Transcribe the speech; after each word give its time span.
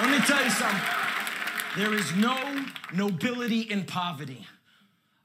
Let 0.00 0.10
me 0.10 0.18
tell 0.26 0.42
you 0.44 0.50
something. 0.50 0.80
There 1.76 1.94
is 1.94 2.14
no 2.16 2.36
nobility 2.92 3.60
in 3.60 3.84
poverty. 3.84 4.46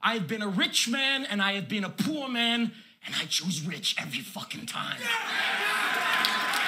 I 0.02 0.14
have 0.14 0.28
been 0.28 0.42
a 0.42 0.48
rich 0.48 0.88
man 0.88 1.24
and 1.24 1.42
I 1.42 1.52
have 1.52 1.68
been 1.68 1.84
a 1.84 1.90
poor 1.90 2.28
man, 2.28 2.72
and 3.04 3.14
I 3.14 3.24
choose 3.26 3.66
rich 3.66 3.96
every 3.98 4.20
fucking 4.20 4.66
time. 4.66 4.98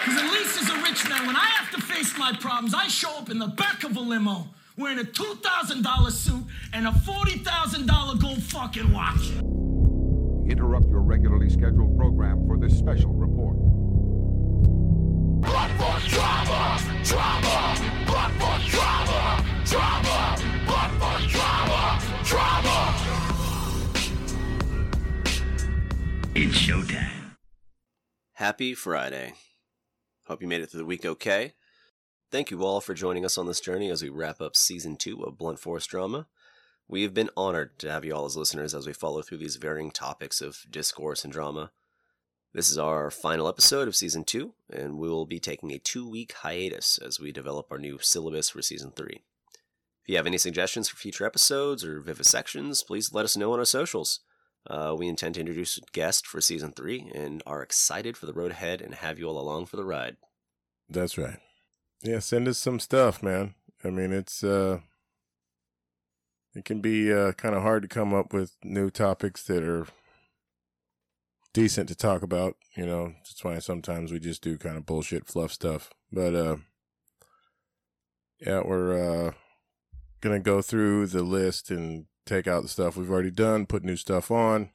Because 0.04 0.20
at 0.20 0.32
least 0.32 0.62
as 0.62 0.68
a 0.68 0.82
rich 0.82 1.08
man, 1.08 1.26
when 1.26 1.36
I 1.36 1.46
have 1.46 1.70
to 1.72 1.80
face 1.80 2.18
my 2.18 2.32
problems, 2.32 2.74
I 2.74 2.88
show 2.88 3.16
up 3.18 3.30
in 3.30 3.38
the 3.38 3.46
back 3.46 3.84
of 3.84 3.96
a 3.96 4.00
limo 4.00 4.48
wearing 4.76 4.98
a 4.98 5.04
$2,000 5.04 6.10
suit 6.10 6.44
and 6.72 6.88
a 6.88 6.90
$40,000 6.90 8.20
gold 8.20 8.42
fucking 8.42 8.92
watch. 8.92 9.30
Interrupt 10.50 10.88
your 10.88 11.02
regularly 11.02 11.48
scheduled 11.48 11.96
program 11.96 12.46
for 12.46 12.58
this 12.58 12.76
special 12.76 13.12
report. 13.12 13.56
It's 26.54 26.60
showtime. 26.60 27.36
Happy 28.34 28.74
Friday. 28.74 29.32
Hope 30.26 30.42
you 30.42 30.46
made 30.46 30.60
it 30.60 30.66
through 30.66 30.80
the 30.80 30.84
week 30.84 31.06
okay. 31.06 31.54
Thank 32.30 32.50
you 32.50 32.62
all 32.62 32.82
for 32.82 32.92
joining 32.92 33.24
us 33.24 33.38
on 33.38 33.46
this 33.46 33.58
journey 33.58 33.88
as 33.88 34.02
we 34.02 34.10
wrap 34.10 34.38
up 34.38 34.54
season 34.54 34.98
two 34.98 35.22
of 35.22 35.38
Blunt 35.38 35.58
Force 35.58 35.86
Drama. 35.86 36.26
We 36.86 37.04
have 37.04 37.14
been 37.14 37.30
honored 37.38 37.78
to 37.78 37.90
have 37.90 38.04
you 38.04 38.14
all 38.14 38.26
as 38.26 38.36
listeners 38.36 38.74
as 38.74 38.86
we 38.86 38.92
follow 38.92 39.22
through 39.22 39.38
these 39.38 39.56
varying 39.56 39.90
topics 39.90 40.42
of 40.42 40.66
discourse 40.68 41.24
and 41.24 41.32
drama. 41.32 41.70
This 42.52 42.70
is 42.70 42.76
our 42.76 43.10
final 43.10 43.48
episode 43.48 43.88
of 43.88 43.96
season 43.96 44.22
two, 44.22 44.52
and 44.70 44.98
we 44.98 45.08
will 45.08 45.24
be 45.24 45.40
taking 45.40 45.72
a 45.72 45.78
two 45.78 46.06
week 46.06 46.34
hiatus 46.42 46.98
as 46.98 47.18
we 47.18 47.32
develop 47.32 47.68
our 47.70 47.78
new 47.78 47.98
syllabus 47.98 48.50
for 48.50 48.60
season 48.60 48.92
three. 48.94 49.22
If 50.02 50.08
you 50.10 50.16
have 50.16 50.26
any 50.26 50.36
suggestions 50.36 50.90
for 50.90 50.98
future 50.98 51.24
episodes 51.24 51.82
or 51.82 52.02
vivisections, 52.02 52.86
please 52.86 53.10
let 53.10 53.24
us 53.24 53.38
know 53.38 53.54
on 53.54 53.58
our 53.58 53.64
socials. 53.64 54.20
Uh, 54.68 54.94
we 54.96 55.08
intend 55.08 55.34
to 55.34 55.40
introduce 55.40 55.76
a 55.76 55.80
guest 55.92 56.26
for 56.26 56.40
season 56.40 56.72
three 56.72 57.10
and 57.14 57.42
are 57.46 57.62
excited 57.62 58.16
for 58.16 58.26
the 58.26 58.32
road 58.32 58.52
ahead 58.52 58.80
and 58.80 58.94
have 58.94 59.18
you 59.18 59.26
all 59.26 59.40
along 59.40 59.66
for 59.66 59.76
the 59.76 59.84
ride. 59.84 60.16
That's 60.88 61.18
right. 61.18 61.38
Yeah, 62.02 62.20
send 62.20 62.48
us 62.48 62.58
some 62.58 62.78
stuff, 62.78 63.22
man. 63.22 63.54
I 63.84 63.90
mean, 63.90 64.12
it's 64.12 64.44
uh 64.44 64.80
it 66.54 66.64
can 66.64 66.80
be 66.80 67.12
uh 67.12 67.32
kind 67.32 67.54
of 67.54 67.62
hard 67.62 67.82
to 67.82 67.88
come 67.88 68.14
up 68.14 68.32
with 68.32 68.56
new 68.62 68.90
topics 68.90 69.42
that 69.44 69.64
are 69.64 69.86
decent 71.52 71.88
to 71.88 71.94
talk 71.94 72.22
about, 72.22 72.56
you 72.76 72.86
know. 72.86 73.14
That's 73.18 73.42
why 73.42 73.58
sometimes 73.58 74.12
we 74.12 74.20
just 74.20 74.42
do 74.42 74.58
kind 74.58 74.76
of 74.76 74.86
bullshit 74.86 75.26
fluff 75.26 75.52
stuff. 75.52 75.90
But 76.12 76.34
uh 76.34 76.56
yeah, 78.40 78.62
we're 78.64 79.28
uh 79.28 79.32
to 80.22 80.38
go 80.38 80.62
through 80.62 81.08
the 81.08 81.22
list 81.22 81.70
and 81.70 82.06
take 82.26 82.46
out 82.46 82.62
the 82.62 82.68
stuff 82.68 82.96
we've 82.96 83.10
already 83.10 83.30
done, 83.30 83.66
put 83.66 83.84
new 83.84 83.96
stuff 83.96 84.30
on, 84.30 84.70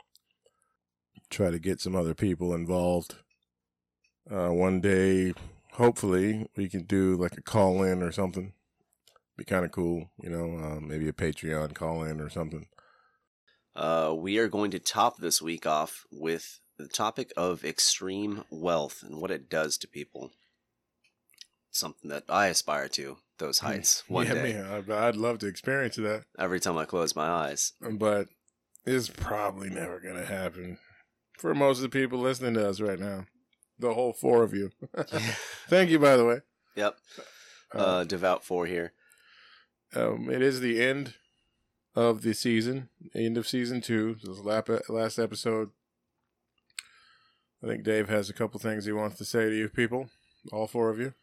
try 1.30 1.50
to 1.50 1.60
get 1.60 1.82
some 1.82 1.96
other 1.96 2.14
people 2.14 2.54
involved. 2.54 3.16
Uh, 4.30 4.50
one 4.50 4.82
day, 4.82 5.34
hopefully, 5.74 6.50
we 6.56 6.68
can 6.68 6.84
do 6.84 7.16
like 7.16 7.38
a 7.38 7.42
call 7.42 7.84
in 7.84 8.02
or 8.02 8.12
something. 8.12 8.54
Be 9.38 9.44
kind 9.44 9.66
of 9.66 9.72
cool, 9.72 10.10
you 10.22 10.30
know, 10.30 10.58
uh, 10.58 10.80
maybe 10.80 11.08
a 11.08 11.14
Patreon 11.14 11.74
call 11.76 12.04
in 12.04 12.20
or 12.20 12.30
something. 12.30 12.68
Uh, 13.76 14.14
we 14.18 14.40
are 14.40 14.48
going 14.48 14.72
to 14.72 14.80
top 14.80 15.18
this 15.18 15.42
week 15.42 15.68
off 15.68 16.06
with 16.12 16.60
the 16.78 16.88
topic 16.88 17.32
of 17.38 17.64
extreme 17.64 18.44
wealth 18.50 19.04
and 19.04 19.22
what 19.22 19.32
it 19.32 19.50
does 19.50 19.78
to 19.78 19.88
people. 19.88 20.32
Something 21.70 22.10
that 22.10 22.24
I 22.28 22.48
aspire 22.48 22.88
to, 22.90 23.18
those 23.38 23.60
heights, 23.60 24.04
one 24.08 24.28
yeah, 24.28 24.34
day. 24.34 24.54
man, 24.54 24.86
I'd, 24.92 25.16
love 25.16 25.40
to 25.40 25.48
experience 25.48 25.96
that, 25.98 26.26
Every 26.38 26.60
time 26.60 26.78
I 26.78 26.86
close 26.86 27.16
my 27.16 27.28
eyes. 27.28 27.74
but 27.82 28.28
it's 28.86 29.10
probably 29.10 29.70
never 29.70 30.00
going 30.00 30.16
to 30.16 30.26
happen 30.26 30.78
for 31.38 31.54
most 31.54 31.78
of 31.78 31.84
the 31.84 31.90
people 31.90 32.20
listening 32.20 32.54
to 32.56 32.68
us 32.68 32.80
right 32.80 33.00
now. 33.00 33.26
The 33.80 33.94
whole 33.94 34.14
four 34.14 34.44
of 34.44 34.54
you. 34.54 34.72
Thank 35.68 35.92
you, 35.92 36.00
by 36.00 36.18
the 36.18 36.26
way. 36.26 36.40
Yep. 36.76 36.98
Uh, 37.74 38.04
devout 38.06 38.44
four 38.44 38.66
here. 38.66 38.94
Um, 39.96 40.30
it 40.30 40.42
is 40.42 40.60
the 40.62 40.82
end 40.82 41.14
of 41.96 42.22
the 42.22 42.34
season, 42.34 42.90
end 43.14 43.38
of 43.38 43.48
season 43.48 43.82
two. 43.82 44.18
This 44.24 44.40
last 44.90 45.20
episode. 45.20 45.70
I 47.64 47.68
think 47.68 47.84
Dave 47.84 48.08
has 48.10 48.30
a 48.30 48.34
couple 48.34 48.60
things 48.60 48.86
he 48.86 48.92
wants 48.92 49.18
to 49.18 49.26
say 49.26 49.50
to 49.50 49.56
you 49.56 49.68
people, 49.68 50.10
all 50.52 50.68
four 50.68 50.90
of 50.90 51.00
you. 51.00 51.14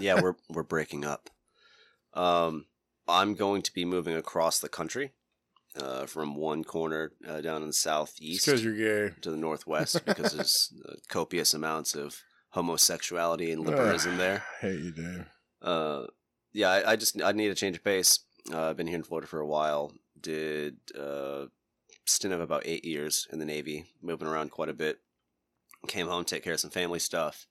Yeah, 0.00 0.20
we're 0.20 0.36
we're 0.48 0.62
breaking 0.62 1.04
up. 1.04 1.30
Um, 2.14 2.66
I'm 3.08 3.34
going 3.34 3.62
to 3.62 3.72
be 3.72 3.84
moving 3.84 4.14
across 4.14 4.58
the 4.58 4.68
country, 4.68 5.12
uh, 5.76 6.06
from 6.06 6.34
one 6.34 6.64
corner 6.64 7.12
uh, 7.26 7.40
down 7.40 7.62
in 7.62 7.68
the 7.68 7.72
southeast 7.72 8.44
because 8.44 8.64
you're 8.64 9.08
gay. 9.08 9.14
to 9.22 9.30
the 9.30 9.36
northwest 9.36 10.04
because 10.04 10.32
there's 10.32 10.72
uh, 10.88 10.94
copious 11.08 11.54
amounts 11.54 11.94
of 11.94 12.22
homosexuality 12.50 13.50
and 13.52 13.64
liberalism 13.64 14.16
there. 14.16 14.42
I 14.62 14.66
hate 14.66 14.80
you, 14.80 14.92
Dave. 14.92 15.26
Uh, 15.60 16.04
yeah, 16.52 16.70
I, 16.70 16.92
I 16.92 16.96
just 16.96 17.20
I 17.22 17.32
need 17.32 17.50
a 17.50 17.54
change 17.54 17.76
of 17.76 17.84
pace. 17.84 18.20
Uh, 18.52 18.70
I've 18.70 18.76
been 18.76 18.86
here 18.86 18.96
in 18.96 19.02
Florida 19.02 19.26
for 19.26 19.40
a 19.40 19.46
while. 19.46 19.92
Did 20.20 20.76
uh, 20.98 21.46
stint 22.04 22.34
of 22.34 22.40
about 22.40 22.66
eight 22.66 22.84
years 22.84 23.26
in 23.32 23.38
the 23.38 23.44
Navy, 23.44 23.86
moving 24.02 24.28
around 24.28 24.50
quite 24.50 24.68
a 24.68 24.74
bit. 24.74 24.98
Came 25.88 26.06
home, 26.06 26.24
take 26.24 26.44
care 26.44 26.52
of 26.52 26.60
some 26.60 26.70
family 26.70 26.98
stuff. 26.98 27.46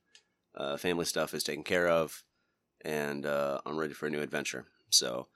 Uh, 0.56 0.78
family 0.78 1.06
stuff 1.06 1.34
is 1.34 1.44
taken 1.44 1.64
care 1.64 1.88
of, 1.88 2.24
and 2.86 3.26
uh, 3.26 3.60
I'm 3.66 3.78
ready 3.78 3.94
for 3.94 4.08
a 4.08 4.10
new 4.10 4.22
adventure. 4.22 4.66
So 4.90 5.28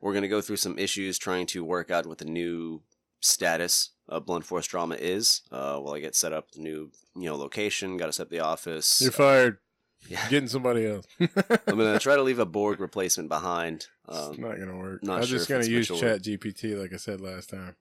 we're 0.00 0.14
gonna 0.14 0.28
go 0.28 0.40
through 0.40 0.56
some 0.56 0.78
issues 0.78 1.18
trying 1.18 1.46
to 1.46 1.64
work 1.64 1.90
out 1.90 2.06
what 2.06 2.18
the 2.18 2.24
new 2.24 2.82
status 3.20 3.90
of 4.08 4.26
Blunt 4.26 4.44
Force 4.44 4.66
Drama 4.66 4.96
is. 4.96 5.42
Uh, 5.50 5.78
while 5.78 5.94
I 5.94 6.00
get 6.00 6.14
set 6.14 6.32
up 6.32 6.50
the 6.52 6.60
new 6.60 6.90
you 7.16 7.24
know 7.28 7.36
location, 7.36 7.96
got 7.96 8.06
to 8.06 8.12
set 8.12 8.24
up 8.24 8.30
the 8.30 8.40
office. 8.40 9.00
You're 9.00 9.12
fired. 9.12 9.58
Yeah. 10.06 10.28
Getting 10.28 10.50
somebody 10.50 10.86
else. 10.86 11.06
I'm 11.18 11.78
gonna 11.78 11.98
try 11.98 12.14
to 12.14 12.22
leave 12.22 12.38
a 12.38 12.44
Borg 12.44 12.78
replacement 12.78 13.30
behind. 13.30 13.86
it's 14.06 14.18
Um, 14.18 14.36
not 14.38 14.58
gonna 14.58 14.76
work. 14.76 15.02
not 15.02 15.20
I'm 15.22 15.26
sure 15.26 15.38
just 15.38 15.48
gonna 15.48 15.64
use. 15.64 15.88
Chat 15.88 16.20
GPT 16.22 16.78
like 16.78 16.92
I 16.92 16.96
said 16.98 17.22
last 17.22 17.48
time. 17.48 17.76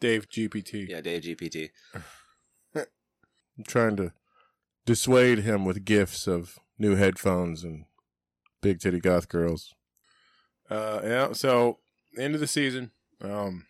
Dave 0.00 0.26
GPT. 0.30 0.88
yeah, 0.88 1.02
Dave 1.02 1.20
GPT. 1.20 1.68
I'm 2.74 2.84
trying 3.66 3.96
to 3.96 4.12
dissuade 4.86 5.40
him 5.40 5.66
with 5.66 5.84
gifts 5.84 6.26
of 6.26 6.58
new 6.78 6.96
headphones 6.96 7.62
and 7.62 7.84
big 8.62 8.80
titty 8.80 9.00
goth 9.00 9.28
girls. 9.28 9.74
Uh, 10.70 11.00
yeah. 11.04 11.32
So 11.32 11.78
end 12.16 12.34
of 12.34 12.40
the 12.40 12.46
season. 12.46 12.92
Um, 13.20 13.66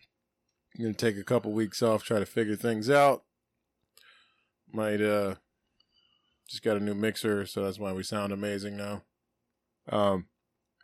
I'm 0.75 0.85
gonna 0.85 0.93
take 0.93 1.17
a 1.17 1.23
couple 1.23 1.51
weeks 1.51 1.81
off, 1.83 2.03
try 2.03 2.19
to 2.19 2.25
figure 2.25 2.55
things 2.55 2.89
out. 2.89 3.23
Might 4.71 5.01
uh, 5.01 5.35
just 6.49 6.63
got 6.63 6.77
a 6.77 6.79
new 6.79 6.95
mixer, 6.95 7.45
so 7.45 7.63
that's 7.63 7.77
why 7.77 7.91
we 7.91 8.03
sound 8.03 8.31
amazing 8.33 8.77
now. 8.77 9.03
Um, 9.89 10.27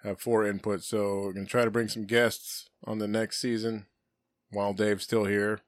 have 0.04 0.20
four 0.20 0.44
inputs, 0.44 0.84
so 0.84 1.32
gonna 1.32 1.46
try 1.46 1.64
to 1.64 1.72
bring 1.72 1.88
some 1.88 2.06
guests 2.06 2.70
on 2.84 3.00
the 3.00 3.08
next 3.08 3.40
season 3.40 3.88
while 4.52 4.74
Dave's 4.74 5.04
still 5.04 5.26
here. 5.26 5.62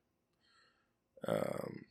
Um, 1.28 1.86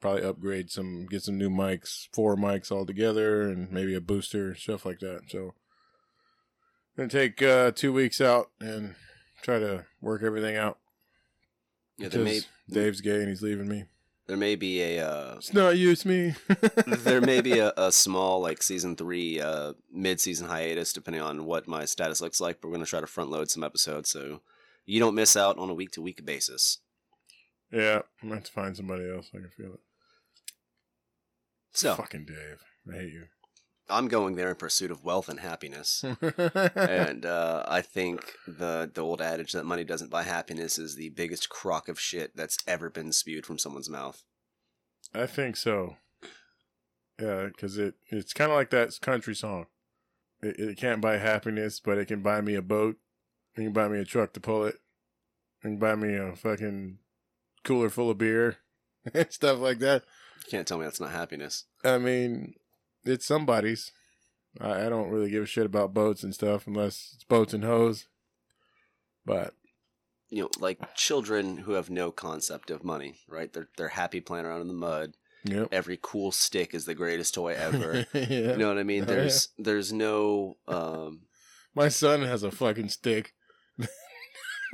probably 0.00 0.22
upgrade 0.22 0.70
some, 0.70 1.06
get 1.06 1.22
some 1.22 1.38
new 1.38 1.50
mics, 1.50 2.08
four 2.12 2.36
mics 2.36 2.70
all 2.70 2.86
together, 2.86 3.48
and 3.48 3.70
maybe 3.70 3.94
a 3.94 4.00
booster, 4.00 4.54
stuff 4.54 4.84
like 4.86 5.00
that. 5.00 5.22
So, 5.28 5.54
gonna 6.98 7.08
take 7.08 7.40
uh, 7.40 7.70
two 7.70 7.92
weeks 7.92 8.20
out 8.20 8.50
and 8.60 8.94
try 9.42 9.58
to 9.60 9.84
work 10.00 10.22
everything 10.22 10.56
out. 10.56 10.78
Yeah, 11.96 12.08
there 12.08 12.22
may 12.22 12.40
Dave's 12.68 13.00
gay 13.00 13.20
and 13.20 13.28
he's 13.28 13.40
leaving 13.40 13.68
me. 13.68 13.84
there 14.26 14.36
may 14.36 14.56
be 14.56 14.82
a 14.82 15.08
uh, 15.08 15.34
It's 15.36 15.54
not 15.54 15.78
you, 15.78 15.90
it's 15.90 16.04
me. 16.04 16.34
there 16.86 17.20
may 17.20 17.40
be 17.40 17.58
a, 17.60 17.72
a 17.76 17.92
small 17.92 18.40
like 18.40 18.62
season 18.62 18.96
three 18.96 19.40
uh, 19.40 19.74
mid 19.92 20.20
season 20.20 20.48
hiatus 20.48 20.92
depending 20.92 21.22
on 21.22 21.44
what 21.44 21.68
my 21.68 21.84
status 21.84 22.20
looks 22.20 22.40
like. 22.40 22.60
But 22.60 22.68
we're 22.68 22.74
gonna 22.74 22.86
try 22.86 23.00
to 23.00 23.06
front 23.06 23.30
load 23.30 23.48
some 23.48 23.62
episodes 23.64 24.10
so 24.10 24.42
you 24.84 24.98
don't 24.98 25.14
miss 25.14 25.36
out 25.36 25.56
on 25.58 25.70
a 25.70 25.74
week 25.74 25.92
to 25.92 26.02
week 26.02 26.24
basis. 26.24 26.78
yeah, 27.72 28.00
I'm 28.22 28.28
gonna 28.28 28.36
have 28.40 28.44
to 28.44 28.52
find 28.52 28.76
somebody 28.76 29.08
else. 29.08 29.30
I 29.32 29.38
can 29.38 29.50
feel 29.56 29.74
it. 29.74 29.80
So 31.72 31.94
Fucking 31.94 32.24
Dave, 32.24 32.60
I 32.92 32.96
hate 33.02 33.12
you. 33.12 33.26
I'm 33.90 34.08
going 34.08 34.36
there 34.36 34.50
in 34.50 34.56
pursuit 34.56 34.90
of 34.90 35.04
wealth 35.04 35.28
and 35.28 35.40
happiness. 35.40 36.04
and 36.74 37.24
uh, 37.24 37.64
I 37.66 37.80
think 37.80 38.34
the 38.46 38.90
the 38.92 39.00
old 39.02 39.20
adage 39.20 39.52
that 39.52 39.64
money 39.64 39.84
doesn't 39.84 40.10
buy 40.10 40.24
happiness 40.24 40.78
is 40.78 40.94
the 40.94 41.10
biggest 41.10 41.48
crock 41.48 41.88
of 41.88 41.98
shit 41.98 42.36
that's 42.36 42.58
ever 42.66 42.90
been 42.90 43.12
spewed 43.12 43.46
from 43.46 43.58
someone's 43.58 43.90
mouth. 43.90 44.24
I 45.14 45.26
think 45.26 45.56
so. 45.56 45.96
Yeah, 47.20 47.46
because 47.46 47.78
it 47.78 47.94
it's 48.08 48.32
kind 48.32 48.50
of 48.50 48.56
like 48.56 48.70
that 48.70 48.98
country 49.00 49.34
song. 49.34 49.66
It, 50.42 50.58
it 50.58 50.76
can't 50.76 51.00
buy 51.00 51.16
happiness, 51.16 51.80
but 51.80 51.98
it 51.98 52.06
can 52.06 52.22
buy 52.22 52.40
me 52.40 52.54
a 52.54 52.62
boat. 52.62 52.96
It 53.56 53.62
can 53.62 53.72
buy 53.72 53.88
me 53.88 53.98
a 53.98 54.04
truck 54.04 54.32
to 54.34 54.40
pull 54.40 54.64
it. 54.64 54.76
It 55.60 55.62
can 55.62 55.78
buy 55.78 55.96
me 55.96 56.14
a 56.14 56.36
fucking 56.36 56.98
cooler 57.64 57.90
full 57.90 58.10
of 58.10 58.18
beer 58.18 58.58
and 59.14 59.32
stuff 59.32 59.58
like 59.58 59.80
that. 59.80 60.04
You 60.44 60.50
can't 60.50 60.66
tell 60.68 60.78
me 60.78 60.84
that's 60.84 61.00
not 61.00 61.10
happiness. 61.10 61.64
I 61.84 61.98
mean, 61.98 62.54
it's 63.08 63.26
somebody's. 63.26 63.92
I, 64.60 64.86
I 64.86 64.88
don't 64.88 65.10
really 65.10 65.30
give 65.30 65.44
a 65.44 65.46
shit 65.46 65.66
about 65.66 65.94
boats 65.94 66.22
and 66.22 66.34
stuff 66.34 66.66
unless 66.66 67.12
it's 67.14 67.24
boats 67.24 67.52
and 67.54 67.64
hoes. 67.64 68.06
But 69.24 69.54
You 70.30 70.42
know, 70.42 70.50
like 70.58 70.94
children 70.94 71.58
who 71.58 71.72
have 71.72 71.90
no 71.90 72.10
concept 72.10 72.70
of 72.70 72.84
money, 72.84 73.20
right? 73.28 73.52
They're 73.52 73.68
they're 73.76 73.88
happy 73.88 74.20
playing 74.20 74.46
around 74.46 74.62
in 74.62 74.68
the 74.68 74.74
mud. 74.74 75.14
yep. 75.44 75.68
Every 75.70 75.98
cool 76.00 76.32
stick 76.32 76.74
is 76.74 76.84
the 76.86 76.94
greatest 76.94 77.34
toy 77.34 77.54
ever. 77.58 78.06
You 78.14 78.56
know 78.56 78.68
what 78.68 78.78
I 78.78 78.82
mean? 78.84 79.02
Oh. 79.02 79.06
There's 79.06 79.48
there's 79.58 79.92
no 79.92 80.56
um 80.66 81.22
My 81.74 81.88
son 81.88 82.22
has 82.22 82.42
a 82.42 82.50
fucking 82.50 82.88
stick. 82.88 83.34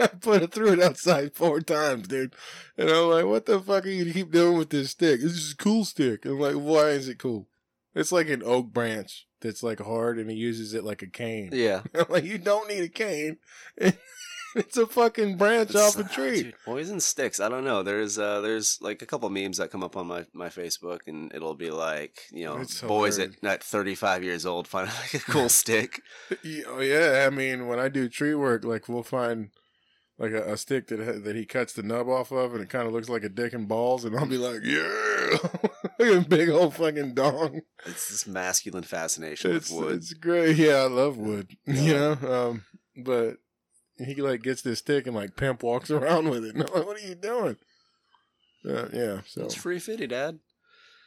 I 0.01 0.09
put 0.09 0.43
it 0.43 0.53
through 0.53 0.73
it 0.73 0.81
outside 0.83 1.35
four 1.35 1.61
times, 1.61 2.09
dude. 2.09 2.35
And 2.77 2.91
I'm 2.91 3.11
like, 3.11 3.27
what 3.27 3.47
the 3.47 3.61
fuck 3.61 3.87
are 3.87 3.91
you 3.91 4.13
keep 4.13 4.33
doing 4.33 4.59
with 4.59 4.71
this 4.71 4.91
stick? 4.91 5.21
It's 5.23 5.35
just 5.35 5.53
a 5.55 5.57
cool 5.57 5.85
stick. 5.85 6.25
I'm 6.25 6.41
like, 6.41 6.55
why 6.57 6.89
is 6.91 7.09
it 7.09 7.19
cool? 7.19 7.47
It's 7.95 8.13
like 8.13 8.29
an 8.29 8.43
oak 8.45 8.73
branch 8.73 9.27
that's 9.41 9.63
like 9.63 9.81
hard 9.81 10.19
and 10.19 10.31
he 10.31 10.37
uses 10.37 10.75
it 10.75 10.85
like 10.85 11.03
a 11.03 11.07
cane. 11.07 11.51
yeah. 11.53 11.83
Like, 12.09 12.25
you 12.25 12.39
don't 12.39 12.69
need 12.69 12.83
a 12.83 12.89
cane. 12.89 13.37
it's 14.57 14.77
a 14.77 14.87
fucking 14.87 15.37
branch 15.37 15.71
It's- 15.71 15.97
off 15.97 16.05
a 16.05 16.09
tree. 16.09 16.45
Dude, 16.45 16.55
boys 16.65 16.91
and 16.91 17.03
sticks. 17.03 17.41
I 17.41 17.49
don't 17.49 17.65
know. 17.65 17.83
There's 17.83 18.19
uh 18.19 18.41
there's 18.41 18.79
like 18.81 19.03
a 19.03 19.07
couple 19.07 19.29
memes 19.31 19.59
that 19.59 19.71
come 19.71 19.83
up 19.83 19.97
on 19.97 20.07
my, 20.07 20.25
my 20.33 20.49
Facebook 20.49 21.01
and 21.07 21.33
it'll 21.35 21.55
be 21.55 21.71
like, 21.71 22.19
you 22.33 22.45
know, 22.45 22.57
It's 22.59 22.81
boys 22.81 23.19
at, 23.19 23.35
hilarious. 23.41 23.61
at 23.61 23.63
35 23.65 24.25
years 24.25 24.47
old 24.47 24.67
find 24.69 24.89
like 25.03 25.15
a 25.15 25.19
cool 25.31 25.49
stick. 25.49 26.01
Yeah, 26.43 26.63
Oh 26.69 26.81
yeah, 26.81 27.25
I 27.27 27.31
mean, 27.31 27.67
when 27.67 27.79
I 27.79 27.89
do 27.89 28.09
tree 28.09 28.35
work, 28.35 28.65
like 28.65 28.89
we'll 28.89 29.03
find 29.03 29.51
like 30.19 30.31
a, 30.33 30.53
a 30.53 30.57
stick 30.57 30.87
that 30.89 31.25
that 31.25 31.35
he 31.37 31.45
cuts 31.45 31.73
the 31.73 31.83
nub 31.83 32.09
off 32.09 32.31
of, 32.31 32.55
and 32.55 32.63
it 32.63 32.69
kind 32.71 32.87
of 32.87 32.93
looks 32.93 33.09
like 33.09 33.25
a 33.25 33.29
dick 33.29 33.53
and 33.53 33.67
balls, 33.67 34.05
and 34.05 34.17
I'll 34.17 34.27
be 34.27 34.39
like, 34.39 34.61
yeah, 34.63 35.37
big 36.29 36.49
old 36.51 36.75
fucking 36.75 37.15
dong. 37.15 37.61
It's 37.87 38.09
this 38.09 38.27
masculine 38.27 38.83
fascination 38.85 39.55
It's 39.55 39.71
with 39.71 39.85
wood. 39.85 39.95
it's 39.97 40.13
great. 40.15 40.57
Yeah, 40.57 40.77
I 40.77 40.87
love 40.87 41.17
wood. 41.17 41.57
You 41.67 41.95
know, 41.95 42.13
um, 42.23 42.65
but 42.97 43.37
he 43.99 44.15
like 44.17 44.43
gets 44.43 44.63
this 44.63 44.81
stick 44.81 45.07
and 45.07 45.15
like 45.15 45.37
pimp 45.37 45.63
walks 45.63 45.91
around 45.91 46.29
with 46.31 46.45
it. 46.45 46.55
And 46.55 46.65
I'm 46.69 46.75
like, 46.75 46.87
what 46.87 46.97
are 47.03 47.07
you 47.07 47.15
doing? 47.15 47.57
Uh, 48.69 48.89
yeah, 48.93 49.21
so 49.27 49.45
It's 49.45 49.55
free 49.55 49.79
fitty, 49.79 50.07
Dad. 50.07 50.39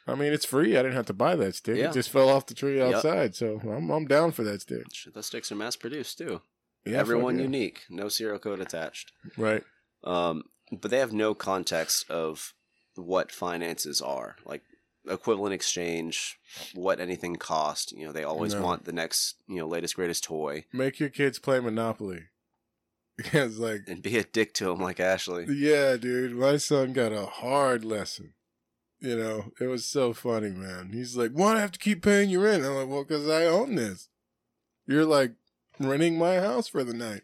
I 0.06 0.14
mean, 0.14 0.32
it's 0.32 0.46
free. 0.46 0.74
I 0.76 0.82
didn't 0.82 0.94
have 0.96 1.06
to 1.06 1.12
buy 1.12 1.36
that 1.36 1.54
stick. 1.56 1.76
Yeah. 1.76 1.90
It 1.90 1.92
just 1.92 2.08
fell 2.08 2.30
off 2.30 2.46
the 2.46 2.54
tree 2.54 2.78
Yep. 2.78 2.94
outside. 2.94 3.34
So 3.36 3.60
I'm 3.64 3.90
I'm 3.90 4.06
down 4.06 4.32
for 4.32 4.42
that 4.44 4.62
stick. 4.62 4.84
Those 5.12 5.26
sticks 5.26 5.52
are 5.52 5.56
mass 5.56 5.76
produced 5.76 6.18
too. 6.18 6.40
Yeah, 6.86 6.98
Everyone 6.98 7.36
yeah. 7.36 7.42
unique, 7.42 7.82
no 7.90 8.08
serial 8.08 8.38
code 8.38 8.60
attached. 8.60 9.12
Right. 9.36 9.64
Um, 10.04 10.44
but 10.72 10.90
they 10.90 10.98
have 10.98 11.12
no 11.12 11.34
context 11.34 12.08
of 12.10 12.54
what 12.94 13.30
finances 13.32 14.00
are, 14.00 14.36
like 14.46 14.62
equivalent 15.10 15.54
exchange, 15.54 16.38
what 16.74 17.00
anything 17.00 17.36
cost. 17.36 17.92
You 17.92 18.06
know, 18.06 18.12
they 18.12 18.24
always 18.24 18.54
No. 18.54 18.62
want 18.62 18.84
the 18.84 18.92
next, 18.92 19.36
you 19.46 19.56
know, 19.56 19.66
latest 19.66 19.96
greatest 19.96 20.24
toy, 20.24 20.64
Make 20.72 21.00
your 21.00 21.08
kids 21.08 21.38
play 21.38 21.60
Monopoly. 21.60 22.24
Because 23.16 23.58
like 23.58 23.80
and 23.88 24.00
be 24.00 24.16
a 24.16 24.22
dick 24.22 24.54
to 24.54 24.66
them 24.66 24.78
like 24.80 25.00
Ashley. 25.00 25.46
Yeah, 25.48 25.96
dude. 25.96 26.36
My 26.36 26.56
son 26.56 26.92
got 26.92 27.10
a 27.12 27.26
hard 27.26 27.84
lesson. 27.84 28.34
You 29.00 29.16
know, 29.16 29.52
it 29.60 29.66
was 29.66 29.84
so 29.84 30.12
funny, 30.12 30.50
man. 30.50 30.90
He's 30.92 31.16
like, 31.16 31.32
"Why 31.32 31.52
do 31.52 31.58
I 31.58 31.60
have 31.60 31.72
to 31.72 31.78
keep 31.80 32.02
paying 32.02 32.30
you 32.30 32.40
rent?" 32.40 32.64
I'm 32.64 32.74
like, 32.76 32.88
"Well, 32.88 33.02
because 33.04 33.28
I 33.28 33.44
own 33.46 33.74
this. 33.74 34.08
You're 34.86 35.04
like 35.04 35.32
renting 35.80 36.16
my 36.16 36.36
house 36.36 36.68
for 36.68 36.84
the 36.84 36.94
night." 36.94 37.22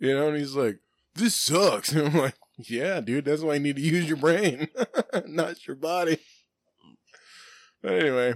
You 0.00 0.14
know, 0.16 0.28
and 0.28 0.36
he's 0.36 0.56
like, 0.56 0.80
"This 1.14 1.36
sucks." 1.36 1.92
And 1.92 2.08
I'm 2.14 2.18
like, 2.18 2.34
"Yeah, 2.58 3.00
dude. 3.00 3.24
That's 3.24 3.42
why 3.42 3.54
you 3.54 3.60
need 3.60 3.76
to 3.76 3.82
use 3.82 4.08
your 4.08 4.16
brain, 4.16 4.66
not 5.26 5.64
your 5.66 5.76
body." 5.76 6.18
But 7.82 7.94
anyway, 7.94 8.34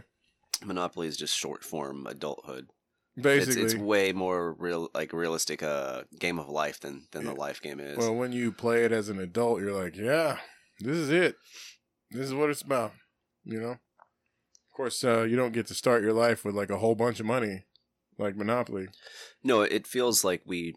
Monopoly 0.64 1.06
is 1.08 1.16
just 1.16 1.36
short 1.36 1.62
form 1.64 2.06
adulthood. 2.06 2.68
It's, 3.16 3.22
basically, 3.22 3.62
it's 3.62 3.74
way 3.74 4.12
more 4.12 4.52
real, 4.58 4.90
like 4.94 5.12
realistic, 5.12 5.62
uh, 5.62 6.02
game 6.18 6.38
of 6.38 6.48
life 6.48 6.80
than 6.80 7.06
than 7.12 7.24
the 7.24 7.32
life 7.32 7.62
game 7.62 7.80
is. 7.80 7.96
well, 7.96 8.14
when 8.14 8.32
you 8.32 8.52
play 8.52 8.84
it 8.84 8.92
as 8.92 9.08
an 9.08 9.18
adult, 9.18 9.60
you're 9.60 9.72
like, 9.72 9.96
"Yeah, 9.96 10.38
this 10.80 10.96
is 10.96 11.10
it. 11.10 11.36
This 12.10 12.26
is 12.26 12.34
what 12.34 12.50
it's 12.50 12.62
about." 12.62 12.92
You 13.44 13.60
know. 13.60 13.70
Of 13.70 14.76
course, 14.76 15.02
uh, 15.02 15.22
you 15.22 15.36
don't 15.36 15.52
get 15.54 15.66
to 15.68 15.74
start 15.74 16.02
your 16.02 16.12
life 16.12 16.44
with 16.44 16.54
like 16.54 16.68
a 16.68 16.76
whole 16.78 16.94
bunch 16.94 17.18
of 17.20 17.24
money, 17.24 17.64
like 18.18 18.36
Monopoly. 18.36 18.88
No, 19.42 19.62
it 19.62 19.86
feels 19.86 20.22
like 20.24 20.42
we 20.44 20.74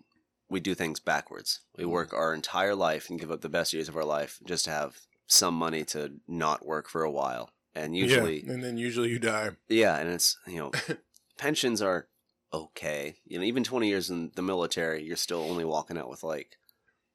we 0.50 0.60
do 0.62 0.74
things 0.76 1.00
backwards. 1.02 1.60
We 1.78 1.84
Mm. 1.84 1.90
work 1.90 2.14
our 2.14 2.34
entire 2.34 2.76
life 2.76 3.10
and 3.10 3.20
give 3.20 3.32
up 3.32 3.42
the 3.42 3.50
best 3.50 3.74
years 3.74 3.90
of 3.90 3.98
our 3.98 4.06
life 4.06 4.40
just 4.46 4.64
to 4.66 4.72
have 4.72 5.00
some 5.28 5.54
money 5.56 5.84
to 5.86 6.14
not 6.28 6.66
work 6.66 6.88
for 6.90 7.04
a 7.04 7.12
while. 7.12 7.52
And 7.80 7.96
usually, 7.98 8.46
yeah, 8.46 8.54
and 8.54 8.64
then 8.64 8.78
usually 8.78 9.10
you 9.10 9.20
die. 9.20 9.52
yeah, 9.68 9.98
and 9.98 10.10
it's 10.10 10.38
you 10.48 10.58
know, 10.58 10.72
pensions 11.38 11.82
are 11.82 12.08
okay. 12.54 13.16
You 13.26 13.40
know, 13.40 13.46
even 13.46 13.64
twenty 13.64 13.88
years 13.90 14.10
in 14.10 14.32
the 14.36 14.42
military, 14.42 15.04
you're 15.04 15.16
still 15.16 15.42
only 15.42 15.66
walking 15.66 15.98
out 15.98 16.10
with 16.10 16.24
like 16.24 16.58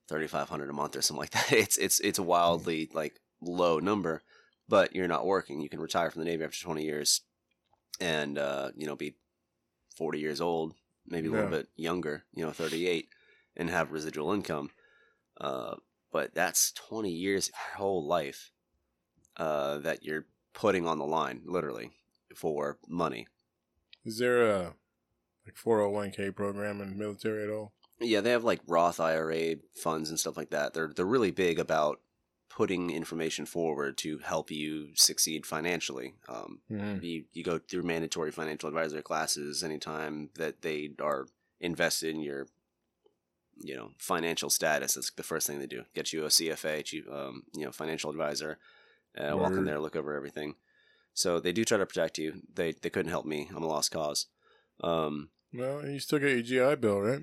thirty 0.08 0.26
five 0.26 0.48
hundred 0.48 0.70
a 0.70 0.72
month 0.72 0.96
or 0.96 1.02
something 1.02 1.20
like 1.20 1.30
that. 1.30 1.52
It's 1.52 1.76
it's 1.76 2.00
it's 2.00 2.18
a 2.18 2.22
wildly 2.22 2.90
like 2.92 3.20
low 3.40 3.78
number, 3.78 4.22
but 4.68 4.94
you're 4.94 5.08
not 5.08 5.26
working. 5.26 5.60
You 5.60 5.68
can 5.68 5.80
retire 5.80 6.10
from 6.10 6.20
the 6.20 6.26
Navy 6.30 6.44
after 6.44 6.62
twenty 6.62 6.84
years, 6.84 7.22
and 8.00 8.38
uh, 8.38 8.70
you 8.76 8.86
know, 8.86 8.96
be 8.96 9.16
forty 9.96 10.18
years 10.20 10.40
old, 10.40 10.74
maybe 11.06 11.28
a 11.28 11.32
little 11.32 11.50
bit 11.50 11.68
younger. 11.76 12.24
You 12.34 12.44
know, 12.44 12.52
thirty 12.52 12.86
eight, 12.86 13.08
and 13.56 13.70
have 13.70 13.92
residual 13.92 14.32
income. 14.32 14.70
Uh, 15.40 15.76
but 16.12 16.34
that's 16.34 16.72
twenty 16.72 17.10
years 17.10 17.48
of 17.48 17.54
your 17.54 17.78
whole 17.78 18.06
life 18.06 18.52
uh, 19.36 19.78
that 19.78 20.04
you're 20.04 20.26
putting 20.54 20.86
on 20.86 20.98
the 20.98 21.04
line, 21.06 21.42
literally, 21.44 21.90
for 22.34 22.78
money. 22.88 23.26
Is 24.04 24.18
there 24.18 24.44
a 24.50 24.74
like 25.44 25.56
401k 25.56 26.34
program 26.34 26.80
in 26.80 26.90
the 26.90 26.96
military 26.96 27.44
at 27.44 27.50
all? 27.50 27.72
Yeah, 28.00 28.20
they 28.20 28.30
have 28.30 28.44
like 28.44 28.60
Roth 28.66 28.98
IRA 29.00 29.56
funds 29.74 30.08
and 30.10 30.18
stuff 30.18 30.36
like 30.36 30.50
that. 30.50 30.72
They're 30.74 30.92
they're 30.94 31.04
really 31.04 31.30
big 31.30 31.58
about 31.58 32.00
putting 32.50 32.90
information 32.90 33.46
forward 33.46 33.96
to 33.98 34.18
help 34.18 34.50
you 34.50 34.88
succeed 34.94 35.44
financially. 35.46 36.14
Um, 36.28 36.60
Mm-hmm. 36.70 37.04
you 37.04 37.24
you 37.32 37.42
go 37.44 37.58
through 37.58 37.82
mandatory 37.82 38.30
financial 38.30 38.68
advisor 38.68 39.02
classes 39.02 39.62
anytime 39.62 40.30
that 40.36 40.62
they 40.62 40.90
are 41.00 41.26
invested 41.60 42.14
in 42.14 42.20
your 42.20 42.46
you 43.56 43.74
know 43.76 43.92
financial 43.98 44.50
status. 44.50 44.94
That's 44.94 45.10
the 45.10 45.22
first 45.22 45.46
thing 45.46 45.58
they 45.58 45.66
do. 45.66 45.84
Get 45.94 46.12
you 46.12 46.24
a 46.24 46.28
CFA, 46.28 46.84
chief, 46.84 47.04
um, 47.10 47.44
you 47.54 47.64
know, 47.64 47.72
financial 47.72 48.10
advisor. 48.10 48.58
Uh, 49.18 49.36
walk 49.36 49.52
in 49.52 49.64
there, 49.64 49.78
look 49.80 49.96
over 49.96 50.14
everything. 50.14 50.54
So 51.12 51.38
they 51.38 51.52
do 51.52 51.64
try 51.64 51.78
to 51.78 51.86
protect 51.86 52.18
you. 52.18 52.42
They 52.52 52.72
they 52.72 52.90
couldn't 52.90 53.10
help 53.10 53.24
me. 53.26 53.48
I'm 53.54 53.62
a 53.62 53.66
lost 53.68 53.90
cause. 53.92 54.26
Um, 54.80 55.30
Well, 55.52 55.86
you 55.88 56.00
still 56.00 56.18
get 56.18 56.30
your 56.48 56.74
GI 56.74 56.80
Bill, 56.80 57.00
right? 57.00 57.22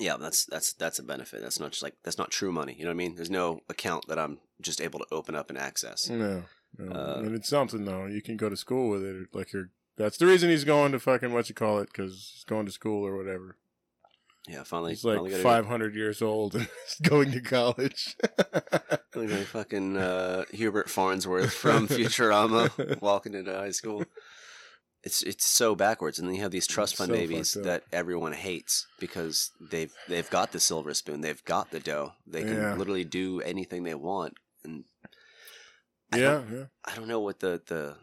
yeah, 0.00 0.16
that's 0.16 0.44
that's 0.46 0.72
that's 0.72 0.98
a 0.98 1.02
benefit. 1.02 1.42
That's 1.42 1.58
not 1.60 1.72
just 1.72 1.82
like 1.82 1.96
that's 2.04 2.18
not 2.18 2.30
true 2.30 2.52
money. 2.52 2.74
You 2.78 2.84
know 2.84 2.90
what 2.90 2.94
I 2.94 2.96
mean? 2.98 3.16
There's 3.16 3.30
no 3.30 3.60
account 3.68 4.06
that 4.08 4.18
I'm 4.18 4.38
just 4.60 4.80
able 4.80 5.00
to 5.00 5.06
open 5.12 5.34
up 5.34 5.50
and 5.50 5.58
access. 5.58 6.08
No, 6.08 6.44
no. 6.78 6.92
Uh, 6.92 7.18
and 7.24 7.34
it's 7.34 7.48
something 7.48 7.84
though. 7.84 8.06
You 8.06 8.22
can 8.22 8.36
go 8.36 8.48
to 8.48 8.56
school 8.56 8.90
with 8.90 9.04
it. 9.04 9.28
Like 9.32 9.52
you're. 9.52 9.70
That's 9.96 10.16
the 10.16 10.26
reason 10.26 10.48
he's 10.50 10.62
going 10.64 10.92
to 10.92 11.00
fucking 11.00 11.32
what 11.32 11.48
you 11.48 11.54
call 11.56 11.80
it 11.80 11.88
because 11.92 12.30
he's 12.32 12.44
going 12.44 12.66
to 12.66 12.72
school 12.72 13.04
or 13.04 13.16
whatever. 13.16 13.56
Yeah, 14.48 14.62
finally, 14.64 14.92
He's 14.92 15.04
like 15.04 15.30
500 15.30 15.94
years 15.94 16.22
old 16.22 16.54
and 16.54 16.68
going 17.02 17.30
to 17.32 17.40
college. 17.40 18.16
Like 19.14 19.30
fucking 19.30 19.96
uh, 19.96 20.44
Hubert 20.52 20.88
Farnsworth 20.88 21.52
from 21.52 21.88
Futurama 21.88 23.00
walking 23.00 23.34
into 23.34 23.52
high 23.52 23.72
school. 23.72 24.04
It's 25.02 25.22
it's 25.22 25.44
so 25.44 25.74
backwards, 25.74 26.18
and 26.20 26.28
then 26.28 26.36
you 26.36 26.42
have 26.42 26.52
these 26.52 26.68
trust 26.68 26.94
fund 26.96 27.08
so 27.08 27.14
babies 27.16 27.56
that 27.64 27.82
everyone 27.92 28.32
hates 28.32 28.86
because 29.00 29.50
they've 29.60 29.92
they've 30.08 30.28
got 30.30 30.52
the 30.52 30.60
silver 30.60 30.94
spoon, 30.94 31.20
they've 31.20 31.44
got 31.44 31.70
the 31.72 31.80
dough, 31.80 32.12
they 32.28 32.42
can 32.42 32.54
Yeah. 32.56 32.74
literally 32.76 33.04
do 33.04 33.40
anything 33.40 33.82
they 33.82 33.94
want, 33.94 34.34
and 34.62 34.84
I 36.12 36.18
yeah, 36.18 36.30
don't- 36.34 36.52
yeah. 36.52 36.64
I 36.84 36.94
don't 36.94 37.08
know 37.08 37.20
what 37.20 37.40
the 37.40 37.60
the 37.66 37.96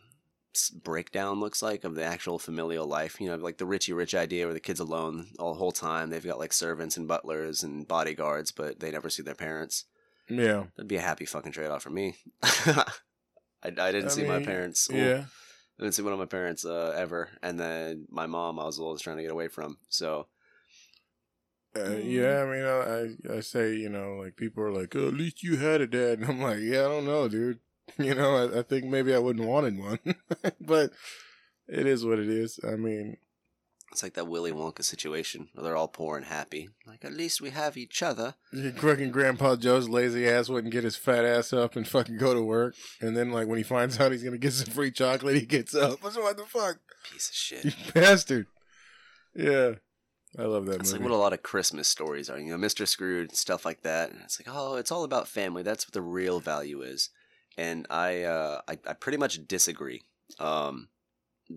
breakdown 0.70 1.40
looks 1.40 1.62
like 1.62 1.84
of 1.84 1.96
the 1.96 2.04
actual 2.04 2.40
familial 2.40 2.88
life. 2.88 3.20
You 3.20 3.30
know, 3.30 3.36
like 3.36 3.58
the 3.58 3.66
Richie 3.66 3.94
Rich 3.94 4.16
idea 4.16 4.46
where 4.46 4.54
the 4.54 4.60
kid's 4.60 4.80
alone 4.80 5.28
all 5.40 5.54
the 5.54 5.60
whole 5.60 5.72
time. 5.72 6.10
They've 6.10 6.26
got 6.26 6.40
like 6.40 6.54
servants 6.54 6.98
and 6.98 7.08
butlers 7.08 7.64
and 7.64 7.88
bodyguards, 7.88 8.52
but 8.52 8.80
they 8.80 8.92
never 8.92 9.10
see 9.10 9.24
their 9.24 9.36
parents. 9.36 9.86
Yeah. 10.30 10.66
That'd 10.76 10.88
be 10.88 10.96
a 10.96 11.02
happy 11.02 11.26
fucking 11.26 11.52
trade 11.52 11.70
off 11.70 11.84
for 11.84 11.92
me. 11.92 12.16
I, 12.44 12.86
I 13.64 13.70
didn't 13.92 14.06
I 14.06 14.10
see 14.10 14.24
my 14.24 14.44
parents. 14.44 14.90
well, 14.90 14.98
Yeah. 14.98 15.26
I 15.78 15.84
didn't 15.84 15.94
see 15.96 16.04
one 16.04 16.14
of 16.14 16.20
my 16.20 16.26
parents 16.26 16.64
uh, 16.66 16.94
ever, 16.98 17.30
and 17.44 17.60
then 17.60 18.06
my 18.10 18.28
mom, 18.28 18.60
I 18.60 18.66
was 18.66 18.80
always 18.80 19.02
trying 19.02 19.18
to 19.18 19.24
get 19.24 19.32
away 19.32 19.50
from. 19.50 19.78
So 19.90 20.28
Uh, 21.76 21.98
yeah, 21.98 22.42
I 22.42 22.46
mean, 22.46 22.64
I, 22.64 23.34
I 23.34 23.38
I 23.38 23.40
say, 23.42 23.76
you 23.76 23.90
know, 23.90 24.16
like 24.24 24.38
people 24.38 24.64
are 24.64 24.72
like, 24.72 24.96
oh, 24.96 25.10
at 25.10 25.14
least 25.14 25.44
you 25.44 25.58
had 25.58 25.82
a 25.82 25.88
dad, 25.88 26.20
and 26.20 26.30
I'm 26.30 26.42
like, 26.42 26.60
yeah, 26.62 26.86
I 26.86 26.88
don't 26.88 27.06
know, 27.06 27.28
dude. 27.28 27.60
You 27.98 28.13
know, 28.15 28.36
I, 28.36 28.60
I 28.60 28.63
think 28.63 28.86
maybe 28.86 29.13
I 29.13 29.20
wouldn't 29.20 29.48
wanted 29.48 29.77
one, 29.80 30.00
but 30.60 30.92
it 31.68 31.86
is 31.86 32.04
what 32.06 32.20
it 32.20 32.27
is. 32.30 32.60
I 32.68 32.75
mean, 32.75 33.18
It's 33.92 34.04
like 34.04 34.15
that 34.15 34.27
Willy 34.27 34.51
Wonka 34.51 34.84
situation 34.84 35.48
where 35.54 35.63
they're 35.63 35.77
all 35.77 35.88
poor 35.88 36.18
and 36.18 36.25
happy. 36.25 36.70
Like, 36.86 37.06
at 37.06 37.13
least 37.13 37.42
we 37.42 37.51
have 37.51 37.77
each 37.77 38.04
other. 38.04 38.36
Fucking 38.77 39.12
Grandpa 39.12 39.56
Joe's 39.56 39.88
lazy 39.88 40.27
ass 40.27 40.50
wouldn't 40.50 40.74
get 40.74 40.84
his 40.84 40.98
fat 40.98 41.24
ass 41.25 41.54
up 41.54 41.75
and 41.75 41.88
fucking 41.88 42.18
go 42.18 42.34
to 42.34 42.42
work. 42.42 42.75
And 43.00 43.15
then, 43.15 43.32
like, 43.32 43.48
when 43.48 43.58
he 43.58 43.63
finds 43.63 44.00
out 44.00 44.12
he's 44.12 44.24
gonna 44.24 44.38
get 44.38 44.54
some 44.54 44.74
free 44.74 44.92
chocolate, 44.92 45.36
he 45.36 45.46
gets 45.46 45.74
up. 45.75 46.04
What 46.04 46.13
the 46.38 46.44
fuck? 46.46 46.80
Piece 47.12 47.30
of 47.30 47.63
You 47.63 47.72
shit. 47.72 47.94
bastard. 47.94 48.48
Yeah. 49.36 49.74
I 50.38 50.44
love 50.44 50.65
that 50.65 50.82
It's 50.82 50.92
like 50.92 51.01
what 51.01 51.12
a 51.12 51.15
lot 51.15 51.32
of 51.32 51.44
Christmas 51.44 51.88
stories 51.88 52.30
are. 52.30 52.38
You 52.38 52.58
know, 52.58 52.68
Mr. 52.68 52.86
Scrooge, 52.86 53.30
and 53.30 53.38
stuff 53.38 53.63
like 53.63 53.84
that. 53.84 54.12
And 54.12 54.20
it's 54.24 54.38
like, 54.39 54.54
oh, 54.54 54.75
it's 54.75 54.92
all 54.92 55.04
about 55.06 55.30
family. 55.30 55.63
That's 55.63 55.88
what 55.88 55.94
the 55.94 56.01
real 56.01 56.42
value 56.42 56.82
is. 56.82 57.10
And 57.58 57.88
I, 57.90 58.24
uh, 58.24 58.62
I, 58.68 58.78
I 58.86 58.94
pretty 58.94 59.18
much 59.18 59.48
disagree. 59.48 60.02
Um, 60.40 60.90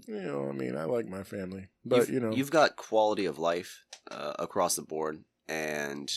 you 0.07 0.21
know, 0.21 0.49
I 0.49 0.53
mean, 0.53 0.77
I 0.77 0.85
like 0.85 1.09
my 1.09 1.23
family. 1.23 1.69
But, 1.85 2.09
you've, 2.09 2.23
know. 2.23 2.33
you've 2.33 2.51
got 2.51 2.77
quality 2.77 3.25
of 3.25 3.39
life 3.39 3.85
uh, 4.11 4.35
across 4.39 4.77
the 4.77 4.83
board, 4.83 5.25
and 5.49 6.11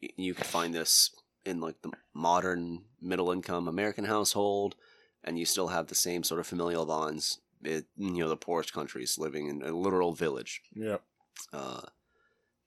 you 0.00 0.34
can 0.34 0.44
find 0.44 0.74
this 0.74 1.10
in 1.44 1.60
like 1.60 1.80
the 1.82 1.92
modern 2.14 2.84
middle 3.00 3.30
income 3.30 3.68
American 3.68 4.04
household, 4.04 4.76
and 5.24 5.38
you 5.38 5.44
still 5.44 5.68
have 5.68 5.88
the 5.88 5.94
same 5.94 6.22
sort 6.22 6.40
of 6.40 6.46
familial 6.46 6.86
bonds. 6.86 7.40
It, 7.62 7.86
you 7.96 8.22
know, 8.22 8.28
the 8.28 8.36
poorest 8.36 8.72
countries 8.72 9.18
living 9.18 9.48
in 9.48 9.62
a 9.62 9.72
literal 9.72 10.12
village. 10.12 10.62
yeah. 10.74 10.98
Uh, 11.52 11.82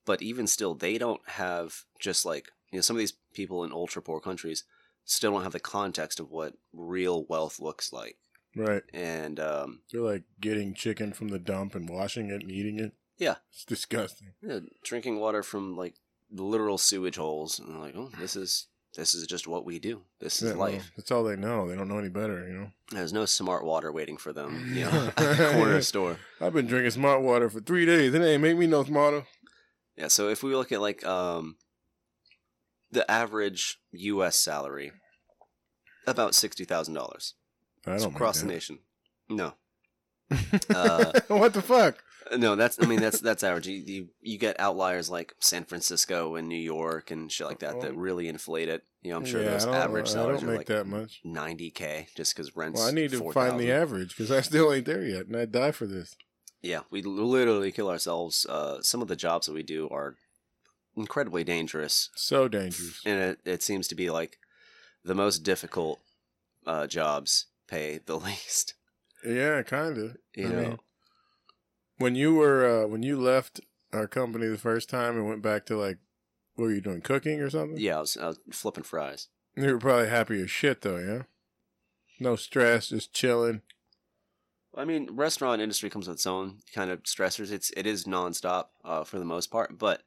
but 0.06 0.22
even 0.22 0.48
still, 0.48 0.74
they 0.74 0.98
don't 0.98 1.22
have 1.28 1.84
just 2.00 2.26
like 2.26 2.50
you 2.72 2.78
know 2.78 2.82
some 2.82 2.96
of 2.96 3.00
these 3.00 3.14
people 3.34 3.64
in 3.64 3.72
ultra 3.72 4.02
poor 4.02 4.20
countries 4.20 4.64
still 5.06 5.32
don't 5.32 5.44
have 5.44 5.52
the 5.54 5.60
context 5.60 6.20
of 6.20 6.30
what 6.32 6.54
real 6.74 7.26
wealth 7.26 7.60
looks 7.60 7.92
like, 7.94 8.18
Right. 8.56 8.84
and 8.94 9.40
um, 9.40 9.82
They're 9.92 10.02
like 10.02 10.24
getting 10.40 10.74
chicken 10.74 11.14
from 11.14 11.30
the 11.30 11.40
dump 11.40 11.76
and 11.76 11.90
washing 11.90 12.30
it 12.30 12.42
and 12.42 12.52
eating 12.52 12.80
it. 12.80 12.94
Yeah. 13.18 13.36
It's 13.52 13.66
disgusting. 13.66 14.30
know, 14.42 14.62
drinking 14.84 15.20
water 15.20 15.44
from 15.44 15.76
like 15.76 15.96
literal 16.32 16.78
sewage 16.78 17.18
holes, 17.18 17.60
and 17.60 17.70
they're 17.70 17.82
like, 17.82 17.96
oh, 17.96 18.10
this 18.20 18.36
is 18.36 18.68
this 18.96 19.16
is 19.16 19.26
just 19.26 19.48
what 19.48 19.64
we 19.66 19.80
do. 19.80 20.02
This 20.20 20.42
is 20.42 20.50
Yeah, 20.52 20.58
well, 20.58 20.72
life. 20.72 20.92
that's 20.98 21.12
all 21.12 21.24
they 21.24 21.38
know. 21.38 21.66
They 21.68 21.76
don't 21.76 21.88
know 21.88 21.98
any 22.00 22.10
better, 22.10 22.46
you 22.46 22.54
know. 22.54 22.72
There's 22.90 23.14
no 23.14 23.26
smart 23.26 23.64
water 23.64 23.90
waiting 23.90 24.18
for 24.18 24.34
them, 24.34 24.74
you 24.76 24.84
know, 24.84 25.12
at 25.18 25.38
the 25.38 25.50
corner 25.54 25.82
store. 25.82 26.18
I've 26.42 26.52
been 26.54 26.68
drinking 26.68 26.92
smart 26.92 27.22
water 27.22 27.50
for 27.50 27.62
three 27.62 27.86
days. 27.86 28.14
It 28.14 28.22
ain't 28.22 28.42
make 28.42 28.58
me 28.58 28.68
no 28.68 28.84
smarter. 28.84 29.24
Yeah, 29.96 30.08
so 30.10 30.28
if 30.30 30.44
we 30.44 30.54
look 30.56 30.72
at 30.74 30.82
like 30.82 31.06
um 31.06 31.56
the 32.92 33.10
average 33.10 33.80
U.S. 33.92 34.36
salary, 34.36 34.92
about 36.08 36.36
sixty 36.36 36.66
thousand 36.66 36.94
dollars 36.96 37.34
across 37.86 38.42
the 38.42 38.48
nation. 38.48 38.80
No. 39.30 39.54
Uh, 40.74 41.12
what 41.28 41.54
the 41.54 41.62
fuck? 41.62 42.02
no, 42.38 42.56
that's 42.56 42.82
I 42.82 42.86
mean 42.86 43.02
that's 43.02 43.20
that's 43.20 43.44
average. 43.44 43.68
You, 43.68 43.84
you 43.86 44.08
you 44.22 44.38
get 44.38 44.58
outliers 44.62 45.10
like 45.10 45.34
San 45.40 45.66
Francisco 45.66 46.36
and 46.36 46.48
New 46.48 46.56
York 46.56 47.12
and 47.12 47.30
shit 47.30 47.48
like 47.48 47.60
that 47.60 47.82
that 47.82 47.92
Oh. 47.92 47.96
really 47.96 48.30
inflate 48.30 48.70
it. 48.70 48.84
You 49.02 49.12
know, 49.12 49.18
I'm 49.18 49.26
sure 49.26 49.42
yeah, 49.44 49.50
those 49.52 49.66
average 49.66 50.08
salaries 50.08 50.40
don't 50.40 50.50
are 50.50 50.52
make 50.54 50.58
like 50.60 50.68
that 50.68 50.88
much. 50.88 51.20
ninety 51.26 51.70
k 51.70 52.08
just 52.16 52.34
because 52.34 52.56
rents. 52.56 52.80
Well, 52.80 52.88
I 52.88 52.92
need 52.92 53.12
to 53.12 53.18
4,000. 53.18 53.50
find 53.52 53.60
the 53.60 53.72
average 53.74 54.10
because 54.16 54.32
I 54.32 54.40
still 54.40 54.72
ain't 54.72 54.86
there 54.86 55.04
yet, 55.06 55.26
and 55.28 55.36
I 55.36 55.44
die 55.46 55.72
for 55.72 55.86
this. 55.86 56.16
Yeah, 56.62 56.82
we 56.90 57.02
literally 57.02 57.72
kill 57.74 57.90
ourselves. 57.90 58.46
Uh, 58.48 58.82
some 58.82 59.02
of 59.02 59.10
the 59.10 59.16
jobs 59.18 59.48
that 59.48 59.54
we 59.54 59.64
do 59.64 59.90
are 59.90 60.16
incredibly 60.96 61.44
dangerous, 61.44 62.10
So 62.16 62.48
dangerous. 62.48 63.02
and 63.06 63.20
it, 63.20 63.40
it 63.46 63.64
seems 63.64 63.88
to 63.90 63.96
be 63.96 64.10
like 64.10 64.38
the 65.04 65.16
most 65.16 65.40
difficult 65.40 66.00
uh, 66.66 66.88
jobs 66.88 67.48
pay 67.68 68.00
the 68.06 68.18
least. 68.20 68.76
Yeah, 69.26 69.62
kind 69.64 69.98
of. 69.98 70.18
You 70.36 70.48
I 70.48 70.50
know, 70.50 70.62
mean, 70.62 70.80
when 71.98 72.16
you 72.16 72.36
were 72.36 72.84
uh, 72.84 72.88
when 72.88 73.04
you 73.04 73.20
left 73.20 73.62
our 73.94 74.08
company 74.08 74.48
the 74.48 74.58
first 74.58 74.90
time 74.90 75.16
and 75.18 75.28
went 75.28 75.42
back 75.42 75.66
to 75.68 75.78
like, 75.78 75.98
what 76.56 76.66
were 76.66 76.74
you 76.74 76.82
doing, 76.82 77.02
cooking 77.02 77.40
or 77.42 77.50
something? 77.50 77.78
yeah, 77.78 77.98
I 77.98 78.02
was, 78.02 78.18
I 78.18 78.28
was 78.28 78.40
flipping 78.52 78.84
fries. 78.84 79.28
You 79.56 79.74
were 79.74 79.80
probably 79.80 80.08
happy 80.10 80.42
as 80.42 80.50
shit 80.52 80.82
though, 80.82 80.98
yeah. 80.98 81.24
No 82.20 82.36
stress, 82.36 82.90
just 82.90 83.14
chilling. 83.14 83.62
I 84.76 84.86
mean, 84.86 85.10
restaurant 85.12 85.62
industry 85.62 85.90
comes 85.90 86.08
with 86.08 86.16
its 86.18 86.26
own 86.28 86.60
kind 86.74 86.90
of 86.90 87.04
stressors. 87.04 87.52
It's 87.52 87.72
it 87.76 87.86
is 87.86 88.06
nonstop 88.06 88.68
uh, 88.86 89.04
for 89.04 89.20
the 89.20 89.26
most 89.26 89.48
part, 89.52 89.78
but 89.78 90.04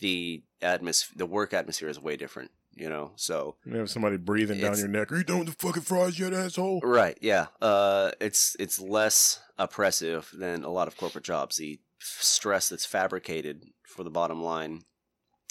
the 0.00 0.42
atmos 0.62 1.06
the 1.14 1.26
work 1.26 1.52
atmosphere 1.52 1.88
is 1.88 2.00
way 2.00 2.16
different. 2.16 2.50
You 2.74 2.90
know, 2.90 3.12
so 3.16 3.56
You 3.64 3.78
have 3.78 3.88
somebody 3.88 4.18
breathing 4.18 4.60
down 4.60 4.76
your 4.76 4.88
neck. 4.88 5.10
Are 5.10 5.16
you 5.16 5.24
done 5.24 5.38
with 5.38 5.48
the 5.48 5.54
fucking 5.54 5.80
fries 5.82 6.18
yet, 6.18 6.34
asshole? 6.34 6.80
Right. 6.82 7.16
Yeah. 7.22 7.46
Uh, 7.62 8.10
it's 8.20 8.54
it's 8.60 8.78
less 8.78 9.40
oppressive 9.56 10.30
than 10.34 10.62
a 10.62 10.68
lot 10.68 10.86
of 10.86 10.96
corporate 10.98 11.24
jobs. 11.24 11.56
The 11.56 11.80
stress 11.98 12.68
that's 12.68 12.84
fabricated 12.84 13.64
for 13.86 14.04
the 14.04 14.10
bottom 14.10 14.42
line, 14.42 14.82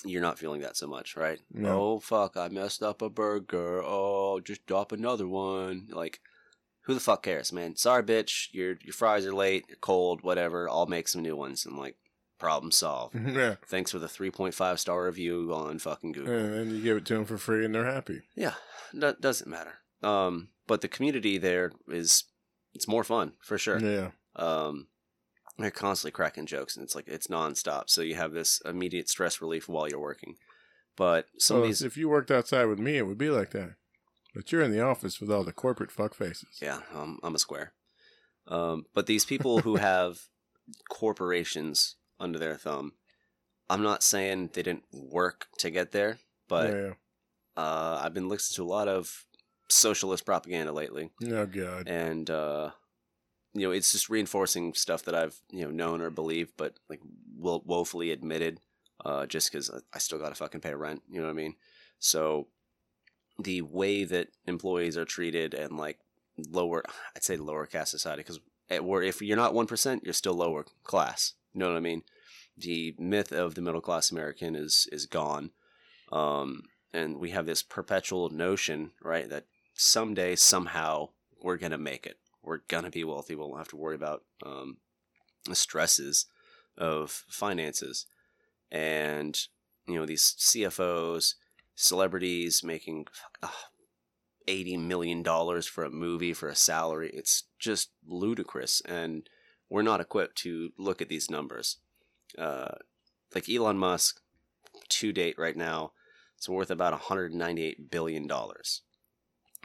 you're 0.03 0.21
not 0.21 0.37
feeling 0.37 0.61
that 0.61 0.77
so 0.77 0.85
much, 0.85 1.17
right? 1.17 1.39
No. 1.51 1.81
Oh 1.81 1.99
fuck! 1.99 2.37
I 2.37 2.47
messed 2.49 2.83
up 2.83 3.01
a 3.01 3.09
burger. 3.09 3.81
Oh, 3.83 4.39
just 4.39 4.63
drop 4.67 4.91
another 4.91 5.27
one. 5.27 5.87
Like, 5.91 6.19
who 6.81 6.93
the 6.93 6.99
fuck 6.99 7.23
cares, 7.23 7.51
man? 7.51 7.75
Sorry, 7.75 8.03
bitch. 8.03 8.49
Your 8.51 8.77
your 8.83 8.93
fries 8.93 9.25
are 9.25 9.33
late. 9.33 9.65
You're 9.67 9.77
cold. 9.81 10.21
Whatever. 10.21 10.69
I'll 10.69 10.85
make 10.85 11.07
some 11.07 11.23
new 11.23 11.35
ones. 11.35 11.65
And 11.65 11.75
like, 11.75 11.95
problem 12.39 12.71
solved. 12.71 13.15
yeah. 13.27 13.55
Thanks 13.65 13.91
for 13.91 13.99
the 13.99 14.07
3.5 14.07 14.79
star 14.79 15.05
review 15.05 15.51
on 15.53 15.79
fucking 15.79 16.11
Google. 16.13 16.33
And 16.33 16.53
then 16.53 16.75
you 16.75 16.81
give 16.81 16.97
it 16.97 17.05
to 17.05 17.13
them 17.15 17.25
for 17.25 17.37
free, 17.37 17.65
and 17.65 17.73
they're 17.73 17.85
happy. 17.91 18.21
Yeah, 18.35 18.53
that 18.93 19.21
doesn't 19.21 19.49
matter. 19.49 19.75
Um, 20.03 20.49
but 20.67 20.81
the 20.81 20.87
community 20.87 21.37
there 21.37 21.71
is 21.87 22.25
it's 22.73 22.87
more 22.87 23.03
fun 23.03 23.33
for 23.41 23.57
sure. 23.57 23.79
Yeah. 23.79 24.11
Um, 24.35 24.87
they're 25.57 25.71
constantly 25.71 26.11
cracking 26.11 26.45
jokes, 26.45 26.75
and 26.75 26.83
it's 26.83 26.95
like 26.95 27.07
it's 27.07 27.27
nonstop. 27.27 27.89
So 27.89 28.01
you 28.01 28.15
have 28.15 28.33
this 28.33 28.61
immediate 28.65 29.07
stress 29.09 29.39
relief 29.41 29.69
while 29.69 29.87
you're 29.87 29.99
working. 29.99 30.35
But 30.97 31.27
some 31.39 31.57
Well, 31.57 31.63
of 31.63 31.69
these, 31.69 31.81
if 31.81 31.95
you 31.97 32.09
worked 32.09 32.31
outside 32.31 32.65
with 32.65 32.79
me, 32.79 32.97
it 32.97 33.07
would 33.07 33.17
be 33.17 33.29
like 33.29 33.51
that. 33.51 33.75
But 34.33 34.51
you're 34.51 34.61
in 34.61 34.71
the 34.71 34.81
office 34.81 35.21
with 35.21 35.31
all 35.31 35.45
the 35.45 35.53
corporate 35.53 35.91
fuck 35.91 36.13
faces. 36.13 36.59
yeah, 36.61 36.79
um, 36.93 37.19
I'm 37.23 37.35
a 37.35 37.39
square. 37.39 37.71
Um, 38.47 38.85
but 38.93 39.05
these 39.07 39.23
people 39.25 39.59
who 39.59 39.75
have 39.77 40.19
corporations 40.89 41.95
under 42.19 42.39
their 42.39 42.55
thumb, 42.55 42.93
I'm 43.69 43.83
not 43.83 44.03
saying 44.03 44.51
they 44.53 44.63
didn't 44.63 44.85
work 44.91 45.47
to 45.59 45.69
get 45.69 45.91
there, 45.91 46.19
but 46.47 46.73
yeah. 46.73 46.93
uh, 47.57 48.01
I've 48.03 48.13
been 48.13 48.29
listening 48.29 48.55
to 48.55 48.69
a 48.69 48.73
lot 48.73 48.87
of 48.87 49.25
socialist 49.69 50.25
propaganda 50.25 50.71
lately. 50.71 51.09
Oh 51.25 51.45
god. 51.45 51.87
and 51.87 52.29
uh 52.29 52.69
you 53.55 53.61
know 53.61 53.71
it's 53.71 53.91
just 53.93 54.09
reinforcing 54.09 54.73
stuff 54.73 55.03
that 55.03 55.15
i've 55.15 55.39
you 55.49 55.63
know 55.63 55.71
known 55.71 56.01
or 56.01 56.09
believed 56.09 56.53
but 56.57 56.75
like 56.89 56.99
wo- 57.35 57.63
woefully 57.65 58.11
admitted 58.11 58.59
uh 59.03 59.25
just 59.25 59.51
because 59.51 59.71
i 59.93 59.97
still 59.97 60.19
gotta 60.19 60.35
fucking 60.35 60.61
pay 60.61 60.75
rent 60.75 61.01
you 61.09 61.19
know 61.19 61.25
what 61.25 61.31
i 61.31 61.35
mean 61.35 61.55
so 61.97 62.47
the 63.39 63.61
way 63.61 64.03
that 64.03 64.27
employees 64.45 64.97
are 64.97 65.05
treated 65.05 65.53
and 65.53 65.77
like 65.77 65.99
lower 66.49 66.83
i'd 67.15 67.23
say 67.23 67.37
lower 67.37 67.65
caste 67.65 67.91
society 67.91 68.21
because 68.21 68.39
if 68.69 69.21
you're 69.21 69.37
not 69.37 69.53
1% 69.53 70.03
you're 70.03 70.13
still 70.13 70.33
lower 70.33 70.65
class 70.83 71.33
you 71.55 71.59
know 71.59 71.69
what 71.69 71.77
i 71.77 71.81
mean? 71.81 72.03
The 72.57 72.95
myth 72.99 73.31
of 73.31 73.55
the 73.55 73.61
middle 73.61 73.81
class 73.81 74.11
american 74.11 74.55
is 74.55 74.87
is 74.91 75.05
gone. 75.05 75.51
Um 76.11 76.63
and 76.93 77.17
we 77.17 77.31
have 77.31 77.45
this 77.45 77.63
perpetual 77.63 78.29
notion 78.29 78.91
right 79.01 79.29
that 79.29 79.45
someday 79.73 80.35
somehow 80.35 81.09
we're 81.41 81.57
gonna 81.57 81.77
make 81.77 82.05
it. 82.05 82.19
We're 82.43 82.61
gonna 82.67 82.91
be 82.91 83.03
wealthy. 83.03 83.35
We 83.35 83.41
won't 83.41 83.57
have 83.57 83.69
to 83.69 83.77
worry 83.77 83.95
about 83.95 84.23
um, 84.45 84.77
the 85.45 85.55
stresses 85.55 86.25
of 86.77 87.23
finances. 87.29 88.05
And 88.71 89.39
you 89.87 89.95
know 89.95 90.05
these 90.05 90.35
cfos 90.39 91.35
celebrities 91.75 92.63
making 92.63 93.05
uh, 93.43 93.49
80 94.47 94.77
million 94.77 95.21
dollars 95.21 95.67
for 95.67 95.83
a 95.83 95.91
movie 95.91 96.33
for 96.33 96.49
a 96.49 96.55
salary 96.55 97.11
it's 97.13 97.43
just 97.59 97.91
ludicrous. 98.07 98.81
And 98.81 99.29
we're 99.69 99.81
not 99.81 100.01
equipped 100.01 100.37
to 100.39 100.71
look 100.77 101.01
at 101.01 101.09
these 101.09 101.29
numbers. 101.29 101.77
Uh, 102.37 102.75
like 103.33 103.49
elon 103.49 103.77
musk 103.77 104.21
to 104.89 105.11
date 105.11 105.37
right 105.37 105.55
now 105.55 105.91
it's 106.37 106.49
worth 106.49 106.69
about 106.69 106.91
198 106.91 107.89
billion 107.89 108.27
dollars. 108.27 108.81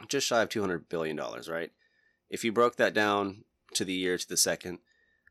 Just 0.07 0.27
shy 0.27 0.41
of 0.41 0.49
200 0.49 0.89
billion 0.89 1.15
dollars 1.15 1.49
right? 1.49 1.71
If 2.29 2.43
you 2.43 2.51
broke 2.51 2.77
that 2.77 2.93
down 2.93 3.43
to 3.73 3.85
the 3.85 3.93
year 3.93 4.17
to 4.17 4.27
the 4.27 4.37
second 4.37 4.79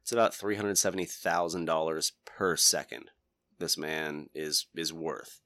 it's 0.03 0.13
about 0.13 0.33
$370,000 0.33 2.13
per 2.25 2.57
second 2.57 3.11
this 3.59 3.77
man 3.77 4.29
is 4.35 4.67
is 4.75 4.93
worth 4.93 5.41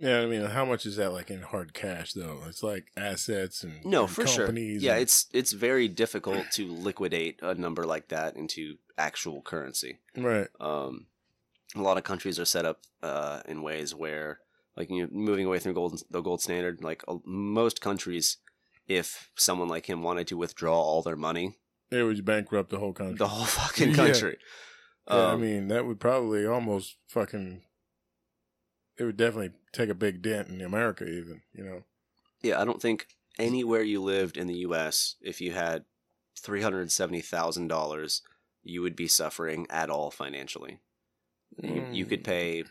Yeah, 0.00 0.20
I 0.20 0.26
mean, 0.26 0.42
how 0.44 0.64
much 0.64 0.86
is 0.86 0.96
that 0.96 1.12
like 1.12 1.28
in 1.30 1.42
hard 1.42 1.74
cash 1.74 2.12
though? 2.12 2.42
It's 2.48 2.62
like 2.62 2.92
assets 2.96 3.64
and 3.64 3.84
no 3.84 4.02
and 4.02 4.10
for 4.10 4.26
sure 4.26 4.50
yeah 4.56 4.92
and- 4.94 5.02
it's 5.02 5.26
it's 5.32 5.52
very 5.52 5.88
difficult 5.88 6.44
to 6.52 6.66
liquidate 6.70 7.40
a 7.42 7.54
number 7.54 7.84
like 7.84 8.08
that 8.08 8.36
into 8.36 8.76
actual 8.96 9.42
currency 9.42 9.98
right. 10.16 10.48
um, 10.60 11.06
a 11.76 11.80
lot 11.82 11.96
of 11.98 12.04
countries 12.04 12.38
are 12.38 12.44
set 12.44 12.64
up 12.64 12.80
uh, 13.02 13.40
in 13.46 13.62
ways 13.62 13.94
where 13.94 14.40
like 14.76 14.88
you 14.90 15.02
know, 15.02 15.08
moving 15.12 15.46
away 15.46 15.58
from 15.58 15.72
gold, 15.72 16.02
the 16.10 16.20
gold 16.20 16.40
standard 16.42 16.82
like 16.82 17.02
uh, 17.08 17.16
most 17.24 17.80
countries 17.80 18.38
if 18.86 19.30
someone 19.36 19.68
like 19.68 19.86
him 19.86 20.02
wanted 20.02 20.26
to 20.28 20.36
withdraw 20.36 20.74
all 20.80 21.02
their 21.02 21.16
money 21.16 21.56
It 21.90 22.02
would 22.02 22.24
bankrupt 22.24 22.70
the 22.70 22.78
whole 22.78 22.92
country. 22.92 23.16
the 23.18 23.28
whole 23.28 23.44
fucking 23.46 23.90
Yeah. 23.94 23.96
country 23.96 24.38
Yeah, 25.08 25.16
I 25.16 25.32
Um, 25.32 25.40
mean, 25.42 25.68
that 25.68 25.86
would 25.86 26.00
probably 26.00 26.44
almost 26.46 26.96
fucking. 27.08 27.62
It 28.98 29.04
would 29.04 29.16
definitely 29.16 29.52
take 29.72 29.88
a 29.88 29.94
big 29.94 30.22
dent 30.22 30.48
in 30.48 30.60
America, 30.60 31.04
even 31.04 31.42
you 31.52 31.64
know. 31.64 31.84
Yeah, 32.42 32.60
I 32.60 32.64
don't 32.64 32.82
think 32.82 33.06
anywhere 33.38 33.82
you 33.82 34.02
lived 34.02 34.36
in 34.36 34.46
the 34.46 34.58
U.S., 34.58 35.16
if 35.20 35.40
you 35.40 35.52
had 35.52 35.84
three 36.38 36.62
hundred 36.62 36.90
seventy 36.90 37.20
thousand 37.20 37.68
dollars, 37.68 38.22
you 38.62 38.82
would 38.82 38.96
be 38.96 39.08
suffering 39.08 39.66
at 39.70 39.90
all 39.90 40.10
financially. 40.10 40.80
You, 41.62 41.86
you 41.90 42.06
could 42.06 42.20
Mm. 42.22 42.26
pay 42.26 42.64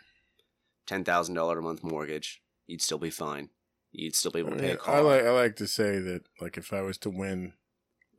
ten 0.86 1.03
thousand 1.03 1.36
dollar 1.36 1.60
a 1.60 1.62
month 1.62 1.84
mortgage. 1.84 2.41
You'd 2.65 2.81
still 2.81 2.98
be 2.98 3.10
fine. 3.10 3.50
You'd 3.91 4.15
still 4.15 4.31
be 4.31 4.39
able 4.39 4.51
to 4.51 4.57
pay 4.57 4.72
a 4.72 4.77
car. 4.77 4.96
I 4.96 5.00
like 5.00 5.24
I 5.24 5.31
like 5.31 5.55
to 5.57 5.67
say 5.67 6.00
that 6.00 6.24
like 6.41 6.57
if 6.57 6.74
I 6.74 6.81
was 6.81 6.98
to 7.00 7.10
win 7.10 7.53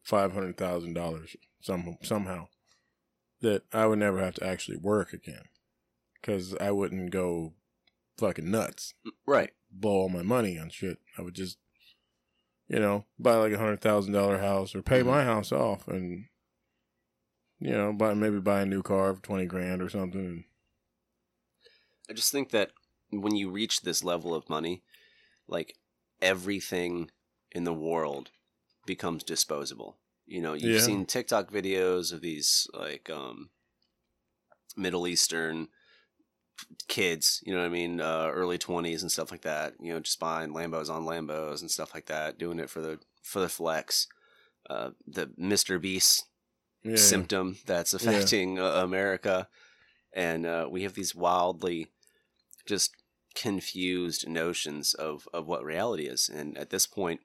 five 0.02 0.32
hundred 0.32 0.56
thousand 0.56 0.94
dollars 0.94 1.36
some 1.60 1.98
somehow, 2.02 2.48
that 3.42 3.62
I 3.72 3.86
would 3.86 3.98
never 3.98 4.18
have 4.18 4.34
to 4.36 4.46
actually 4.46 4.78
work 4.78 5.12
again, 5.12 5.44
because 6.20 6.54
I 6.58 6.70
wouldn't 6.70 7.10
go 7.10 7.52
fucking 8.18 8.50
nuts, 8.50 8.94
right. 9.26 9.50
blow 9.70 9.92
all 9.92 10.08
my 10.08 10.22
money 10.22 10.58
on 10.58 10.68
shit. 10.70 10.98
I 11.16 11.22
would 11.22 11.34
just, 11.34 11.56
you 12.68 12.78
know, 12.78 13.04
buy 13.18 13.36
like 13.36 13.52
a 13.52 13.58
hundred 13.58 13.80
thousand 13.80 14.12
dollar 14.12 14.38
house 14.38 14.74
or 14.74 14.82
pay 14.82 15.00
Mhm. 15.02 15.06
my 15.06 15.24
house 15.24 15.52
off 15.52 15.88
and. 15.88 16.26
You 17.60 17.72
know, 17.72 17.92
buy 17.92 18.14
maybe 18.14 18.38
buy 18.38 18.60
a 18.60 18.66
new 18.66 18.82
car 18.84 19.12
for 19.16 19.20
twenty 19.20 19.44
grand 19.44 19.82
or 19.82 19.88
something. 19.88 20.44
I 22.08 22.12
just 22.12 22.30
think 22.30 22.50
that 22.50 22.70
when 23.10 23.34
you 23.34 23.50
reach 23.50 23.80
this 23.80 24.04
level 24.04 24.32
of 24.32 24.48
money, 24.48 24.84
like 25.48 25.76
everything 26.22 27.10
in 27.50 27.64
the 27.64 27.74
world 27.74 28.30
becomes 28.86 29.24
disposable. 29.24 29.98
You 30.24 30.40
know, 30.40 30.52
you've 30.54 30.74
Yeah. 30.76 30.80
seen 30.86 31.04
TikTok 31.04 31.50
videos 31.50 32.12
of 32.12 32.20
these 32.20 32.68
like 32.72 33.10
um 33.10 33.50
Middle 34.76 35.08
Eastern 35.08 35.68
kids, 36.88 37.42
you 37.44 37.52
know 37.52 37.60
what 37.60 37.66
I 37.66 37.70
mean, 37.70 38.00
uh, 38.00 38.30
early 38.32 38.58
20s 38.58 39.02
and 39.02 39.12
stuff 39.12 39.30
like 39.30 39.42
that, 39.42 39.74
you 39.80 39.92
know, 39.92 40.00
just 40.00 40.20
buying 40.20 40.50
Lambos 40.50 40.90
on 40.90 41.04
Lambos 41.04 41.60
and 41.60 41.70
stuff 41.70 41.94
like 41.94 42.06
that, 42.06 42.38
doing 42.38 42.58
it 42.58 42.70
for 42.70 42.80
the 42.80 42.98
for 43.22 43.40
the 43.40 43.48
flex. 43.48 44.06
Uh, 44.68 44.90
the 45.06 45.26
Mr. 45.40 45.80
Beast 45.80 46.26
yeah, 46.82 46.96
symptom 46.96 47.56
that's 47.66 47.94
affecting 47.94 48.58
uh, 48.58 48.82
America, 48.82 49.48
and 50.12 50.44
uh, 50.44 50.68
we 50.70 50.82
have 50.82 50.94
these 50.94 51.14
wildly 51.14 51.88
just 52.66 52.94
confused 53.34 54.28
notions 54.28 54.94
of 54.94 55.26
of 55.32 55.46
what 55.46 55.64
reality 55.64 56.04
is. 56.04 56.28
And 56.28 56.56
at 56.58 56.70
this 56.70 56.86
point, 56.86 57.20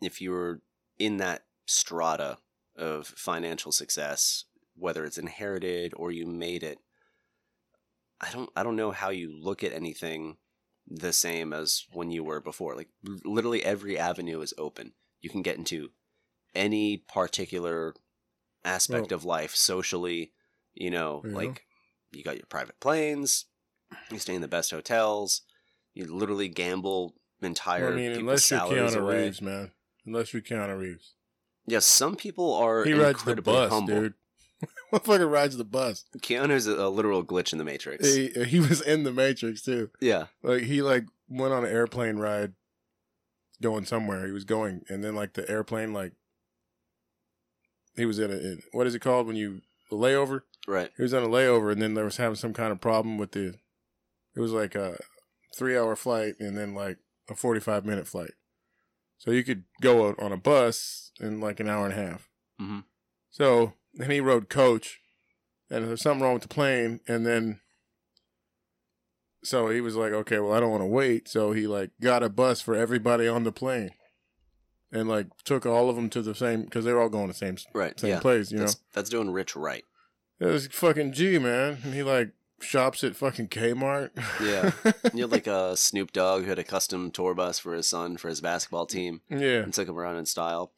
if 0.00 0.20
you're 0.20 0.60
in 0.98 1.18
that 1.18 1.44
strata 1.66 2.38
of 2.76 3.06
financial 3.06 3.70
success, 3.70 4.44
whether 4.76 5.04
it's 5.04 5.18
inherited 5.18 5.92
or 5.96 6.10
you 6.10 6.26
made 6.26 6.62
it, 6.62 6.78
I 8.20 8.30
don't 8.30 8.50
I 8.56 8.62
don't 8.62 8.76
know 8.76 8.90
how 8.92 9.10
you 9.10 9.32
look 9.38 9.62
at 9.64 9.72
anything 9.72 10.36
the 10.86 11.12
same 11.12 11.52
as 11.52 11.84
when 11.92 12.10
you 12.10 12.22
were 12.24 12.40
before. 12.40 12.74
Like 12.76 12.88
literally 13.24 13.64
every 13.64 13.98
avenue 13.98 14.40
is 14.40 14.52
open. 14.58 14.92
You 15.20 15.30
can 15.30 15.42
get 15.42 15.56
into 15.56 15.90
any 16.54 16.98
particular 16.98 17.94
aspect 18.64 19.10
Well- 19.10 19.16
of 19.16 19.24
life 19.24 19.54
socially, 19.54 20.32
you 20.74 20.90
know, 20.90 21.22
Yeah. 21.24 21.32
like 21.34 21.66
you 22.12 22.22
got 22.22 22.36
your 22.36 22.46
private 22.46 22.78
planes, 22.80 23.46
you 24.10 24.18
stay 24.18 24.34
in 24.34 24.40
the 24.42 24.48
best 24.48 24.70
hotels, 24.70 25.42
you 25.94 26.06
literally 26.12 26.48
gamble 26.48 27.14
entire 27.42 27.84
Well, 27.86 27.92
I 27.92 27.96
mean, 27.96 28.12
unless 28.12 28.50
you're 28.50 28.60
Keanu 28.60 28.96
away. 28.96 29.24
Reeves, 29.24 29.42
man. 29.42 29.72
Unless 30.06 30.32
you're 30.32 30.42
Keanu 30.42 30.78
Reeves. 30.78 31.14
Yeah, 31.66 31.78
some 31.80 32.14
people 32.16 32.54
are 32.54 32.84
He 32.84 32.92
rides 32.92 33.24
the 33.24 33.30
incredibly 33.32 33.52
bus, 33.54 33.70
humble. 33.70 34.00
dude. 34.00 34.14
Motherfucker 34.92 35.30
rides 35.30 35.56
the 35.56 35.64
bus. 35.64 36.04
Keanu's 36.18 36.66
a, 36.66 36.74
a 36.74 36.88
literal 36.88 37.24
glitch 37.24 37.52
in 37.52 37.58
the 37.58 37.64
Matrix. 37.64 38.14
He, 38.14 38.28
he 38.46 38.60
was 38.60 38.80
in 38.80 39.02
the 39.04 39.12
Matrix 39.12 39.62
too. 39.62 39.90
yeah, 40.00 40.26
Like 40.42 40.62
he 40.62 40.82
like 40.82 41.04
went 41.28 41.52
on 41.52 41.64
an 41.64 41.70
airplane 41.70 42.16
ride, 42.16 42.52
going 43.62 43.84
somewhere. 43.84 44.26
He 44.26 44.32
was 44.32 44.44
going, 44.44 44.82
and 44.88 45.02
then 45.02 45.14
like 45.14 45.34
the 45.34 45.48
airplane 45.50 45.92
like 45.92 46.12
he 47.96 48.04
was 48.06 48.18
in 48.18 48.30
a 48.30 48.34
in, 48.34 48.62
what 48.72 48.86
is 48.86 48.94
it 48.94 49.00
called 49.00 49.26
when 49.26 49.36
you 49.36 49.60
a 49.90 49.94
layover? 49.94 50.42
right. 50.66 50.90
He 50.96 51.02
was 51.02 51.14
on 51.14 51.22
a 51.22 51.28
layover, 51.28 51.72
and 51.72 51.80
then 51.82 51.94
there 51.94 52.04
was 52.04 52.16
having 52.16 52.36
some 52.36 52.52
kind 52.54 52.72
of 52.72 52.80
problem 52.80 53.18
with 53.18 53.32
the. 53.32 53.54
It 54.36 54.40
was 54.40 54.52
like 54.52 54.74
a 54.74 54.98
three 55.56 55.76
hour 55.76 55.94
flight, 55.96 56.34
and 56.40 56.56
then 56.56 56.74
like 56.74 56.98
a 57.30 57.34
forty 57.34 57.60
five 57.60 57.84
minute 57.84 58.06
flight. 58.06 58.32
So 59.18 59.30
you 59.30 59.44
could 59.44 59.64
go 59.80 60.14
on 60.18 60.32
a 60.32 60.36
bus 60.36 61.12
in 61.20 61.40
like 61.40 61.60
an 61.60 61.68
hour 61.68 61.84
and 61.86 61.94
a 61.94 61.96
half. 61.96 62.28
Mhm. 62.60 62.84
So 63.30 63.74
then 63.96 64.10
he 64.10 64.20
rode 64.20 64.48
coach, 64.48 65.00
and 65.70 65.88
there's 65.88 66.02
something 66.02 66.22
wrong 66.22 66.34
with 66.34 66.42
the 66.42 66.48
plane, 66.48 67.00
and 67.06 67.26
then. 67.26 67.60
So 69.42 69.68
he 69.68 69.82
was 69.82 69.94
like, 69.94 70.12
okay, 70.12 70.38
well, 70.38 70.54
I 70.54 70.60
don't 70.60 70.70
want 70.70 70.82
to 70.82 70.86
wait. 70.86 71.28
So 71.28 71.52
he 71.52 71.66
like 71.66 71.90
got 72.00 72.22
a 72.22 72.30
bus 72.30 72.62
for 72.62 72.74
everybody 72.74 73.28
on 73.28 73.44
the 73.44 73.52
plane, 73.52 73.90
and 74.90 75.08
like 75.08 75.26
took 75.44 75.66
all 75.66 75.90
of 75.90 75.96
them 75.96 76.08
to 76.10 76.22
the 76.22 76.34
same 76.34 76.62
because 76.62 76.84
they 76.84 76.92
were 76.92 77.02
all 77.02 77.10
going 77.10 77.26
to 77.26 77.32
the 77.32 77.38
same 77.38 77.58
Right. 77.74 77.98
same 77.98 78.10
yeah. 78.10 78.20
place. 78.20 78.50
You 78.50 78.58
know, 78.58 78.64
that's, 78.64 78.78
that's 78.94 79.10
doing 79.10 79.30
rich 79.30 79.54
right. 79.54 79.84
it 80.40 80.46
was 80.46 80.66
fucking 80.68 81.12
G, 81.12 81.38
man. 81.38 81.78
And 81.84 81.92
he 81.92 82.02
like 82.02 82.30
shops 82.60 83.04
at 83.04 83.16
fucking 83.16 83.48
Kmart. 83.48 84.10
Yeah. 84.40 84.70
You 85.12 85.22
had 85.22 85.32
like 85.32 85.46
a 85.46 85.76
Snoop 85.76 86.12
Dogg 86.12 86.42
who 86.42 86.48
had 86.48 86.58
a 86.58 86.64
custom 86.64 87.10
tour 87.10 87.34
bus 87.34 87.58
for 87.58 87.74
his 87.74 87.86
son 87.86 88.16
for 88.16 88.28
his 88.28 88.40
basketball 88.40 88.86
team 88.86 89.20
yeah. 89.28 89.58
and 89.58 89.72
took 89.72 89.88
him 89.88 89.98
around 89.98 90.16
in 90.16 90.26
style. 90.26 90.72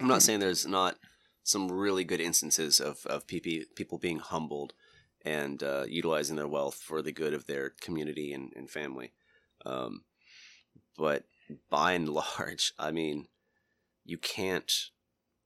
I'm 0.00 0.06
not 0.06 0.16
hmm. 0.16 0.20
saying 0.20 0.40
there's 0.40 0.66
not 0.66 0.96
some 1.48 1.72
really 1.72 2.04
good 2.04 2.20
instances 2.20 2.78
of, 2.78 3.06
of 3.06 3.26
PP, 3.26 3.64
people 3.74 3.96
being 3.96 4.18
humbled 4.18 4.74
and 5.24 5.62
uh, 5.62 5.84
utilizing 5.88 6.36
their 6.36 6.46
wealth 6.46 6.74
for 6.76 7.00
the 7.00 7.12
good 7.12 7.32
of 7.32 7.46
their 7.46 7.70
community 7.80 8.32
and, 8.32 8.52
and 8.54 8.68
family. 8.70 9.12
Um, 9.64 10.04
but 10.96 11.24
by 11.70 11.92
and 11.92 12.08
large, 12.38 12.72
I 12.78 12.90
mean, 12.90 13.28
you 14.04 14.18
can't 14.18 14.72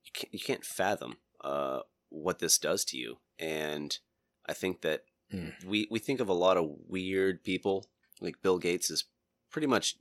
you 0.05 0.11
can't, 0.13 0.35
you 0.35 0.41
can't 0.41 0.65
fathom 0.65 1.19
uh, 1.43 1.81
what 2.09 2.41
this 2.41 2.59
does 2.59 2.85
to 2.87 2.97
you. 2.99 3.19
And 3.39 3.97
I 4.47 4.53
think 4.55 4.83
that 4.83 5.03
Mm. 5.33 5.65
we 5.65 5.89
we 5.91 5.99
think 5.99 6.21
of 6.21 6.29
a 6.29 6.35
lot 6.35 6.59
of 6.59 6.69
weird 6.87 7.43
people. 7.43 7.87
Like 8.21 8.43
Bill 8.43 8.59
Gates 8.59 8.91
is 8.91 9.05
pretty 9.51 9.67
much 9.67 9.97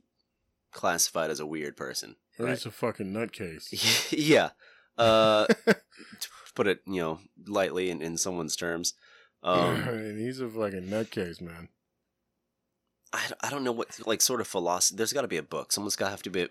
classified 0.72 1.30
as 1.30 1.40
a 1.40 1.46
weird 1.46 1.74
person. 1.74 2.16
Or 2.38 2.44
right? 2.44 2.50
he's 2.52 2.66
a 2.66 2.70
fucking 2.70 3.14
nutcase. 3.14 3.68
yeah. 4.12 4.50
Uh, 4.98 5.46
to 5.66 6.28
put 6.54 6.66
it, 6.66 6.80
you 6.86 7.00
know, 7.00 7.18
lightly 7.46 7.90
in, 7.90 8.02
in 8.02 8.16
someone's 8.16 8.56
terms. 8.56 8.94
Um, 9.42 9.58
and 9.88 10.20
he's 10.20 10.40
a 10.40 10.48
fucking 10.48 10.88
nutcase, 10.88 11.40
man. 11.40 11.68
I, 13.12 13.26
I 13.42 13.50
don't 13.50 13.64
know 13.64 13.72
what, 13.72 13.98
like, 14.06 14.22
sort 14.22 14.40
of 14.40 14.46
philosophy. 14.46 14.96
There's 14.96 15.12
got 15.12 15.22
to 15.22 15.28
be 15.28 15.36
a 15.36 15.42
book. 15.42 15.72
Someone's 15.72 15.96
got 15.96 16.06
to 16.06 16.10
have 16.12 16.22
to 16.22 16.30
be 16.30 16.48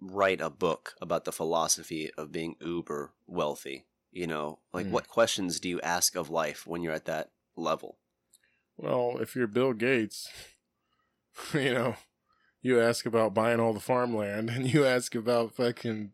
write 0.00 0.40
a 0.40 0.50
book 0.50 0.94
about 1.00 1.24
the 1.24 1.32
philosophy 1.32 2.10
of 2.18 2.32
being 2.32 2.56
uber 2.60 3.12
wealthy. 3.26 3.84
You 4.10 4.26
know, 4.26 4.58
like, 4.72 4.86
Mm. 4.86 4.90
what 4.90 5.08
questions 5.08 5.60
do 5.60 5.68
you 5.68 5.80
ask 5.80 6.16
of 6.16 6.28
life 6.28 6.66
when 6.66 6.82
you're 6.82 6.92
at 6.92 7.04
that 7.06 7.30
level? 7.56 7.98
Well, 8.76 9.18
if 9.20 9.36
you're 9.36 9.46
Bill 9.46 9.72
Gates, 9.74 10.28
you 11.54 11.72
know, 11.72 11.96
you 12.62 12.80
ask 12.80 13.06
about 13.06 13.32
buying 13.34 13.60
all 13.60 13.72
the 13.72 13.80
farmland 13.80 14.50
and 14.50 14.72
you 14.72 14.84
ask 14.84 15.14
about 15.14 15.54
fucking 15.54 16.12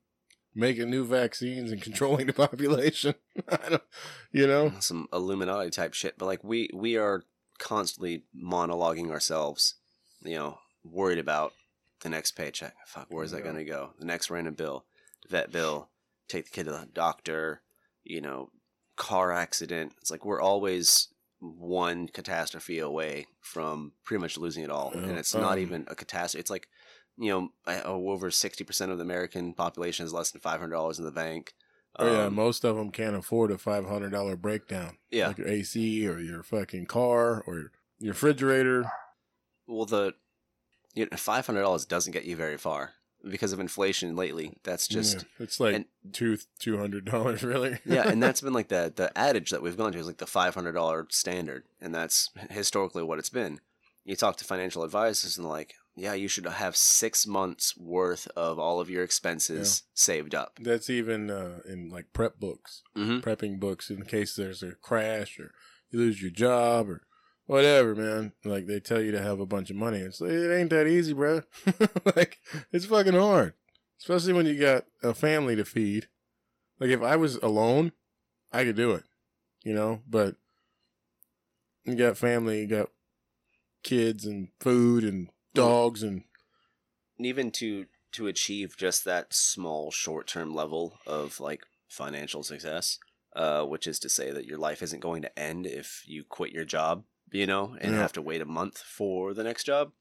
making 0.54 0.90
new 0.90 1.04
vaccines 1.04 1.72
and 1.72 1.82
controlling 1.88 2.26
the 2.26 2.32
population. 2.32 3.14
I 3.48 3.68
don't, 3.68 3.82
you 4.32 4.46
know? 4.46 4.72
some 4.80 5.08
Illuminati 5.12 5.70
type 5.70 5.94
shit. 5.94 6.18
But 6.18 6.26
like 6.26 6.44
we 6.44 6.70
we 6.74 6.96
are 6.96 7.24
constantly 7.58 8.24
monologuing 8.37 9.11
ourselves, 9.11 9.74
you 10.22 10.34
know, 10.34 10.58
worried 10.84 11.18
about 11.18 11.52
the 12.00 12.08
next 12.08 12.32
paycheck. 12.32 12.74
Fuck, 12.87 13.06
where's 13.11 13.32
that 13.32 13.44
gonna 13.44 13.64
go? 13.64 13.90
The 13.98 14.06
next 14.06 14.30
random 14.30 14.54
bill, 14.54 14.84
vet 15.28 15.50
bill, 15.50 15.88
take 16.28 16.44
the 16.44 16.50
kid 16.50 16.64
to 16.64 16.72
the 16.72 16.88
doctor, 16.92 17.62
you 18.04 18.20
know, 18.20 18.50
car 18.96 19.32
accident. 19.32 19.92
It's 20.00 20.11
like 20.11 20.24
we're 20.24 20.40
always 20.40 21.08
one 21.40 22.08
catastrophe 22.08 22.80
away 22.80 23.26
from 23.40 23.92
pretty 24.04 24.20
much 24.20 24.37
losing 24.37 24.64
it 24.64 24.70
all, 24.70 24.90
and 24.92 25.18
it's 25.18 25.34
not 25.34 25.52
um, 25.52 25.58
even 25.58 25.84
a 25.88 25.94
catastrophe. 25.94 26.40
It's 26.40 26.50
like 26.50 26.68
you 27.18 27.31
know, 27.31 27.48
oh, 27.85 28.11
over 28.11 28.31
sixty 28.31 28.64
percent 28.64 28.92
of 28.92 28.98
the 28.98 29.04
American 29.04 29.52
population 29.54 30.04
has 30.04 30.12
less 30.12 30.31
than 30.31 30.40
five 30.40 30.61
hundred 30.61 30.74
dollars 30.76 30.98
in 30.98 31.04
the 31.04 31.11
bank. 31.11 31.54
Oh, 31.98 32.12
yeah, 32.12 32.24
Um, 32.26 32.35
most 32.35 32.64
of 32.64 32.76
them 32.76 32.90
can't 32.90 33.16
afford 33.16 33.50
a 33.50 33.57
$500 33.57 34.40
breakdown. 34.40 34.98
yeah. 35.11 35.28
Like 35.28 35.38
your 35.38 35.48
AC 35.48 36.07
or 36.07 36.20
your 36.20 36.44
fucking 36.44 36.87
car 36.87 37.42
or 37.44 37.72
your 37.98 38.12
refrigerator. 38.12 38.88
Well, 39.66 39.87
the 39.87 40.14
you 40.94 41.07
know, 41.11 41.16
five 41.16 41.46
hundred 41.46 41.62
dollars 41.62 41.87
doesn't 41.87 42.12
get 42.12 42.24
you 42.24 42.37
very 42.37 42.57
far 42.59 42.92
because 43.28 43.52
of 43.52 43.59
inflation 43.59 44.14
lately. 44.14 44.59
That's 44.62 44.87
just 44.87 45.16
Yeah, 45.16 45.22
it's 45.44 45.59
like 45.59 45.74
and- 45.74 45.85
two 46.12 46.38
$200, 46.61 47.42
really. 47.42 47.78
yeah, 47.85 48.09
and 48.09 48.22
that's 48.22 48.40
been 48.42 48.52
like 48.52 48.68
the 48.68 48.92
the 48.94 49.16
adage 49.18 49.50
that 49.50 49.62
we've 49.62 49.76
gone 49.76 49.90
to 49.92 49.98
is 49.98 50.07
like 50.07 50.18
the 50.18 50.26
five 50.26 50.54
hundred 50.54 50.72
dollar 50.72 51.07
standard, 51.11 51.64
and 51.81 51.92
that's 51.94 52.31
historically 52.50 53.02
what 53.02 53.18
it's 53.18 53.31
been. 53.31 53.61
You 54.04 54.14
talk 54.14 54.37
to 54.37 54.44
financial 54.44 54.85
advisors 54.85 55.37
and 55.37 55.48
like, 55.48 55.74
yeah, 55.98 56.14
you 56.14 56.28
should 56.28 56.46
have 56.46 56.76
six 56.76 57.26
months 57.26 57.76
worth 57.76 58.28
of 58.37 58.58
all 58.58 58.80
of 58.80 58.88
your 58.88 59.02
expenses 59.02 59.82
saved 59.94 60.34
up. 60.34 60.58
That's 60.61 60.88
even 60.88 61.30
uh, 61.30 61.61
in 61.68 61.90
like 61.90 62.12
prep 62.12 62.38
books, 62.38 62.82
hmm 62.94 63.18
prepping 63.18 63.58
books 63.58 63.90
in 63.90 64.04
case 64.04 64.34
there's 64.37 64.62
a 64.62 64.72
crash 64.72 65.38
or 65.38 65.52
you 65.90 65.98
lose 65.98 66.22
your 66.22 66.30
job 66.30 66.88
or 66.88 67.02
whatever, 67.46 67.94
man. 67.94 68.32
Like 68.44 68.66
they 68.66 68.80
tell 68.80 69.00
you 69.00 69.11
to 69.12 69.22
have 69.22 69.40
a 69.40 69.46
bunch 69.46 69.70
of 69.70 69.76
money. 69.76 69.98
It's 69.98 70.20
like, 70.20 70.30
it 70.30 70.54
ain't 70.54 70.70
that 70.70 70.87
easy, 70.87 71.12
bro. 71.12 71.42
like 72.16 72.38
it's 72.72 72.87
fucking 72.87 73.14
hard, 73.14 73.54
especially 74.00 74.34
when 74.34 74.46
you 74.46 74.58
got 74.58 74.84
a 75.02 75.14
family 75.14 75.56
to 75.56 75.64
feed. 75.64 76.08
Like 76.78 76.90
if 76.90 77.02
I 77.02 77.16
was 77.16 77.37
alone, 77.37 77.92
I 78.52 78.64
could 78.64 78.76
do 78.76 78.92
it, 78.92 79.04
you 79.64 79.74
know. 79.74 80.00
But 80.08 80.37
you 81.84 81.96
got 81.96 82.16
family, 82.16 82.61
you 82.61 82.66
got 82.66 82.90
kids 83.82 84.24
and 84.24 84.48
food 84.61 85.04
and 85.04 85.28
dogs 85.59 86.03
and 86.03 86.23
And 87.18 87.27
even 87.27 87.51
to 87.53 87.87
to 88.12 88.27
achieve 88.27 88.77
just 88.77 89.05
that 89.05 89.35
small 89.35 89.90
short 89.90 90.27
term 90.27 90.55
level 90.55 90.99
of 91.07 91.40
like 91.40 91.62
financial 91.88 92.42
success, 92.42 92.99
uh, 93.37 93.64
which 93.64 93.87
is 93.87 93.99
to 94.01 94.09
say 94.09 94.31
that 94.31 94.47
your 94.47 94.59
life 94.59 94.83
isn't 94.83 95.01
going 95.01 95.23
to 95.23 95.38
end 95.38 95.66
if 95.66 96.03
you 96.07 96.25
quit 96.25 96.53
your 96.53 96.64
job, 96.64 97.05
you 97.31 97.47
know, 97.47 97.77
and 97.81 97.92
Yeah. 97.92 97.99
have 97.99 98.12
to 98.14 98.23
wait 98.23 98.40
a 98.40 98.47
month 98.47 98.79
for 98.79 99.35
the 99.35 99.44
next 99.44 99.64
job. 99.64 99.92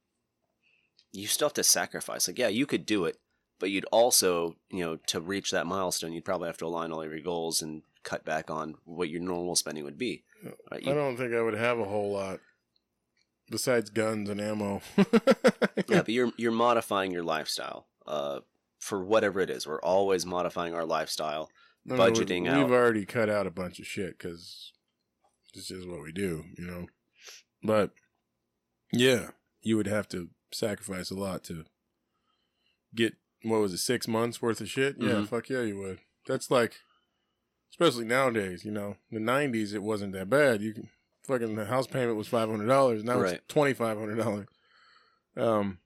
You 1.11 1.27
still 1.27 1.47
have 1.47 1.53
to 1.55 1.63
sacrifice. 1.63 2.27
Like, 2.27 2.37
yeah, 2.39 2.47
you 2.47 2.65
could 2.65 2.85
do 2.85 3.05
it, 3.05 3.17
but 3.59 3.71
you'd 3.71 3.85
also, 3.91 4.55
you 4.69 4.81
know, 4.81 4.97
to 5.07 5.19
reach 5.19 5.51
that 5.51 5.65
milestone, 5.67 6.13
you'd 6.13 6.25
probably 6.25 6.47
have 6.47 6.57
to 6.57 6.65
align 6.65 6.91
all 6.91 7.01
of 7.01 7.11
your 7.11 7.21
goals 7.21 7.61
and 7.61 7.83
cut 8.03 8.23
back 8.23 8.49
on 8.49 8.75
what 8.85 9.09
your 9.09 9.21
normal 9.21 9.55
spending 9.55 9.83
would 9.83 9.97
be. 9.97 10.23
Right? 10.71 10.87
I 10.87 10.93
don't 10.93 11.17
think 11.17 11.33
I 11.33 11.41
would 11.41 11.55
have 11.55 11.79
a 11.79 11.85
whole 11.85 12.11
lot 12.11 12.39
besides 13.49 13.89
guns 13.89 14.29
and 14.29 14.39
ammo. 14.41 14.81
yeah, 14.97 15.03
but 15.87 16.09
you're 16.09 16.31
you're 16.37 16.51
modifying 16.51 17.11
your 17.11 17.23
lifestyle. 17.23 17.87
Uh, 18.05 18.39
for 18.79 19.03
whatever 19.03 19.39
it 19.39 19.49
is, 19.49 19.65
we're 19.67 19.81
always 19.81 20.25
modifying 20.25 20.73
our 20.73 20.85
lifestyle. 20.85 21.49
I 21.89 21.93
mean, 21.93 21.99
we- 21.99 22.11
budgeting 22.11 22.43
we've 22.63 22.71
already 22.71 23.05
cut 23.05 23.29
out 23.29 23.47
a 23.47 23.51
bunch 23.51 23.79
of 23.79 23.85
shit 23.87 24.17
because 24.17 24.71
this 25.53 25.71
is 25.71 25.85
what 25.85 26.01
we 26.01 26.11
do, 26.11 26.43
you 26.57 26.65
know. 26.65 26.85
But 27.63 27.91
yeah, 28.93 29.29
you 29.61 29.75
would 29.77 29.87
have 29.87 30.07
to 30.09 30.29
sacrifice 30.53 31.09
a 31.11 31.15
lot 31.15 31.43
to 31.45 31.65
get 32.95 33.15
what 33.43 33.61
was 33.61 33.73
it, 33.73 33.77
six 33.77 34.07
months 34.07 34.41
worth 34.41 34.61
of 34.61 34.69
shit? 34.69 34.95
Yeah, 34.99 35.15
Mhm. 35.21 35.27
fuck 35.27 35.49
yeah, 35.49 35.61
you 35.61 35.77
would. 35.79 35.99
That's 36.27 36.49
like, 36.51 36.77
especially 37.71 38.05
nowadays, 38.05 38.65
you 38.65 38.71
know. 38.71 38.97
In 39.11 39.23
the 39.25 39.31
'90s, 39.31 39.73
it 39.73 39.83
wasn't 39.83 40.13
that 40.13 40.29
bad. 40.29 40.61
You 40.61 40.73
can 40.73 40.89
fucking 41.27 41.55
the 41.55 41.65
house 41.65 41.87
payment 41.87 42.17
was 42.17 42.27
five 42.27 42.49
hundred 42.49 42.67
dollars. 42.67 43.03
Now 43.03 43.19
Right. 43.19 43.35
it's 43.35 43.43
twenty 43.47 43.73
five 43.73 43.97
hundred 43.97 44.15
dollars. 44.17 44.47
Um, 45.35 45.79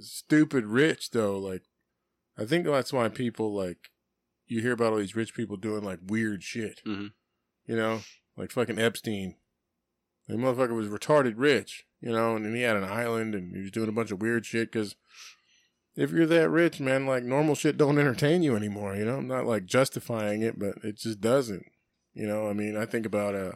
stupid 0.00 0.66
rich 0.66 1.10
though. 1.10 1.38
Like, 1.38 1.62
I 2.38 2.44
think 2.44 2.64
that's 2.66 2.92
why 2.92 3.08
people 3.08 3.52
like 3.52 3.90
you 4.46 4.60
hear 4.60 4.72
about 4.72 4.92
all 4.92 4.98
these 4.98 5.16
rich 5.16 5.34
people 5.34 5.56
doing 5.56 5.82
like 5.84 5.98
weird 6.06 6.42
shit. 6.42 6.80
Mhm. 6.86 7.12
You 7.66 7.76
know, 7.76 8.00
like 8.36 8.50
fucking 8.50 8.78
Epstein. 8.78 9.36
The 10.28 10.36
motherfucker 10.36 10.76
was 10.76 10.88
retarded 10.88 11.34
rich, 11.36 11.84
you 12.00 12.12
know, 12.12 12.36
and 12.36 12.44
then 12.44 12.54
he 12.54 12.62
had 12.62 12.76
an 12.76 12.84
island 12.84 13.34
and 13.34 13.54
he 13.54 13.62
was 13.62 13.70
doing 13.72 13.88
a 13.88 13.92
bunch 13.92 14.10
of 14.12 14.20
weird 14.22 14.46
shit 14.46 14.70
because 14.70 14.94
if 15.96 16.12
you're 16.12 16.26
that 16.26 16.50
rich, 16.50 16.78
man, 16.78 17.04
like 17.06 17.24
normal 17.24 17.56
shit 17.56 17.76
don't 17.76 17.98
entertain 17.98 18.42
you 18.42 18.54
anymore, 18.54 18.94
you 18.94 19.04
know? 19.04 19.16
I'm 19.16 19.26
not 19.26 19.46
like 19.46 19.66
justifying 19.66 20.42
it, 20.42 20.56
but 20.58 20.76
it 20.84 20.98
just 20.98 21.20
doesn't. 21.20 21.66
You 22.14 22.28
know, 22.28 22.48
I 22.48 22.52
mean, 22.52 22.76
I 22.76 22.86
think 22.86 23.06
about, 23.06 23.34
uh, 23.34 23.52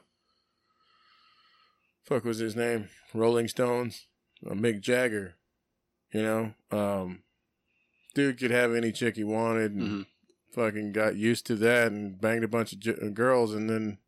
fuck 2.05 2.25
was 2.25 2.39
his 2.39 2.55
name? 2.57 2.89
Rolling 3.13 3.49
Stones, 3.49 4.07
uh, 4.47 4.55
Mick 4.55 4.81
Jagger, 4.81 5.35
you 6.13 6.23
know? 6.23 6.55
Um, 6.71 7.23
dude 8.15 8.39
could 8.39 8.51
have 8.51 8.75
any 8.75 8.93
chick 8.93 9.17
he 9.17 9.25
wanted 9.25 9.73
and 9.73 9.83
Mhm. 9.83 10.07
fucking 10.53 10.93
got 10.93 11.17
used 11.17 11.47
to 11.47 11.57
that 11.57 11.91
and 11.93 12.21
banged 12.21 12.45
a 12.45 12.49
bunch 12.49 12.73
of 12.73 12.81
j- 12.81 13.11
girls 13.13 13.53
and 13.55 13.69
then 13.69 13.99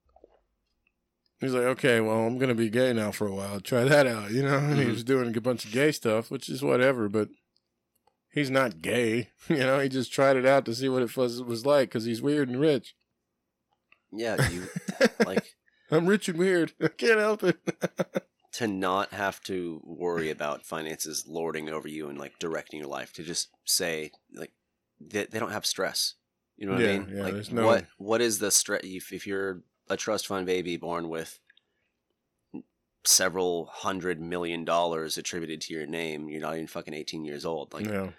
he's 1.41 1.53
like, 1.53 1.65
okay, 1.65 2.01
well, 2.01 2.27
I'm 2.27 2.39
gonna 2.39 2.55
be 2.55 2.71
gay 2.71 2.93
now 2.93 3.11
for 3.13 3.27
a 3.27 3.35
while. 3.35 3.61
Try 3.61 3.85
that 3.85 4.07
out, 4.07 4.31
you 4.31 4.43
know. 4.43 4.59
And 4.59 4.79
he 4.79 4.87
was 4.87 5.05
doing 5.05 5.37
a 5.37 5.41
bunch 5.41 5.65
of 5.65 5.73
gay 5.73 5.93
stuff, 5.93 6.31
which 6.31 6.49
is 6.49 6.63
whatever, 6.63 7.09
but 7.09 7.29
he's 8.33 8.51
not 8.51 8.81
gay, 8.83 9.31
you 9.49 9.57
know. 9.59 9.81
He 9.81 9.89
just 9.89 10.13
tried 10.13 10.37
it 10.37 10.47
out 10.47 10.65
to 10.67 10.75
see 10.75 10.89
what 10.89 11.03
it 11.03 11.17
was 11.17 11.43
was 11.43 11.65
like 11.67 11.89
because 11.89 12.05
he's 12.05 12.23
weird 12.23 12.49
and 12.49 12.61
rich. 12.61 12.95
Yeah, 14.13 14.49
you 14.51 14.69
like 15.27 15.56
I'm 15.91 16.07
rich 16.07 16.29
and 16.29 16.39
weird. 16.39 16.73
I 16.81 16.89
can't 16.89 17.19
help 17.19 17.43
it. 17.43 17.59
to 18.53 18.67
not 18.67 19.11
have 19.13 19.41
to 19.43 19.81
worry 19.85 20.31
about 20.31 20.65
finances 20.65 21.25
lording 21.29 21.69
over 21.69 21.87
you 21.89 22.09
and 22.09 22.19
like 22.19 22.39
directing 22.39 22.81
your 22.81 22.89
life. 22.89 23.13
To 23.15 23.23
just 23.23 23.49
say 23.65 24.11
like 24.35 24.53
they, 25.01 25.25
they 25.27 25.39
don't 25.39 25.53
have 25.53 25.67
stress. 25.67 26.15
You 26.57 26.67
know 26.67 26.73
what 26.73 26.83
Yeah, 26.83 26.89
I 26.93 26.99
mean? 26.99 27.13
yeah, 27.17 27.23
like 27.23 27.53
no- 27.53 27.67
what 27.67 27.87
what 27.99 28.21
is 28.21 28.39
the 28.39 28.51
stress 28.51 28.81
if, 28.85 29.13
if 29.13 29.27
you're 29.27 29.63
a 29.89 29.97
trust 29.97 30.27
fund 30.27 30.47
baby 30.47 30.77
born 30.77 31.09
with 31.09 31.39
several 33.05 33.67
hundred 33.73 34.21
million 34.21 34.65
dollars 34.65 35.17
attributed 35.17 35.61
to 35.63 35.75
your 35.75 35.87
name, 35.87 36.29
you're 36.29 36.41
not 36.41 36.55
even 36.55 36.67
fucking 36.67 36.95
18 36.95 37.25
years 37.25 37.45
old. 37.45 37.73
Like 37.73 37.87
yeah, 37.87 38.11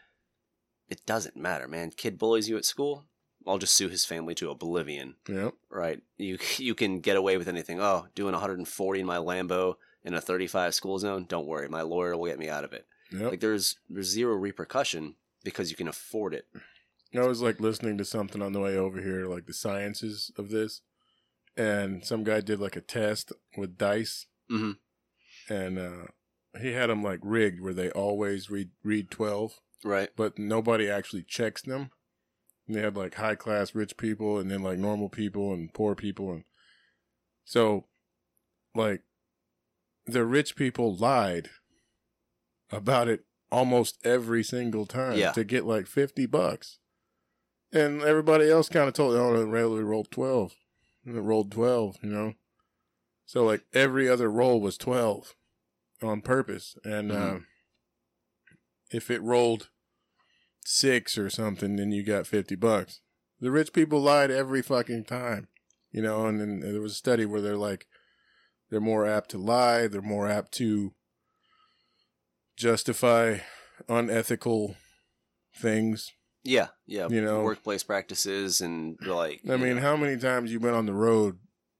it 0.88 1.06
doesn't 1.06 1.36
matter, 1.36 1.68
man. 1.68 1.92
Kid 1.92 2.18
bullies 2.18 2.48
you 2.48 2.58
at 2.58 2.66
school. 2.66 3.06
I'll 3.48 3.58
just 3.58 3.74
sue 3.76 3.88
his 3.90 4.06
family 4.06 4.36
to 4.36 4.50
oblivion. 4.50 5.16
yeah. 5.28 5.52
right? 5.70 6.02
You 6.18 6.38
you 6.58 6.76
can 6.76 7.00
get 7.00 7.16
away 7.18 7.38
with 7.38 7.48
anything. 7.48 7.80
Oh, 7.82 8.08
doing 8.16 8.34
140 8.34 9.00
in 9.00 9.06
my 9.06 9.18
Lambo 9.18 9.76
in 10.04 10.14
a 10.14 10.22
35 10.22 10.74
school 10.74 11.00
zone. 11.00 11.26
Don't 11.28 11.48
worry, 11.48 11.68
my 11.70 11.82
lawyer 11.82 12.16
will 12.18 12.26
get 12.28 12.40
me 12.40 12.50
out 12.50 12.64
of 12.64 12.74
it. 12.74 12.86
Yep. 13.12 13.32
Like 13.32 13.40
there's 13.40 13.78
there's 13.90 14.08
zero 14.10 14.36
repercussion 14.36 15.16
because 15.44 15.70
you 15.72 15.78
can 15.78 15.88
afford 15.88 16.34
it. 16.34 16.46
I 17.16 17.26
was 17.26 17.42
like 17.42 17.60
listening 17.62 17.98
to 18.00 18.06
something 18.06 18.42
on 18.42 18.52
the 18.52 18.60
way 18.60 18.76
over 18.78 19.02
here, 19.02 19.28
like 19.28 19.46
the 19.46 19.54
sciences 19.54 20.30
of 20.38 20.50
this, 20.50 20.82
and 21.56 22.06
some 22.06 22.24
guy 22.24 22.42
did 22.42 22.60
like 22.60 22.76
a 22.76 22.82
test 22.82 23.32
with 23.58 23.78
dice, 23.78 24.26
Mhm. 24.52 24.78
and 25.50 25.80
uh, 25.80 26.08
he 26.60 26.74
had 26.74 26.90
them 26.90 27.02
like 27.04 27.20
rigged 27.24 27.62
where 27.62 27.74
they 27.74 27.90
always 27.92 28.50
read 28.50 28.72
read 28.84 29.10
twelve, 29.10 29.60
Right. 29.84 30.10
but 30.18 30.38
nobody 30.38 30.90
actually 30.90 31.24
checks 31.24 31.62
them. 31.62 31.92
And 32.68 32.76
they 32.76 32.82
had 32.82 32.98
like 32.98 33.16
high 33.16 33.36
class 33.36 33.74
rich 33.74 33.98
people, 33.98 34.38
and 34.40 34.52
then 34.52 34.62
like 34.62 34.78
normal 34.78 35.10
people 35.10 35.54
and 35.54 35.74
poor 35.74 35.96
people, 35.96 36.32
and 36.34 36.44
so 37.46 37.86
like 38.76 39.02
the 40.06 40.26
rich 40.26 40.56
people 40.56 40.96
lied 40.96 41.50
about 42.72 43.08
it 43.08 43.26
almost 43.52 43.98
every 44.06 44.44
single 44.44 44.86
time 44.86 45.18
Yeah. 45.18 45.32
to 45.32 45.44
get 45.44 45.66
like 45.66 45.88
50 45.88 46.26
bucks. 46.26 46.80
And 47.72 48.02
everybody 48.02 48.50
else 48.50 48.70
kind 48.70 48.88
of 48.88 48.94
told, 48.94 49.16
oh, 49.16 49.36
it 49.42 49.46
really 49.46 49.84
rolled 49.84 50.12
12. 50.12 50.54
And 51.06 51.18
it 51.18 51.22
rolled 51.22 51.52
12, 51.52 51.98
you 52.02 52.10
know? 52.10 52.34
So, 53.26 53.44
like, 53.44 53.66
every 53.74 54.08
other 54.08 54.30
roll 54.32 54.62
was 54.62 54.78
12 54.78 55.36
on 56.02 56.22
purpose. 56.22 56.78
And 56.86 57.12
uh, 57.12 57.16
Mhm. 57.16 57.46
if 58.92 59.12
it 59.12 59.22
rolled 59.22 59.70
six 60.70 61.18
or 61.18 61.30
something, 61.30 61.78
then 61.78 61.94
you 61.94 62.04
got 62.04 62.28
50 62.28 62.56
bucks. 62.56 63.00
The 63.40 63.52
rich 63.52 63.72
people 63.72 64.02
lied 64.02 64.30
every 64.30 64.62
fucking 64.62 65.06
time, 65.06 65.48
you 65.92 66.02
know? 66.02 66.26
And 66.26 66.42
then 66.42 66.60
there 66.60 66.82
was 66.82 66.92
a 66.92 66.96
study 66.96 67.26
where 67.26 67.40
they're 67.40 67.56
like, 67.56 67.88
they're 68.70 68.82
more 68.82 69.08
apt 69.08 69.32
to 69.32 69.38
lie, 69.38 69.88
they're 69.88 70.02
more 70.02 70.28
apt 70.28 70.52
to 70.56 70.94
justify 72.58 73.38
unethical 73.88 74.76
things. 75.56 76.12
Yeah. 76.44 76.68
Yeah. 76.86 77.08
You 77.10 77.22
know- 77.22 77.44
workplace 77.44 77.84
practices 77.84 78.60
and 78.60 78.98
like. 79.06 79.40
I 79.50 79.56
mean, 79.56 79.78
know, 79.78 79.82
how 79.82 79.96
many 79.96 80.18
times 80.18 80.52
you 80.52 80.60
been 80.60 80.74
on 80.74 80.86
the 80.86 80.94
road 80.94 81.40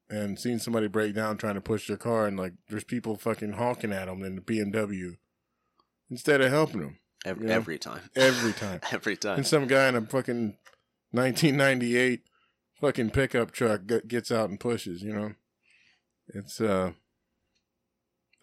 and 0.10 0.40
seen 0.40 0.60
somebody 0.60 0.88
break 0.88 1.14
down 1.14 1.36
trying 1.36 1.56
to 1.56 1.62
push 1.62 1.90
their 1.90 1.98
car 1.98 2.26
and 2.26 2.40
like 2.40 2.54
there's 2.70 2.86
people 2.86 3.18
fucking 3.18 3.54
honking 3.54 3.92
at 3.92 4.06
them 4.06 4.24
in 4.24 4.36
the 4.36 4.42
BMW 4.42 5.18
instead 6.10 6.40
of 6.40 6.50
helping 6.50 6.80
them 6.80 7.00
every, 7.28 7.50
every 7.50 7.78
time. 7.78 8.10
every 8.16 8.54
time. 8.64 8.80
every 8.92 9.18
time. 9.18 9.38
and 9.38 9.48
some 9.48 9.68
guy 9.68 9.88
in 9.88 9.96
a 9.96 10.02
fucking 10.02 10.58
1998 11.12 12.22
fucking 12.80 13.10
pickup 13.10 13.52
truck 13.52 13.82
gets 14.08 14.32
out 14.32 14.50
and 14.50 14.60
pushes, 14.60 15.02
you 15.02 15.14
know. 15.14 15.34
It's 16.30 16.60
uh 16.60 16.92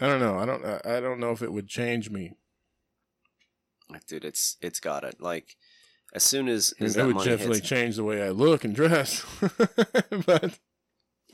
I 0.00 0.06
don't 0.08 0.20
know. 0.20 0.38
I 0.38 0.46
don't 0.46 0.64
I 0.64 1.00
don't 1.00 1.20
know 1.20 1.30
if 1.30 1.42
it 1.42 1.52
would 1.52 1.68
change 1.68 2.10
me. 2.10 2.32
Dude, 4.08 4.24
it's 4.24 4.56
it's 4.60 4.80
got 4.80 5.04
it. 5.04 5.20
Like 5.20 5.56
as 6.14 6.22
soon 6.22 6.48
as, 6.48 6.72
as 6.80 6.94
it 6.94 6.98
that 6.98 7.06
would 7.06 7.16
money 7.16 7.30
definitely 7.30 7.58
hits, 7.58 7.68
change 7.68 7.96
the 7.96 8.04
way 8.04 8.22
I 8.22 8.30
look 8.30 8.64
and 8.64 8.74
dress. 8.74 9.24
but 10.26 10.58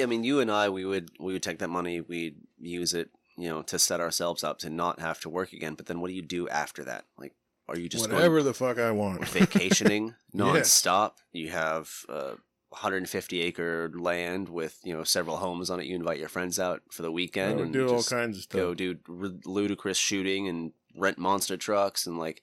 I 0.00 0.06
mean, 0.06 0.24
you 0.24 0.40
and 0.40 0.50
I, 0.50 0.68
we 0.68 0.84
would 0.84 1.10
we 1.20 1.32
would 1.32 1.42
take 1.42 1.58
that 1.58 1.68
money, 1.68 2.00
we'd 2.00 2.36
use 2.58 2.94
it, 2.94 3.10
you 3.36 3.48
know, 3.48 3.62
to 3.62 3.78
set 3.78 4.00
ourselves 4.00 4.42
up 4.42 4.58
to 4.60 4.70
not 4.70 5.00
have 5.00 5.20
to 5.20 5.28
work 5.28 5.52
again. 5.52 5.74
But 5.74 5.86
then, 5.86 6.00
what 6.00 6.08
do 6.08 6.14
you 6.14 6.22
do 6.22 6.48
after 6.48 6.84
that? 6.84 7.04
Like, 7.18 7.34
are 7.70 7.78
you 7.78 7.88
just 7.88 8.10
whatever 8.10 8.36
going 8.36 8.44
the 8.46 8.54
fuck 8.54 8.78
I 8.78 8.90
want. 8.90 9.26
vacationing 9.28 10.14
Yeah. 10.32 10.40
nonstop? 10.42 11.12
You 11.32 11.50
have 11.50 11.90
uh, 12.08 12.34
150 12.70 13.40
acre 13.40 13.90
land 13.94 14.48
with 14.48 14.78
you 14.84 14.94
know 14.96 15.04
several 15.04 15.36
homes 15.38 15.70
on 15.70 15.80
it. 15.80 15.86
You 15.86 15.96
invite 15.96 16.18
your 16.18 16.28
friends 16.28 16.58
out 16.58 16.82
for 16.90 17.02
the 17.02 17.12
weekend 17.12 17.60
and 17.60 17.72
do 17.72 17.88
all 17.88 18.02
kinds 18.02 18.36
of 18.36 18.42
stuff. 18.44 18.60
go 18.60 18.74
do 18.74 18.96
r- 19.08 19.30
ludicrous 19.44 19.98
shooting 19.98 20.48
and 20.48 20.72
rent 20.96 21.18
monster 21.18 21.56
trucks 21.56 22.06
and 22.06 22.18
like 22.18 22.42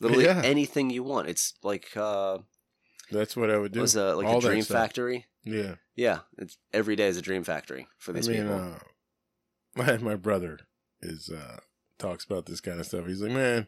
literally 0.00 0.24
Yeah. 0.24 0.42
anything 0.44 0.90
you 0.90 1.02
want. 1.02 1.28
It's 1.28 1.54
like 1.62 1.96
uh, 1.96 2.38
That's 3.10 3.36
what 3.36 3.50
I 3.50 3.58
would 3.58 3.72
do. 3.72 3.80
was 3.80 3.96
a, 3.96 4.14
like 4.14 4.26
All 4.26 4.38
a 4.38 4.40
dream 4.40 4.64
factory. 4.64 5.26
Yeah. 5.44 5.74
Yeah, 5.96 6.20
it's 6.38 6.56
every 6.72 6.96
day 6.96 7.06
is 7.08 7.16
a 7.18 7.22
dream 7.22 7.44
factory 7.44 7.86
for 7.98 8.12
I 8.12 8.14
these 8.14 8.28
mean, 8.28 8.42
people. 8.42 8.54
uh, 8.54 8.78
my 9.76 9.96
my 9.98 10.14
brother 10.16 10.60
is 11.00 11.28
uh 11.30 11.58
talks 11.98 12.24
about 12.24 12.46
this 12.46 12.60
kind 12.60 12.80
of 12.80 12.86
stuff. 12.86 13.06
He's 13.06 13.20
like, 13.22 13.32
man, 13.32 13.66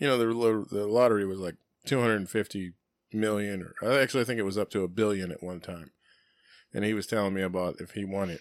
you 0.00 0.08
know, 0.08 0.18
the 0.18 0.66
the 0.68 0.86
lottery 0.86 1.24
was 1.24 1.38
like 1.38 1.54
two 1.86 2.00
hundred 2.00 2.16
and 2.16 2.28
fifty 2.28 2.72
million, 3.12 3.72
or 3.80 3.92
actually 4.00 4.22
I 4.22 4.24
think 4.24 4.40
it 4.40 4.44
was 4.44 4.58
up 4.58 4.70
to 4.70 4.82
a 4.82 4.88
billion 4.88 5.30
at 5.30 5.42
one 5.42 5.60
time. 5.60 5.92
And 6.74 6.84
he 6.84 6.94
was 6.94 7.06
telling 7.06 7.34
me 7.34 7.42
about 7.42 7.80
if 7.80 7.92
he 7.92 8.04
won 8.04 8.30
it, 8.30 8.40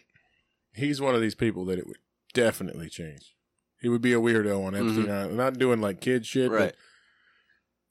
he's 0.74 1.02
one 1.02 1.16
of 1.16 1.22
these 1.22 1.36
people 1.36 1.66
that 1.66 1.78
it 1.78 1.86
would 1.88 1.98
definitely 2.34 2.90
change. 2.90 3.36
He 3.82 3.90
would 3.90 4.02
be 4.02 4.14
a 4.14 4.20
weirdo 4.20 4.66
on 4.66 4.76
Epstein 4.76 5.10
Island, 5.10 5.30
mm-hmm. 5.30 5.38
not 5.38 5.60
doing 5.60 5.82
like 5.82 6.02
kid 6.02 6.26
shit, 6.26 6.50
right. 6.50 6.74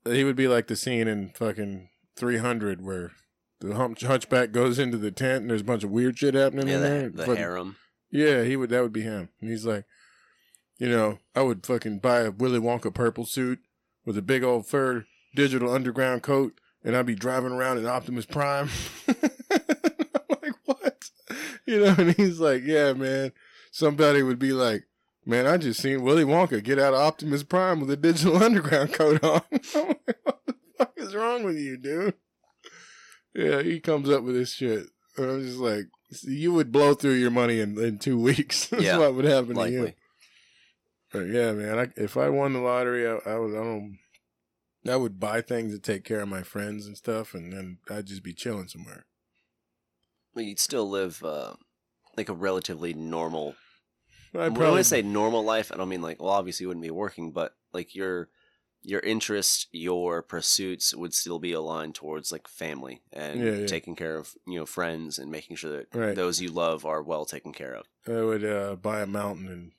but 0.05 0.15
he 0.15 0.25
would 0.25 0.37
be 0.37 0.49
like 0.49 0.67
the 0.67 0.77
scene 0.77 1.09
in 1.09 1.31
fucking 1.31 1.91
three 2.17 2.39
hundred 2.39 2.85
where. 2.85 3.13
The 3.61 3.75
hump, 3.75 4.01
hunchback 4.01 4.53
goes 4.53 4.79
into 4.79 4.99
the 4.99 5.11
tent 5.11 5.41
and 5.41 5.51
there's 5.51 5.63
a 5.63 5.65
bunch 5.65 5.83
of 5.83 5.91
weird 5.91 6.17
shit 6.17 6.35
happening 6.35 6.69
Yeah, 6.69 6.77
in 6.77 6.81
there. 6.81 7.09
the, 7.11 7.25
the 7.25 7.35
harem. 7.35 7.75
yeah, 8.09 8.45
he 8.45 8.57
would. 8.57 8.71
That 8.71 8.83
would 8.83 8.93
be 8.93 9.03
him. 9.03 9.31
And 9.41 9.51
he's 9.51 9.67
like, 9.67 9.85
you 10.79 10.89
know, 10.89 11.19
I 11.35 11.43
would 11.43 11.67
fucking 11.67 11.99
buy 11.99 12.21
a 12.21 12.31
Willy 12.31 12.61
Wonka 12.61 12.93
purple 12.95 13.27
suit 13.27 13.61
with 14.05 14.17
a 14.17 14.23
big 14.23 14.43
old 14.43 14.67
fur 14.67 15.05
digital 15.35 15.73
underground 15.73 16.23
coat, 16.23 16.59
and 16.85 16.97
I'd 16.97 17.07
be 17.07 17.15
driving 17.15 17.53
around 17.53 17.79
in 17.79 17.87
Optimus 17.87 18.27
Prime. 18.27 18.69
I'm 19.09 19.17
like, 20.43 20.55
what? 20.65 21.11
You 21.67 21.81
know? 21.81 21.95
And 21.99 22.15
he's 22.17 22.41
like, 22.41 22.63
yeah, 22.65 22.93
man. 22.93 23.33
Somebody 23.71 24.23
would 24.23 24.39
be 24.39 24.53
like, 24.53 24.85
man, 25.27 25.47
I 25.47 25.57
just 25.59 25.81
seen 25.81 26.03
Willy 26.03 26.25
Wonka 26.25 26.63
get 26.63 26.79
out 26.79 26.95
of 26.95 27.01
Optimus 27.01 27.43
Prime 27.43 27.81
with 27.81 27.91
a 27.91 27.97
digital 27.97 28.37
underground 28.43 28.93
coat 28.95 29.23
on. 29.23 29.43
I'm 29.75 29.87
like, 30.07 30.19
what 30.23 30.41
the 30.47 30.55
fuck 30.79 30.93
is 30.97 31.15
wrong 31.15 31.45
with 31.45 31.57
you, 31.59 31.77
dude? 31.77 32.15
Yeah, 33.35 33.63
he 33.63 33.79
comes 33.81 34.09
up 34.09 34.23
with 34.23 34.35
this 34.35 34.53
shit. 34.53 34.87
And 35.17 35.31
I'm 35.31 35.43
just 35.43 35.59
like, 35.59 35.85
you 36.23 36.53
would 36.55 36.73
blow 36.73 36.95
through 36.95 37.15
your 37.15 37.31
money 37.31 37.61
in, 37.61 37.79
in 37.79 37.99
two 37.99 38.19
weeks. 38.19 38.69
That's 38.69 38.83
Yeah, 38.83 38.99
what 38.99 39.15
would 39.15 39.25
happen 39.27 39.55
to 39.57 39.71
you. 39.71 39.93
But 41.13 41.27
yeah, 41.29 41.53
man, 41.53 41.79
I, 41.79 41.89
if 41.97 42.17
I 42.17 42.29
won 42.29 42.53
the 42.53 42.61
lottery, 42.61 43.07
I, 43.07 43.17
I 43.27 43.39
would, 43.39 43.55
I 43.55 43.63
don't, 43.65 43.99
I 44.89 44.97
would 44.97 45.21
buy 45.21 45.41
things 45.43 45.73
to 45.75 45.81
take 45.81 46.05
care 46.05 46.21
of 46.21 46.29
my 46.29 46.43
friends 46.43 46.87
and 46.87 46.97
stuff, 46.97 47.35
and 47.35 47.53
then 47.53 47.79
I'd 47.91 48.07
just 48.07 48.23
be 48.23 48.35
chilling 48.35 48.69
somewhere. 48.69 49.07
Well, 50.35 50.45
you'd 50.45 50.59
still 50.61 50.89
live 50.89 51.23
uh, 51.25 51.55
like 52.17 52.29
a 52.29 52.35
relatively 52.35 52.95
normal. 52.95 53.57
I 54.35 54.49
when 54.49 54.69
I 54.69 54.83
say 54.83 55.03
normal 55.03 55.43
life, 55.43 55.73
I 55.73 55.77
don't 55.77 55.89
mean 55.89 56.03
like 56.03 56.21
well, 56.23 56.33
obviously 56.33 56.65
you 56.65 56.69
wouldn't 56.69 56.85
be 56.85 56.91
working, 56.91 57.33
but 57.33 57.57
like 57.73 57.95
your 57.95 58.31
your 58.83 59.01
interests, 59.01 59.67
your 59.73 60.23
pursuits 60.23 60.95
would 60.95 61.15
still 61.15 61.39
be 61.39 61.53
aligned 61.53 61.95
towards 61.95 62.31
like 62.31 62.47
family 62.49 63.03
and 63.13 63.41
Yeah, 63.41 63.53
yeah. 63.53 63.67
taking 63.67 63.97
care 63.97 64.17
of 64.17 64.35
you 64.47 64.59
know 64.59 64.67
friends 64.67 65.19
and 65.19 65.31
making 65.31 65.57
sure 65.57 65.73
that 65.73 65.95
Right. 65.95 66.15
those 66.15 66.41
you 66.41 66.51
love 66.51 66.85
are 66.85 67.03
well 67.03 67.25
taken 67.25 67.53
care 67.53 67.75
of. 67.75 67.87
I 68.07 68.23
would 68.23 68.45
uh, 68.45 68.77
buy 68.77 69.01
a 69.03 69.07
mountain 69.07 69.49
and 69.49 69.73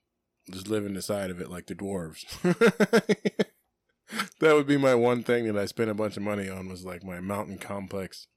just 0.51 0.67
living 0.67 0.89
in 0.89 0.95
the 0.95 1.01
side 1.01 1.29
of 1.29 1.39
it 1.39 1.49
like 1.49 1.67
the 1.67 1.75
dwarves. 1.75 2.25
that 4.39 4.55
would 4.55 4.67
be 4.67 4.77
my 4.77 4.95
one 4.95 5.23
thing 5.23 5.45
that 5.45 5.57
I 5.57 5.65
spent 5.65 5.89
a 5.89 5.95
bunch 5.95 6.17
of 6.17 6.23
money 6.23 6.49
on 6.49 6.67
was 6.67 6.85
like 6.85 7.03
my 7.03 7.19
mountain 7.19 7.57
complex, 7.57 8.27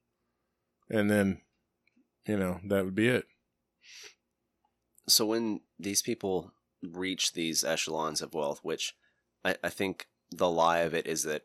and 0.90 1.11
then, 1.11 1.40
you 2.27 2.37
know, 2.37 2.61
that 2.64 2.85
would 2.85 2.94
be 2.94 3.09
it. 3.09 3.25
So 5.09 5.27
when 5.27 5.61
these 5.79 6.03
people 6.03 6.53
reach 6.83 7.33
these 7.33 7.64
echelons 7.64 8.22
of 8.22 8.35
wealth, 8.35 8.61
which 8.62 8.94
I, 9.44 9.57
I 9.62 9.68
think 9.68 10.07
the 10.31 10.51
lie 10.51 10.81
of 10.81 10.94
it 10.94 11.07
is 11.07 11.22
that 11.25 11.42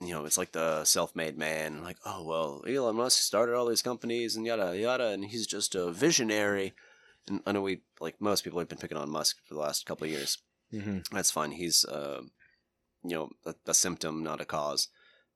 you 0.00 0.10
know 0.10 0.24
it's 0.24 0.38
like 0.38 0.52
the 0.52 0.84
self-made 0.84 1.36
man, 1.36 1.82
like 1.82 1.96
oh 2.04 2.24
well, 2.24 2.62
Elon 2.68 2.96
Musk 2.96 3.20
started 3.20 3.54
all 3.54 3.66
these 3.66 3.82
companies 3.82 4.36
and 4.36 4.46
yada 4.46 4.78
yada, 4.78 5.08
and 5.08 5.24
he's 5.24 5.46
just 5.46 5.74
a 5.74 5.90
visionary. 5.90 6.74
And 7.28 7.40
I 7.46 7.52
know 7.52 7.62
we 7.62 7.82
like 8.00 8.20
most 8.20 8.44
people 8.44 8.58
have 8.58 8.68
been 8.68 8.78
picking 8.78 8.96
on 8.98 9.10
Musk 9.10 9.36
for 9.46 9.54
the 9.54 9.60
last 9.60 9.86
couple 9.86 10.04
of 10.06 10.10
years. 10.10 10.38
Mm-hmm. 10.72 10.98
That's 11.12 11.30
fine. 11.30 11.52
He's 11.52 11.84
uh, 11.84 12.22
you 13.04 13.14
know 13.16 13.30
a, 13.46 13.54
a 13.66 13.74
symptom, 13.74 14.22
not 14.22 14.40
a 14.40 14.44
cause. 14.44 14.88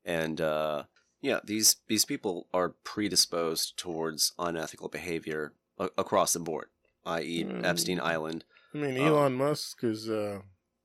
And 0.04 0.40
uh, 0.40 0.84
yeah, 1.20 1.40
these 1.44 1.76
these 1.88 2.04
people 2.04 2.48
are 2.52 2.74
predisposed 2.84 3.76
towards 3.78 4.32
unethical 4.38 4.88
behavior 4.88 5.54
a- 5.78 5.90
across 5.96 6.32
the 6.32 6.40
board, 6.40 6.68
i.e., 7.06 7.44
Mm. 7.44 7.64
Epstein 7.64 8.00
Island. 8.00 8.44
I 8.74 8.78
mean, 8.78 8.98
Um, 8.98 9.06
Elon 9.06 9.34
Musk 9.34 9.84
is 9.84 10.08
uh, 10.08 10.40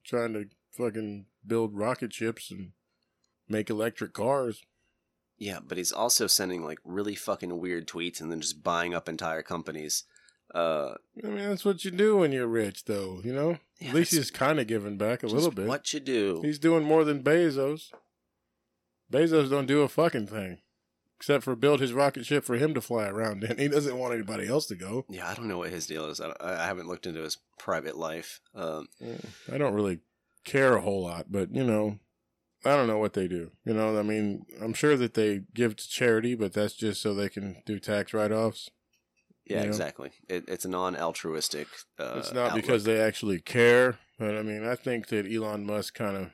trying 0.06 0.34
to 0.34 0.46
fucking 0.78 1.26
build 1.46 1.74
rocket 1.76 2.14
ships 2.14 2.52
and 2.52 2.72
make 3.48 3.70
electric 3.70 4.14
cars. 4.14 4.62
Yeah, 5.40 5.60
but 5.66 5.78
he's 5.78 5.92
also 5.92 6.28
sending 6.28 6.64
like 6.64 6.80
really 6.84 7.16
fucking 7.16 7.60
weird 7.60 7.88
tweets 7.88 8.20
and 8.22 8.32
then 8.32 8.42
just 8.42 8.64
buying 8.64 8.94
up 8.94 9.08
entire 9.08 9.42
companies. 9.44 10.04
Uh, 10.54 10.94
I 11.24 11.28
mean, 11.28 11.50
that's 11.50 11.66
what 11.66 11.84
you 11.84 11.92
do 11.92 12.18
when 12.18 12.32
you're 12.32 12.48
rich, 12.48 12.86
though. 12.86 13.22
You 13.24 13.34
know, 13.34 13.58
Yeah, 13.80 13.90
at 13.90 13.96
least 13.96 14.14
he's 14.14 14.32
kind 14.32 14.60
of 14.60 14.68
giving 14.68 14.98
back 14.98 15.24
a 15.24 15.28
little 15.28 15.52
bit. 15.52 15.68
What 15.68 15.94
you 15.94 16.00
do? 16.00 16.42
He's 16.44 16.60
doing 16.60 16.84
more 16.84 17.04
than 17.04 17.22
Bezos. 17.24 17.92
Bezos 19.12 19.50
don't 19.50 19.66
do 19.68 19.82
a 19.82 19.88
fucking 19.88 20.28
thing, 20.28 20.60
except 21.18 21.44
for 21.44 21.56
build 21.56 21.80
his 21.80 21.94
rocket 21.94 22.26
ship 22.26 22.44
for 22.44 22.56
him 22.56 22.74
to 22.74 22.82
fly 22.82 23.08
around 23.08 23.44
in. 23.44 23.58
He 23.60 23.68
doesn't 23.68 23.98
want 23.98 24.14
anybody 24.14 24.48
else 24.48 24.66
to 24.68 24.76
go. 24.76 25.06
Yeah, 25.10 25.30
I 25.30 25.34
don't 25.34 25.48
know 25.48 25.58
what 25.60 25.70
his 25.70 25.88
deal 25.88 26.06
is. 26.10 26.20
I, 26.22 26.34
I 26.42 26.66
haven't 26.66 26.88
looked 26.88 27.06
into 27.08 27.22
his 27.22 27.38
private 27.60 27.98
life. 27.98 28.42
Um, 28.56 28.88
I 29.52 29.58
don't 29.58 29.74
really 29.74 30.00
care 30.44 30.76
a 30.76 30.82
whole 30.82 31.04
lot, 31.04 31.28
but 31.30 31.54
you 31.54 31.64
know, 31.64 32.00
I 32.66 32.76
don't 32.76 32.88
know 32.88 32.98
what 32.98 33.14
they 33.14 33.28
do. 33.28 33.52
You 33.66 33.74
know, 33.74 33.98
I 33.98 34.02
mean, 34.02 34.46
I'm 34.62 34.74
sure 34.74 34.98
that 34.98 35.14
they 35.14 35.42
give 35.54 35.76
to 35.78 35.88
charity, 35.90 36.36
but 36.36 36.54
that's 36.54 36.74
just 36.74 37.02
so 37.02 37.14
they 37.14 37.30
can 37.30 37.62
do 37.66 37.80
tax 37.80 38.14
write-offs. 38.14 38.70
Yeah, 39.50 39.62
Yeah. 39.62 39.68
exactly. 39.68 40.12
It, 40.28 40.46
it's 40.48 40.66
a 40.66 40.70
non-altruistic. 40.70 41.68
Uh, 42.00 42.16
it's 42.18 42.34
not 42.34 42.52
outlook. 42.52 42.62
because 42.64 42.84
they 42.84 43.00
actually 43.00 43.40
care, 43.40 43.98
but 44.20 44.36
I 44.36 44.42
mean, 44.44 44.66
I 44.66 44.76
think 44.76 45.08
that 45.08 45.32
Elon 45.32 45.66
Musk 45.66 45.94
kind 45.94 46.18
of, 46.18 46.30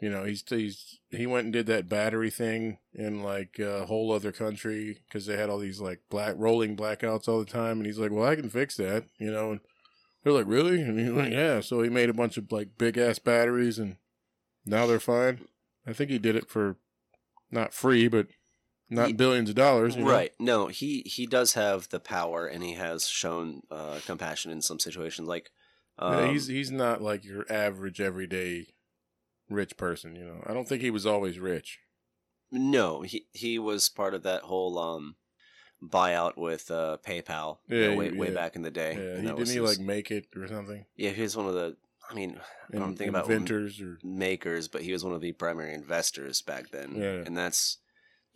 you 0.00 0.10
know, 0.10 0.24
he's 0.24 0.44
he's 0.48 0.98
he 1.10 1.26
went 1.26 1.44
and 1.44 1.52
did 1.52 1.66
that 1.66 1.88
battery 1.88 2.30
thing 2.30 2.78
in 2.92 3.22
like 3.22 3.58
a 3.58 3.86
whole 3.86 4.12
other 4.12 4.30
country 4.32 4.98
because 5.06 5.26
they 5.26 5.36
had 5.36 5.48
all 5.48 5.58
these 5.58 5.80
like 5.80 6.00
black 6.10 6.34
rolling 6.36 6.76
blackouts 6.76 7.28
all 7.28 7.38
the 7.38 7.44
time, 7.50 7.78
and 7.78 7.86
he's 7.86 7.98
like, 7.98 8.10
well, 8.10 8.28
I 8.28 8.36
can 8.36 8.50
fix 8.50 8.76
that, 8.76 9.04
you 9.18 9.30
know, 9.30 9.52
and 9.52 9.60
they're 10.22 10.34
like, 10.34 10.46
really, 10.46 10.82
and 10.82 10.98
he's 10.98 11.08
like, 11.10 11.32
yeah, 11.32 11.60
so 11.60 11.82
he 11.82 11.88
made 11.88 12.10
a 12.10 12.14
bunch 12.14 12.36
of 12.36 12.52
like 12.52 12.76
big 12.76 12.98
ass 12.98 13.18
batteries, 13.18 13.78
and 13.78 13.96
now 14.66 14.86
they're 14.86 15.00
fine. 15.00 15.46
I 15.86 15.92
think 15.92 16.10
he 16.10 16.18
did 16.18 16.36
it 16.36 16.50
for 16.50 16.76
not 17.50 17.72
free, 17.72 18.08
but 18.08 18.26
not 18.90 19.08
He- 19.08 19.12
billions 19.14 19.48
of 19.50 19.56
dollars, 19.56 19.96
you 19.96 20.04
know? 20.04 20.10
Right. 20.10 20.32
No, 20.38 20.68
he 20.68 21.02
he 21.06 21.26
does 21.26 21.54
have 21.54 21.88
the 21.88 22.00
power, 22.00 22.46
and 22.46 22.62
he 22.62 22.74
has 22.74 23.08
shown 23.08 23.62
uh, 23.70 24.00
compassion 24.06 24.50
in 24.52 24.62
some 24.62 24.78
situations. 24.78 25.26
Like, 25.28 25.50
um, 25.98 26.18
yeah, 26.26 26.32
he's 26.32 26.46
he's 26.46 26.70
not 26.70 27.00
like 27.02 27.24
your 27.24 27.44
average 27.50 28.00
everyday 28.00 28.68
rich 29.48 29.76
person. 29.76 30.14
You 30.16 30.24
know, 30.24 30.42
I 30.46 30.54
don't 30.54 30.68
think 30.68 30.82
he 30.82 30.90
was 30.90 31.06
always 31.06 31.38
rich. 31.38 31.80
no, 32.52 33.02
he 33.02 33.26
he 33.32 33.58
was 33.58 33.88
part 33.88 34.14
of 34.14 34.22
that 34.22 34.42
whole 34.42 34.78
um 34.78 35.16
buyout 35.82 36.36
with 36.36 36.70
uh, 36.70 36.96
PayPal. 37.06 37.58
you 37.68 37.80
know, 37.80 37.90
Yeah, 37.90 37.96
way 37.96 38.10
way 38.12 38.30
back 38.34 38.56
in 38.56 38.62
the 38.62 38.70
day. 38.70 38.92
Yeah, 38.94 39.20
he, 39.20 39.26
didn't 39.26 39.48
he 39.48 39.54
his- 39.54 39.78
like 39.78 39.78
make 39.80 40.10
it 40.10 40.26
or 40.36 40.46
something? 40.48 40.84
Yeah, 40.96 41.10
he 41.10 41.22
was 41.22 41.36
one 41.36 41.46
of 41.46 41.54
the. 41.54 41.76
I 42.08 42.14
mean, 42.14 42.40
I 42.72 42.78
don't 42.78 42.90
In- 42.90 42.96
think 42.96 43.10
about 43.10 43.24
inventors 43.24 43.80
or 43.80 43.98
makers, 44.04 44.68
but 44.68 44.82
he 44.82 44.92
was 44.92 45.02
one 45.04 45.12
of 45.12 45.20
the 45.20 45.32
primary 45.32 45.74
investors 45.74 46.40
back 46.40 46.70
then. 46.70 46.94
Yeah. 46.94 47.22
And 47.26 47.36
that's 47.36 47.78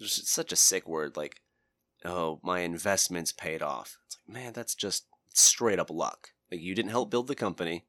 just 0.00 0.28
such 0.28 0.52
a 0.52 0.56
sick 0.56 0.88
word. 0.88 1.16
Like, 1.16 1.40
oh, 2.04 2.40
my 2.42 2.60
investments 2.60 3.32
paid 3.32 3.62
off. 3.62 3.98
It's 4.06 4.16
like, 4.16 4.34
man, 4.34 4.52
that's 4.52 4.74
just 4.74 5.06
straight 5.34 5.78
up 5.78 5.90
luck. 5.90 6.30
Like, 6.50 6.60
you 6.60 6.74
didn't 6.74 6.90
help 6.90 7.10
build 7.10 7.28
the 7.28 7.34
company. 7.34 7.84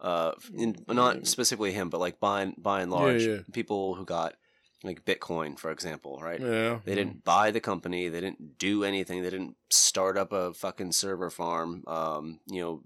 Uh, 0.00 0.32
in, 0.54 0.76
not 0.88 1.26
specifically 1.26 1.72
him, 1.72 1.88
but 1.88 2.00
like 2.00 2.20
by 2.20 2.42
and, 2.42 2.54
by 2.58 2.82
and 2.82 2.90
large, 2.90 3.24
yeah. 3.24 3.38
people 3.52 3.94
who 3.94 4.04
got 4.04 4.34
like 4.82 5.04
Bitcoin, 5.04 5.58
for 5.58 5.70
example, 5.70 6.20
right? 6.22 6.40
yeah, 6.40 6.80
They 6.84 6.94
didn't 6.94 7.24
buy 7.24 7.50
the 7.50 7.60
company. 7.60 8.08
They 8.08 8.20
didn't 8.20 8.58
do 8.58 8.84
anything. 8.84 9.22
They 9.22 9.30
didn't 9.30 9.56
start 9.70 10.18
up 10.18 10.32
a 10.32 10.52
fucking 10.52 10.92
server 10.92 11.30
farm. 11.30 11.84
Um, 11.86 12.40
you 12.46 12.60
know, 12.60 12.82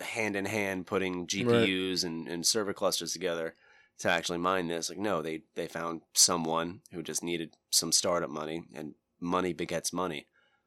hand 0.00 0.34
in 0.34 0.46
hand 0.46 0.86
putting 0.86 1.26
GPUs 1.26 2.04
and, 2.04 2.26
and 2.26 2.46
server 2.46 2.72
clusters 2.72 3.12
together 3.12 3.54
to 4.02 4.10
actually 4.10 4.38
mine 4.38 4.66
this. 4.66 4.90
Like, 4.90 4.98
no, 4.98 5.22
they 5.22 5.42
they 5.54 5.68
found 5.68 6.02
someone 6.12 6.80
who 6.92 7.02
just 7.02 7.22
needed 7.22 7.56
some 7.70 7.92
startup 7.92 8.30
money, 8.30 8.64
and 8.74 8.94
money 9.20 9.52
begets 9.52 9.92
money. 9.92 10.26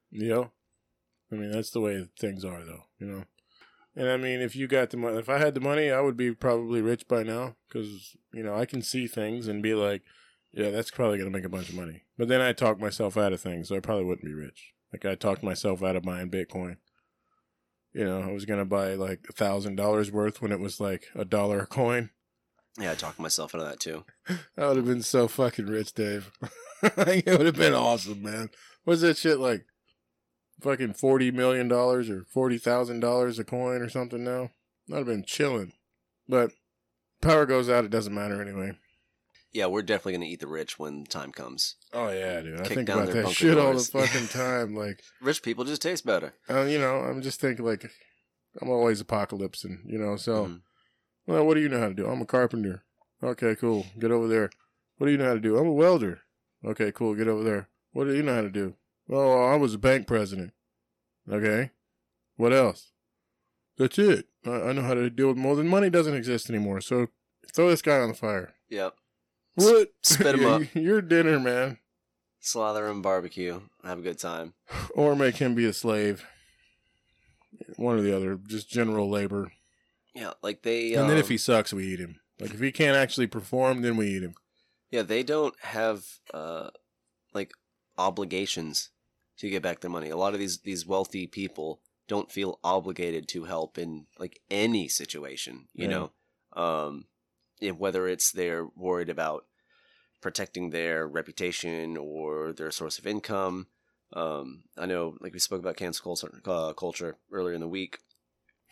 Yeah, 0.09 0.45
I 1.31 1.35
mean 1.35 1.51
that's 1.51 1.71
the 1.71 1.81
way 1.81 2.07
things 2.19 2.45
are, 2.45 2.63
though. 2.63 2.83
You 2.97 3.07
know, 3.07 3.23
and 3.95 4.09
I 4.09 4.17
mean 4.17 4.41
if 4.41 4.55
you 4.55 4.67
got 4.67 4.89
the 4.89 4.97
money, 4.97 5.17
if 5.17 5.29
I 5.29 5.37
had 5.37 5.53
the 5.53 5.59
money, 5.59 5.91
I 5.91 5.99
would 5.99 6.15
be 6.15 6.33
probably 6.33 6.81
rich 6.81 7.07
by 7.07 7.23
now 7.23 7.55
because 7.67 8.15
you 8.33 8.41
know 8.41 8.55
I 8.55 8.65
can 8.65 8.81
see 8.81 9.05
things 9.05 9.47
and 9.47 9.61
be 9.61 9.73
like, 9.73 10.03
yeah, 10.53 10.69
that's 10.71 10.91
probably 10.91 11.17
gonna 11.17 11.29
make 11.29 11.45
a 11.45 11.49
bunch 11.49 11.69
of 11.69 11.75
money. 11.75 12.03
But 12.17 12.29
then 12.29 12.41
I 12.41 12.53
talk 12.53 12.79
myself 12.79 13.17
out 13.17 13.33
of 13.33 13.41
things, 13.41 13.67
so 13.67 13.75
I 13.75 13.81
probably 13.81 14.05
wouldn't 14.05 14.25
be 14.25 14.33
rich. 14.33 14.73
Like 14.93 15.05
I 15.05 15.15
talked 15.15 15.43
myself 15.43 15.83
out 15.83 15.97
of 15.97 16.03
buying 16.03 16.31
Bitcoin. 16.31 16.77
You 17.91 18.05
know, 18.05 18.21
I 18.21 18.31
was 18.31 18.45
gonna 18.45 18.65
buy 18.65 18.93
like 18.93 19.25
a 19.29 19.33
thousand 19.33 19.75
dollars 19.75 20.09
worth 20.09 20.41
when 20.41 20.53
it 20.53 20.61
was 20.61 20.79
like 20.79 21.07
a 21.13 21.25
dollar 21.25 21.59
a 21.59 21.67
coin. 21.67 22.11
Yeah, 22.79 22.91
I 22.91 22.95
talked 22.95 23.19
myself 23.19 23.53
into 23.53 23.65
that 23.65 23.79
too. 23.79 24.03
I 24.57 24.67
would 24.67 24.77
have 24.77 24.85
been 24.85 25.01
so 25.01 25.27
fucking 25.27 25.67
rich, 25.67 25.93
Dave. 25.93 26.31
it 26.83 27.25
would 27.37 27.45
have 27.45 27.55
been 27.55 27.73
awesome, 27.73 28.21
man. 28.21 28.49
What's 28.83 29.01
that 29.01 29.17
shit 29.17 29.39
like? 29.39 29.65
Fucking 30.61 30.93
forty 30.93 31.31
million 31.31 31.67
dollars 31.67 32.09
or 32.09 32.23
forty 32.31 32.57
thousand 32.57 33.01
dollars 33.01 33.39
a 33.39 33.43
coin 33.43 33.81
or 33.81 33.89
something 33.89 34.23
now? 34.23 34.51
I'd 34.91 34.97
have 34.97 35.05
been 35.05 35.23
chilling. 35.25 35.73
But 36.27 36.51
power 37.21 37.45
goes 37.45 37.69
out, 37.69 37.85
it 37.85 37.91
doesn't 37.91 38.13
matter 38.13 38.41
anyway. 38.41 38.73
Yeah, 39.51 39.67
we're 39.67 39.81
definitely 39.83 40.13
gonna 40.13 40.25
eat 40.25 40.41
the 40.41 40.47
rich 40.47 40.77
when 40.77 41.05
time 41.05 41.31
comes. 41.31 41.75
Oh 41.93 42.09
yeah, 42.09 42.41
dude. 42.41 42.59
I 42.59 42.63
Kick 42.63 42.75
think 42.75 42.87
down 42.87 43.03
about 43.03 43.13
that 43.13 43.29
shit 43.31 43.57
all 43.57 43.73
the 43.73 43.79
fucking 43.79 44.27
time. 44.29 44.75
Like, 44.75 45.01
Rich 45.21 45.43
people 45.43 45.63
just 45.63 45.81
taste 45.81 46.05
better. 46.05 46.33
uh, 46.49 46.63
you 46.63 46.77
know, 46.77 46.97
I'm 46.99 47.21
just 47.21 47.39
thinking 47.39 47.65
like, 47.65 47.89
I'm 48.61 48.69
always 48.69 48.99
apocalypse, 49.01 49.63
and 49.63 49.79
you 49.85 49.97
know, 49.97 50.17
so. 50.17 50.45
Mhm. 50.45 50.61
Well, 51.27 51.45
what 51.45 51.55
do 51.55 51.61
you 51.61 51.69
know 51.69 51.79
how 51.79 51.87
to 51.87 51.93
do? 51.93 52.07
I'm 52.07 52.21
a 52.21 52.25
carpenter. 52.25 52.83
Okay, 53.23 53.55
cool. 53.55 53.85
Get 53.99 54.11
over 54.11 54.27
there. 54.27 54.49
What 54.97 55.07
do 55.07 55.11
you 55.11 55.17
know 55.17 55.25
how 55.27 55.33
to 55.33 55.39
do? 55.39 55.57
I'm 55.57 55.67
a 55.67 55.73
welder. 55.73 56.21
Okay, 56.63 56.91
cool. 56.91 57.15
Get 57.15 57.27
over 57.27 57.43
there. 57.43 57.69
What 57.93 58.05
do 58.05 58.15
you 58.15 58.23
know 58.23 58.35
how 58.35 58.41
to 58.41 58.49
do? 58.49 58.75
Oh, 59.09 59.45
I 59.45 59.55
was 59.55 59.73
a 59.73 59.79
bank 59.79 60.07
president. 60.07 60.53
Okay. 61.31 61.71
What 62.37 62.53
else? 62.53 62.91
That's 63.77 63.97
it. 63.97 64.27
I, 64.45 64.51
I 64.51 64.73
know 64.73 64.81
how 64.83 64.93
to 64.93 65.09
deal 65.09 65.27
with 65.27 65.37
more 65.37 65.55
than 65.55 65.67
money 65.67 65.89
doesn't 65.89 66.15
exist 66.15 66.49
anymore. 66.49 66.81
So 66.81 67.07
throw 67.53 67.69
this 67.69 67.81
guy 67.81 67.99
on 67.99 68.09
the 68.09 68.15
fire. 68.15 68.53
Yep. 68.69 68.95
What? 69.55 69.89
spit 70.03 70.39
Yeah, 70.39 70.47
up. 70.47 70.61
Your 70.75 71.01
dinner, 71.01 71.39
man. 71.39 71.79
Slather 72.39 72.87
him 72.87 73.01
barbecue. 73.01 73.61
Have 73.83 73.99
a 73.99 74.03
good 74.03 74.19
time. 74.19 74.53
Or 74.93 75.15
make 75.15 75.37
him 75.37 75.55
be 75.55 75.65
a 75.65 75.73
slave. 75.73 76.25
One 77.77 77.97
or 77.97 78.01
the 78.01 78.15
other. 78.15 78.35
Just 78.35 78.69
general 78.69 79.09
labor. 79.09 79.51
Yeah, 80.15 80.31
like 80.41 80.63
they. 80.63 80.93
and 80.93 81.09
then 81.09 81.17
if 81.17 81.25
um, 81.25 81.29
he 81.29 81.37
sucks, 81.37 81.73
we 81.73 81.85
eat 81.85 81.99
him. 81.99 82.19
Like 82.39 82.53
if 82.53 82.59
he 82.59 82.71
can't 82.71 82.97
actually 82.97 83.27
perform, 83.27 83.81
then 83.81 83.97
we 83.97 84.07
eat 84.07 84.23
him. 84.23 84.35
Yeah, 84.89 85.01
they 85.01 85.23
don't 85.23 85.55
have 85.59 86.05
uh 86.33 86.69
like 87.33 87.51
obligations 87.97 88.89
to 89.37 89.49
get 89.49 89.61
back 89.61 89.81
their 89.81 89.91
money. 89.91 90.09
A 90.09 90.17
lot 90.17 90.33
of 90.33 90.39
these 90.39 90.59
these 90.59 90.85
wealthy 90.85 91.27
people 91.27 91.81
don't 92.07 92.31
feel 92.31 92.59
obligated 92.63 93.27
to 93.27 93.45
help 93.45 93.77
in 93.77 94.05
like 94.17 94.39
any 94.49 94.87
situation, 94.87 95.67
you 95.73 95.87
Yeah. 95.87 96.07
know. 96.55 96.61
Um 96.61 97.05
whether 97.77 98.07
it's 98.07 98.31
they're 98.31 98.67
worried 98.75 99.09
about 99.09 99.45
protecting 100.21 100.69
their 100.69 101.07
reputation 101.07 101.97
or 101.97 102.53
their 102.53 102.71
source 102.71 102.99
of 102.99 103.07
income. 103.07 103.67
Um 104.13 104.63
I 104.77 104.85
know 104.85 105.17
like 105.19 105.33
we 105.33 105.39
spoke 105.39 105.59
about 105.59 105.77
cancel 105.77 106.03
culture, 106.03 106.41
uh, 106.45 106.73
culture 106.73 107.17
earlier 107.31 107.53
in 107.55 107.61
the 107.61 107.67
week. 107.67 107.99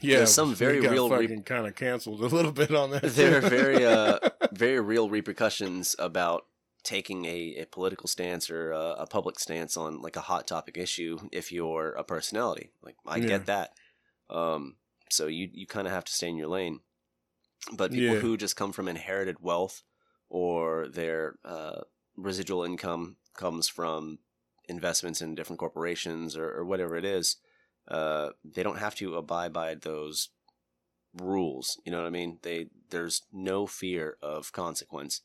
Yeah, 0.04 0.18
There's 0.18 0.34
some 0.34 0.54
very 0.54 0.80
real 0.82 1.10
re- 1.10 1.42
kind 1.42 1.66
of 1.68 1.76
canceled 1.76 2.22
a 2.22 2.28
little 2.28 2.52
bit 2.52 2.74
on 2.76 2.92
that. 2.92 3.02
there 3.16 3.38
are 3.38 3.42
very 3.42 3.86
uh 3.86 4.20
very 4.52 4.80
real 4.80 5.10
repercussions 5.10 5.96
about 6.00 6.46
taking 6.84 7.26
a, 7.26 7.56
a 7.62 7.66
political 7.66 8.08
stance 8.08 8.50
or 8.50 8.72
a, 8.72 8.96
a 9.00 9.08
public 9.08 9.40
stance 9.40 9.78
on 9.78 10.02
like 10.02 10.16
a 10.18 10.22
hot 10.22 10.46
topic 10.48 10.78
issue 10.78 11.18
if 11.32 11.50
you're 11.52 11.92
a 11.94 12.04
personality 12.04 12.72
like 12.82 12.96
i 13.08 13.18
Yeah. 13.18 13.28
get 13.28 13.46
that 13.46 13.72
um 14.30 14.76
so 15.10 15.28
you 15.28 15.50
you 15.54 15.66
kind 15.66 15.88
of 15.88 15.94
have 15.94 16.04
to 16.06 16.12
stay 16.14 16.28
in 16.28 16.36
your 16.36 16.50
lane 16.50 16.82
but 17.72 17.92
people 17.92 18.16
Yeah. 18.16 18.20
who 18.22 18.36
just 18.36 18.58
come 18.58 18.74
from 18.74 18.90
inherited 18.90 19.38
wealth 19.40 19.84
or 20.30 20.90
their 20.90 21.36
uh, 21.46 21.82
residual 22.18 22.64
income 22.66 23.16
comes 23.34 23.70
from 23.70 24.20
investments 24.68 25.22
in 25.22 25.36
different 25.36 25.60
corporations 25.60 26.36
or, 26.36 26.50
or 26.52 26.66
whatever 26.66 26.98
it 26.98 27.06
is 27.06 27.38
uh, 27.88 28.30
they 28.44 28.64
don't 28.64 28.80
have 28.80 28.96
to 28.96 29.16
abide 29.16 29.54
by 29.54 29.76
those 29.76 30.30
rules. 31.14 31.80
You 31.86 31.92
know 31.92 32.00
what 32.00 32.08
I 32.08 32.12
mean? 32.12 32.40
They 32.42 32.68
there's 32.90 33.24
no 33.32 33.68
fear 33.68 34.18
of 34.22 34.52
consequence, 34.52 35.22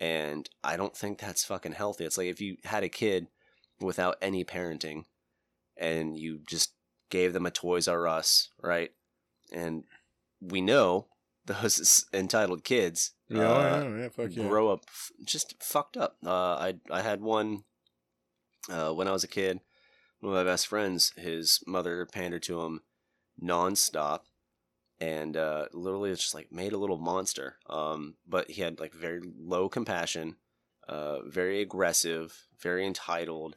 and 0.00 0.48
I 0.62 0.76
don't 0.76 0.96
think 0.96 1.18
that's 1.18 1.44
fucking 1.44 1.72
healthy. 1.72 2.04
It's 2.04 2.18
like 2.18 2.28
if 2.28 2.40
you 2.40 2.56
had 2.64 2.84
a 2.84 2.88
kid 2.88 3.28
without 3.80 4.16
any 4.20 4.44
parenting, 4.44 5.04
and 5.76 6.16
you 6.16 6.40
just 6.46 6.72
gave 7.10 7.32
them 7.32 7.46
a 7.46 7.50
Toys 7.50 7.88
R 7.88 8.06
Us, 8.06 8.48
right? 8.62 8.90
And 9.52 9.84
we 10.40 10.60
know 10.60 11.08
those 11.46 12.04
entitled 12.12 12.64
kids 12.64 13.12
yeah, 13.28 13.48
uh, 13.48 13.84
yeah, 13.84 14.08
yeah, 14.18 14.26
yeah. 14.26 14.48
grow 14.48 14.70
up 14.70 14.84
f- 14.88 15.10
just 15.24 15.54
fucked 15.62 15.96
up. 15.96 16.16
Uh, 16.24 16.30
I 16.30 16.74
I 16.90 17.02
had 17.02 17.20
one 17.20 17.64
uh, 18.70 18.92
when 18.92 19.08
I 19.08 19.12
was 19.12 19.24
a 19.24 19.28
kid. 19.28 19.60
One 20.26 20.36
of 20.36 20.44
my 20.44 20.50
best 20.50 20.66
friends, 20.66 21.12
his 21.16 21.60
mother 21.68 22.04
pandered 22.04 22.42
to 22.42 22.62
him 22.62 22.80
nonstop, 23.40 24.22
and 24.98 25.36
uh, 25.36 25.66
literally 25.72 26.10
it's 26.10 26.22
just 26.22 26.34
like 26.34 26.50
made 26.50 26.72
a 26.72 26.78
little 26.78 26.98
monster. 26.98 27.58
Um, 27.70 28.16
but 28.26 28.50
he 28.50 28.60
had 28.60 28.80
like 28.80 28.92
very 28.92 29.20
low 29.22 29.68
compassion, 29.68 30.34
uh, 30.88 31.20
very 31.28 31.62
aggressive, 31.62 32.48
very 32.58 32.84
entitled. 32.84 33.54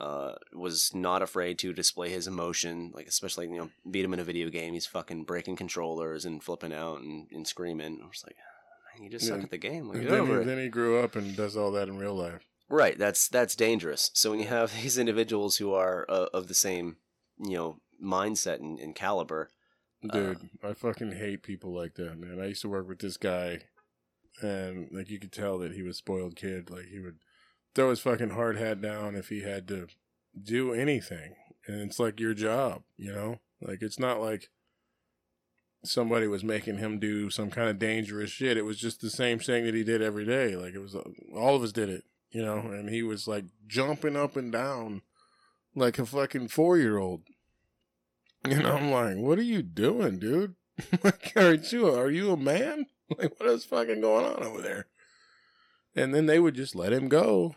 Uh, 0.00 0.34
was 0.52 0.92
not 0.92 1.22
afraid 1.22 1.56
to 1.60 1.72
display 1.72 2.10
his 2.10 2.26
emotion, 2.26 2.90
like 2.96 3.06
especially 3.06 3.46
you 3.46 3.56
know 3.56 3.70
beat 3.88 4.04
him 4.04 4.12
in 4.12 4.18
a 4.18 4.24
video 4.24 4.48
game. 4.48 4.74
He's 4.74 4.86
fucking 4.86 5.22
breaking 5.22 5.54
controllers 5.54 6.24
and 6.24 6.42
flipping 6.42 6.72
out 6.72 7.00
and, 7.00 7.28
and 7.30 7.46
screaming. 7.46 8.00
I 8.02 8.06
was 8.08 8.24
like, 8.26 8.34
"Man, 8.92 9.04
you 9.04 9.08
just 9.08 9.28
suck 9.28 9.44
at 9.44 9.52
the 9.52 9.56
game. 9.56 9.86
Like, 9.86 10.02
then, 10.02 10.26
he, 10.26 10.34
then 10.42 10.58
he 10.58 10.68
grew 10.68 10.98
up 10.98 11.14
and 11.14 11.36
does 11.36 11.56
all 11.56 11.70
that 11.70 11.86
in 11.86 11.96
real 11.96 12.16
life. 12.16 12.47
Right. 12.68 12.98
That's 12.98 13.28
that's 13.28 13.56
dangerous. 13.56 14.10
So 14.14 14.30
when 14.30 14.40
you 14.40 14.48
have 14.48 14.74
these 14.82 14.98
individuals 14.98 15.56
who 15.56 15.72
are 15.72 16.06
uh, 16.08 16.26
of 16.32 16.48
the 16.48 16.54
same, 16.54 16.96
you 17.38 17.56
know, 17.56 17.80
mindset 18.02 18.60
and, 18.60 18.78
and 18.78 18.94
caliber, 18.94 19.50
Dude, 20.00 20.50
I 20.62 20.74
fucking 20.74 21.12
hate 21.12 21.42
people 21.42 21.74
like 21.74 21.94
that, 21.94 22.18
man. 22.18 22.40
I 22.40 22.46
used 22.46 22.62
to 22.62 22.68
work 22.68 22.88
with 22.88 23.00
this 23.00 23.16
guy, 23.16 23.62
and 24.40 24.88
like 24.92 25.10
you 25.10 25.18
could 25.18 25.32
tell 25.32 25.58
that 25.58 25.72
he 25.72 25.82
was 25.82 25.96
a 25.96 25.98
spoiled 25.98 26.36
kid. 26.36 26.70
Like 26.70 26.86
he 26.86 27.00
would 27.00 27.18
throw 27.74 27.90
his 27.90 27.98
fucking 28.00 28.30
hard 28.30 28.56
hat 28.56 28.80
down 28.80 29.16
if 29.16 29.28
he 29.28 29.42
had 29.42 29.66
to 29.68 29.88
do 30.40 30.72
anything, 30.72 31.34
and 31.66 31.80
it's 31.80 31.98
like 31.98 32.20
your 32.20 32.32
job, 32.32 32.82
you 32.96 33.12
know. 33.12 33.40
Like 33.60 33.82
it's 33.82 33.98
not 33.98 34.20
like 34.20 34.50
somebody 35.82 36.28
was 36.28 36.44
making 36.44 36.78
him 36.78 37.00
do 37.00 37.28
some 37.28 37.50
kind 37.50 37.68
of 37.68 37.80
dangerous 37.80 38.30
shit. 38.30 38.56
It 38.56 38.64
was 38.64 38.78
just 38.78 39.00
the 39.00 39.10
same 39.10 39.40
thing 39.40 39.64
that 39.64 39.74
he 39.74 39.82
did 39.82 40.00
every 40.00 40.24
day. 40.24 40.54
Like 40.54 40.74
it 40.74 40.80
was 40.80 40.94
all 40.94 41.56
of 41.56 41.62
us 41.64 41.72
did 41.72 41.88
it, 41.88 42.04
you 42.30 42.42
know. 42.42 42.58
And 42.58 42.88
he 42.88 43.02
was 43.02 43.26
like 43.28 43.44
jumping 43.66 44.16
up 44.16 44.36
and 44.36 44.52
down 44.52 45.02
like 45.74 45.98
a 45.98 46.06
fucking 46.06 46.48
four 46.48 46.78
year 46.78 46.98
old. 46.98 47.22
And 48.44 48.66
I'm 48.66 48.90
like, 48.90 49.16
what 49.16 49.38
are 49.38 49.42
you 49.42 49.62
doing, 49.62 50.18
dude? 50.18 50.54
like, 51.02 51.32
aren't 51.36 51.72
you, 51.72 51.88
are 51.88 52.10
you 52.10 52.32
a 52.32 52.36
man? 52.36 52.86
Like, 53.18 53.40
what 53.40 53.48
is 53.48 53.64
fucking 53.64 54.02
going 54.02 54.26
on 54.26 54.44
over 54.44 54.60
there? 54.60 54.86
And 55.96 56.14
then 56.14 56.26
they 56.26 56.38
would 56.38 56.54
just 56.54 56.74
let 56.74 56.92
him 56.92 57.08
go, 57.08 57.54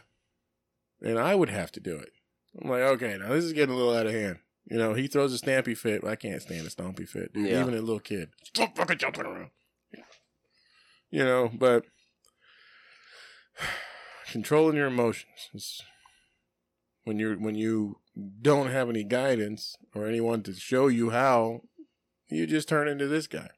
and 1.02 1.20
I 1.20 1.36
would 1.36 1.50
have 1.50 1.74
to 1.74 1.82
do 1.82 1.98
it. 1.98 2.14
I'm 2.58 2.70
like, 2.70 2.80
okay, 2.84 3.18
now 3.18 3.28
this 3.34 3.44
is 3.44 3.52
getting 3.52 3.76
a 3.76 3.78
little 3.78 3.94
out 3.94 4.08
of 4.08 4.14
hand. 4.14 4.40
You 4.64 4.78
know, 4.78 4.94
he 4.94 5.08
throws 5.08 5.34
a 5.34 5.46
stampy 5.46 5.78
fit. 5.78 6.06
I 6.06 6.16
can't 6.16 6.42
stand 6.42 6.66
a 6.66 6.70
stompy 6.70 7.06
fit, 7.06 7.34
dude. 7.34 7.50
Yeah. 7.50 7.60
even 7.60 7.74
a 7.74 7.82
little 7.82 8.00
kid. 8.00 8.30
Stop 8.46 8.78
fucking 8.78 8.98
jumping 8.98 9.26
around. 9.26 9.50
You 11.10 11.26
know, 11.26 11.52
but 11.54 11.84
controlling 14.32 14.78
your 14.78 14.88
emotions 14.88 15.84
when 17.04 17.20
you're 17.20 17.36
when 17.36 17.56
you 17.56 17.98
don't 18.42 18.70
have 18.70 18.90
any 18.90 19.04
guidance 19.04 19.76
or 19.94 20.08
anyone 20.08 20.42
to 20.44 20.54
show 20.54 20.88
you 20.88 21.10
how, 21.10 21.62
you 22.30 22.48
just 22.48 22.70
turn 22.70 22.88
into 22.88 23.08
this 23.08 23.28
guy. 23.28 23.50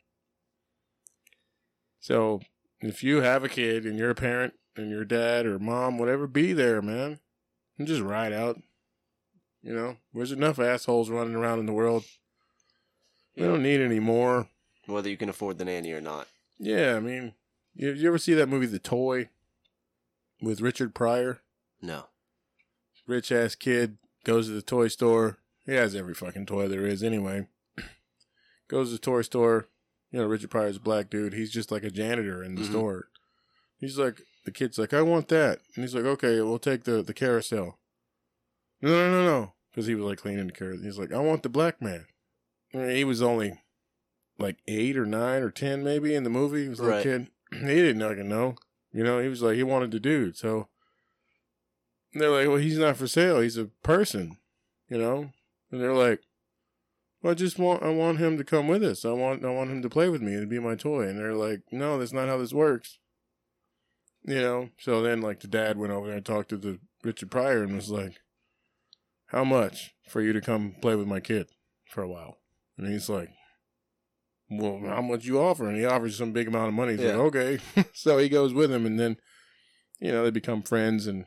So 1.99 2.41
if 2.81 3.03
you 3.03 3.21
have 3.21 3.43
a 3.43 3.49
kid 3.49 3.85
and 3.85 3.97
you're 3.97 4.09
a 4.09 4.15
parent 4.15 4.53
and 4.75 4.89
your 4.89 5.05
dad 5.05 5.45
or 5.45 5.59
mom, 5.59 5.97
whatever, 5.97 6.27
be 6.27 6.53
there, 6.53 6.81
man. 6.81 7.19
And 7.77 7.87
just 7.87 8.01
ride 8.01 8.33
out. 8.33 8.61
You 9.61 9.73
know, 9.73 9.97
there's 10.13 10.31
enough 10.31 10.59
assholes 10.59 11.09
running 11.09 11.35
around 11.35 11.59
in 11.59 11.65
the 11.65 11.73
world. 11.73 12.03
We 13.35 13.43
don't 13.43 13.63
need 13.63 13.81
any 13.81 13.99
more. 13.99 14.47
whether 14.85 15.09
you 15.09 15.17
can 15.17 15.29
afford 15.29 15.57
the 15.57 15.65
nanny 15.65 15.91
or 15.93 16.01
not. 16.01 16.27
Yeah, 16.59 16.95
I 16.95 16.99
mean, 16.99 17.33
you, 17.73 17.91
you 17.93 18.07
ever 18.07 18.19
see 18.19 18.33
that 18.35 18.49
movie 18.49 18.67
The 18.67 18.79
Toy 18.79 19.29
with 20.43 20.61
Richard 20.61 20.93
Pryor? 20.93 21.41
No. 21.81 22.05
rich 23.07 23.31
ass 23.31 23.55
kid 23.55 23.97
goes 24.23 24.47
to 24.47 24.53
the 24.53 24.61
toy 24.61 24.87
store. 24.87 25.37
He 25.65 25.73
has 25.73 25.95
every 25.95 26.13
fucking 26.13 26.45
toy 26.45 26.67
there 26.67 26.85
is 26.85 27.03
anyway. 27.03 27.47
goes 28.69 28.89
to 28.89 28.93
the 28.93 28.99
toy 28.99 29.21
store. 29.23 29.67
You 30.11 30.19
know, 30.19 30.25
Richard 30.25 30.51
Pryor's 30.51 30.77
a 30.77 30.79
black 30.79 31.09
dude. 31.09 31.33
He's 31.33 31.51
just 31.51 31.71
like 31.71 31.83
a 31.83 31.89
janitor 31.89 32.43
in 32.43 32.55
the 32.55 32.61
Mhm. 32.61 32.69
store. 32.69 33.07
He's 33.77 33.97
like, 33.97 34.21
the 34.45 34.51
kid's 34.51 34.77
like, 34.77 34.93
I 34.93 35.01
want 35.01 35.27
that. 35.29 35.59
And 35.75 35.83
he's 35.83 35.95
like, 35.95 36.05
okay, 36.05 36.39
we'll 36.41 36.59
take 36.59 36.83
the, 36.83 37.01
the 37.01 37.13
carousel. 37.13 37.79
No, 38.81 38.89
no, 38.89 39.11
no, 39.11 39.25
no. 39.25 39.53
Because 39.71 39.87
he 39.87 39.95
was 39.95 40.05
like 40.05 40.19
cleaning 40.19 40.45
the 40.47 40.53
carousel. 40.53 40.83
He's 40.85 40.99
like, 40.99 41.11
I 41.11 41.19
want 41.19 41.43
the 41.43 41.49
black 41.49 41.81
man. 41.81 42.05
Mean, 42.73 42.89
he 42.95 43.03
was 43.03 43.21
only 43.21 43.59
like 44.39 44.57
eight 44.67 44.97
or 44.97 45.05
nine 45.05 45.41
or 45.41 45.49
ten 45.51 45.83
maybe 45.83 46.13
in 46.15 46.23
the 46.23 46.29
movie. 46.29 46.63
He 46.63 46.69
was 46.69 46.79
a 46.79 46.83
Right. 46.85 47.03
kid. 47.03 47.27
He 47.51 47.59
didn't 47.59 48.01
fucking 48.01 48.29
know. 48.29 48.55
You 48.93 49.03
know, 49.03 49.19
he 49.19 49.27
was 49.27 49.41
like, 49.41 49.55
he 49.55 49.63
wanted 49.63 49.91
the 49.91 49.99
dude. 49.99 50.37
So 50.37 50.67
they're 52.13 52.29
like, 52.29 52.47
well, 52.47 52.57
he's 52.57 52.77
not 52.77 52.97
for 52.97 53.07
sale. 53.07 53.41
He's 53.41 53.57
a 53.57 53.65
person, 53.65 54.37
you 54.87 54.97
know? 54.97 55.31
And 55.71 55.81
they're 55.81 55.95
like, 55.95 56.21
well, 57.21 57.31
I 57.31 57.35
just 57.35 57.57
want 57.57 57.81
I 57.81 57.89
want 57.89 58.19
him 58.19 58.37
to 58.37 58.43
come 58.43 58.67
with 58.67 58.83
us. 58.83 59.05
I 59.05 59.11
want 59.11 59.43
I 59.43 59.49
want 59.49 59.71
him 59.71 59.81
to 59.81 59.89
play 59.89 60.09
with 60.09 60.21
me 60.21 60.33
and 60.33 60.49
be 60.49 60.59
my 60.59 60.75
toy. 60.75 61.07
And 61.07 61.17
they're 61.17 61.33
like, 61.33 61.61
no, 61.71 61.97
that's 61.97 62.13
not 62.13 62.27
how 62.27 62.37
this 62.37 62.53
works. 62.53 62.99
You 64.23 64.41
know. 64.41 64.69
So 64.77 65.01
then, 65.01 65.21
like 65.21 65.39
the 65.39 65.47
dad 65.47 65.77
went 65.77 65.93
over 65.93 66.07
there 66.07 66.17
and 66.17 66.25
talked 66.25 66.49
to 66.49 66.57
the 66.57 66.79
Richard 67.03 67.31
Pryor 67.31 67.63
and 67.63 67.75
was 67.75 67.89
like, 67.89 68.21
"How 69.27 69.43
much 69.43 69.95
for 70.07 70.21
you 70.21 70.31
to 70.33 70.41
come 70.41 70.75
play 70.81 70.95
with 70.95 71.07
my 71.07 71.19
kid 71.19 71.47
for 71.89 72.03
a 72.03 72.07
while?" 72.07 72.37
And 72.77 72.87
he's 72.87 73.09
like, 73.09 73.29
"Well, 74.57 74.79
how 74.85 75.01
much 75.01 75.25
you 75.25 75.39
offer?" 75.39 75.67
And 75.67 75.77
he 75.77 75.85
offers 75.85 76.17
some 76.17 76.31
big 76.31 76.47
amount 76.47 76.67
of 76.69 76.73
money. 76.73 76.93
He's 76.93 77.01
Yeah. 77.01 77.15
like, 77.17 77.35
"Okay." 77.35 77.59
so 77.93 78.17
he 78.17 78.29
goes 78.29 78.53
with 78.53 78.71
him, 78.71 78.85
and 78.85 78.99
then 78.99 79.17
you 79.99 80.11
know 80.11 80.23
they 80.23 80.31
become 80.31 80.61
friends, 80.63 81.07
and 81.07 81.23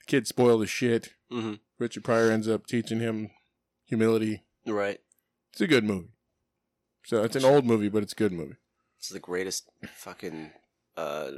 the 0.00 0.04
kid 0.06 0.26
spoiled 0.26 0.62
as 0.62 0.70
shit. 0.70 1.10
hmm 1.30 1.54
Richard 1.78 2.04
Pryor 2.04 2.30
ends 2.30 2.48
up 2.48 2.66
teaching 2.66 3.00
him 3.00 3.30
humility. 3.84 4.44
Right. 4.66 5.00
It's 5.52 5.60
a 5.60 5.66
good 5.66 5.84
movie. 5.84 6.08
So 7.04 7.22
it's 7.24 7.36
an 7.36 7.44
old 7.44 7.64
movie, 7.66 7.88
but 7.88 8.02
it's 8.02 8.12
a 8.12 8.16
good 8.16 8.32
movie. 8.32 8.56
It's 8.98 9.08
the 9.10 9.18
greatest 9.20 9.68
fucking 9.94 10.52
uh 10.96 11.32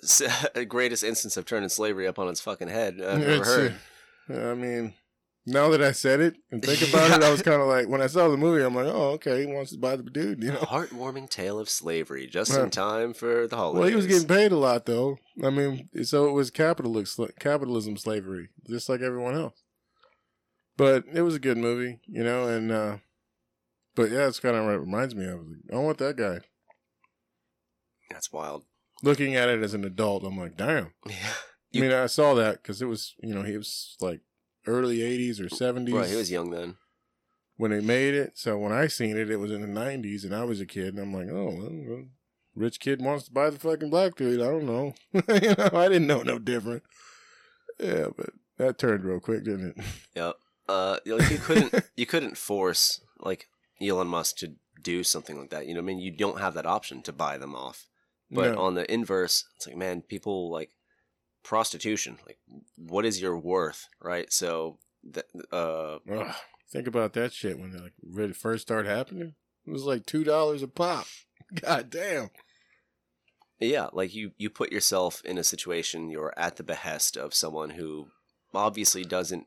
greatest 0.68 1.02
instance 1.02 1.36
of 1.36 1.44
turning 1.46 1.68
slavery 1.68 2.06
up 2.06 2.18
on 2.18 2.28
its 2.28 2.40
fucking 2.40 2.68
head 2.68 2.94
I've 3.00 3.22
ever 3.22 3.32
It's, 3.42 3.46
heard. 3.48 3.74
uh, 4.30 4.50
I 4.50 4.54
mean, 4.54 4.94
now 5.48 5.68
that 5.70 5.82
I 5.82 5.92
said 5.92 6.20
it 6.20 6.36
and 6.50 6.62
think 6.62 6.88
about 6.88 7.10
it, 7.10 7.24
I 7.24 7.30
was 7.30 7.42
kind 7.50 7.60
of 7.60 7.68
like, 7.68 7.88
when 7.88 8.00
I 8.02 8.06
saw 8.06 8.28
the 8.28 8.36
movie, 8.36 8.62
I'm 8.62 8.74
like, 8.74 8.86
oh, 8.86 9.10
okay, 9.12 9.40
he 9.40 9.46
wants 9.46 9.72
to 9.72 9.78
buy 9.78 9.96
the 9.96 10.02
dude, 10.02 10.42
you 10.42 10.52
know. 10.52 10.58
A 10.60 10.66
heartwarming 10.66 11.28
tale 11.30 11.58
of 11.58 11.68
slavery, 11.68 12.26
just 12.26 12.52
Huh. 12.52 12.64
in 12.64 12.70
time 12.70 13.12
for 13.14 13.46
the 13.46 13.56
holidays. 13.56 13.80
Well, 13.80 13.88
he 13.88 13.96
was 13.96 14.06
getting 14.06 14.28
paid 14.28 14.52
a 14.52 14.56
lot, 14.56 14.86
though. 14.86 15.18
I 15.42 15.50
mean, 15.50 15.88
so 16.04 16.28
it 16.28 16.32
was 16.32 16.50
capitalism, 16.50 17.28
capitalism 17.40 17.96
slavery, 17.96 18.48
just 18.68 18.88
like 18.88 19.00
everyone 19.00 19.34
else. 19.34 19.62
But 20.76 21.04
it 21.12 21.22
was 21.22 21.34
a 21.34 21.40
good 21.40 21.58
movie, 21.58 21.98
you 22.06 22.22
know, 22.22 22.46
and, 22.46 22.70
uh, 22.70 22.96
but 23.96 24.10
yeah, 24.10 24.28
it's 24.28 24.38
kind 24.40 24.56
of 24.56 24.64
what 24.64 24.74
it 24.74 24.78
reminds 24.80 25.14
me 25.14 25.26
of. 25.26 25.40
I 25.72 25.76
want 25.76 25.98
that 25.98 26.16
guy. 26.16 26.38
That's 28.10 28.32
wild. 28.32 28.64
Looking 29.02 29.34
at 29.36 29.48
it 29.48 29.62
as 29.62 29.74
an 29.74 29.84
adult, 29.84 30.24
I'm 30.24 30.38
like, 30.38 30.56
damn. 30.56 30.92
Yeah. 31.70 31.80
I 31.82 31.86
mean, 31.86 31.92
I 31.92 32.06
saw 32.06 32.32
that 32.32 32.62
because 32.62 32.80
it 32.80 32.86
was, 32.86 33.14
you 33.22 33.34
know, 33.34 33.42
he 33.42 33.54
was 33.58 33.94
like 34.00 34.20
early 34.68 34.98
80s 34.98 35.40
or 35.40 35.48
70s. 35.48 35.92
Right, 35.92 36.08
he 36.08 36.16
was 36.16 36.30
young 36.30 36.50
then. 36.50 36.76
when 37.56 37.70
they 37.72 37.80
made 37.80 38.14
it. 38.14 38.38
So 38.38 38.56
when 38.58 38.72
I 38.72 38.86
seen 38.86 39.16
it, 39.16 39.30
it 39.30 39.36
was 39.38 39.50
in 39.50 39.62
the 39.62 39.80
90s 39.80 40.24
and 40.24 40.34
I 40.34 40.44
was 40.44 40.60
a 40.60 40.66
kid. 40.66 40.94
And 40.94 41.00
I'm 41.00 41.12
like, 41.12 41.28
oh, 41.28 41.54
well, 41.56 42.04
rich 42.54 42.78
kid 42.80 43.00
wants 43.02 43.24
to 43.26 43.32
buy 43.32 43.50
the 43.50 43.58
fucking 43.58 43.90
black 43.90 44.14
dude. 44.16 44.40
I 44.40 44.44
don't 44.46 44.66
know. 44.66 44.94
you 45.12 45.54
know, 45.56 45.70
I 45.72 45.88
didn't 45.88 46.06
know 46.06 46.22
no 46.22 46.38
different. 46.38 46.82
Yeah, 47.80 48.08
but 48.16 48.30
that 48.58 48.78
turned 48.78 49.04
real 49.04 49.20
quick, 49.20 49.44
didn't 49.44 49.74
it? 49.78 49.84
Yep. 50.16 50.34
Uh, 50.68 50.98
you, 51.06 51.18
you 51.30 51.38
couldn't 51.38 51.74
you 51.96 52.04
couldn't 52.04 52.36
force 52.36 53.00
like 53.20 53.48
Elon 53.80 54.06
Musk 54.08 54.36
to 54.38 54.52
do 54.82 55.02
something 55.02 55.38
like 55.40 55.48
that. 55.50 55.66
You 55.66 55.72
know, 55.74 55.80
what 55.80 55.84
I 55.84 55.94
mean, 55.94 55.98
you 56.00 56.10
don't 56.10 56.40
have 56.40 56.54
that 56.54 56.66
option 56.66 57.00
to 57.02 57.12
buy 57.12 57.38
them 57.38 57.54
off. 57.54 57.86
But 58.30 58.52
No. 58.54 58.60
on 58.60 58.74
the 58.74 58.92
inverse, 58.92 59.44
it's 59.56 59.66
like, 59.66 59.76
man, 59.76 60.02
people 60.02 60.50
like 60.52 60.70
prostitution. 61.48 62.18
Like, 62.26 62.38
what 62.76 63.04
is 63.06 63.20
your 63.20 63.36
worth, 63.38 63.88
right? 64.02 64.30
So, 64.32 64.78
th- 65.12 65.26
uh, 65.50 65.98
Ugh, 66.10 66.34
think 66.70 66.86
about 66.86 67.14
that 67.14 67.32
shit 67.32 67.58
when 67.58 67.74
it 67.74 67.80
like 67.82 67.94
really 68.02 68.34
first 68.34 68.62
started 68.62 68.88
happening. 68.88 69.34
It 69.66 69.70
was 69.70 69.84
like 69.84 70.04
two 70.06 70.24
dollars 70.24 70.62
a 70.62 70.68
pop. 70.68 71.06
God 71.62 71.88
damn. 71.90 72.30
yeah, 73.58 73.88
like 73.92 74.14
you 74.14 74.32
you 74.36 74.50
put 74.50 74.70
yourself 74.72 75.22
in 75.24 75.38
a 75.38 75.44
situation 75.44 76.10
you're 76.10 76.34
at 76.36 76.56
the 76.56 76.62
behest 76.62 77.16
of 77.16 77.34
someone 77.34 77.70
who 77.70 78.08
obviously 78.54 79.02
doesn't 79.04 79.46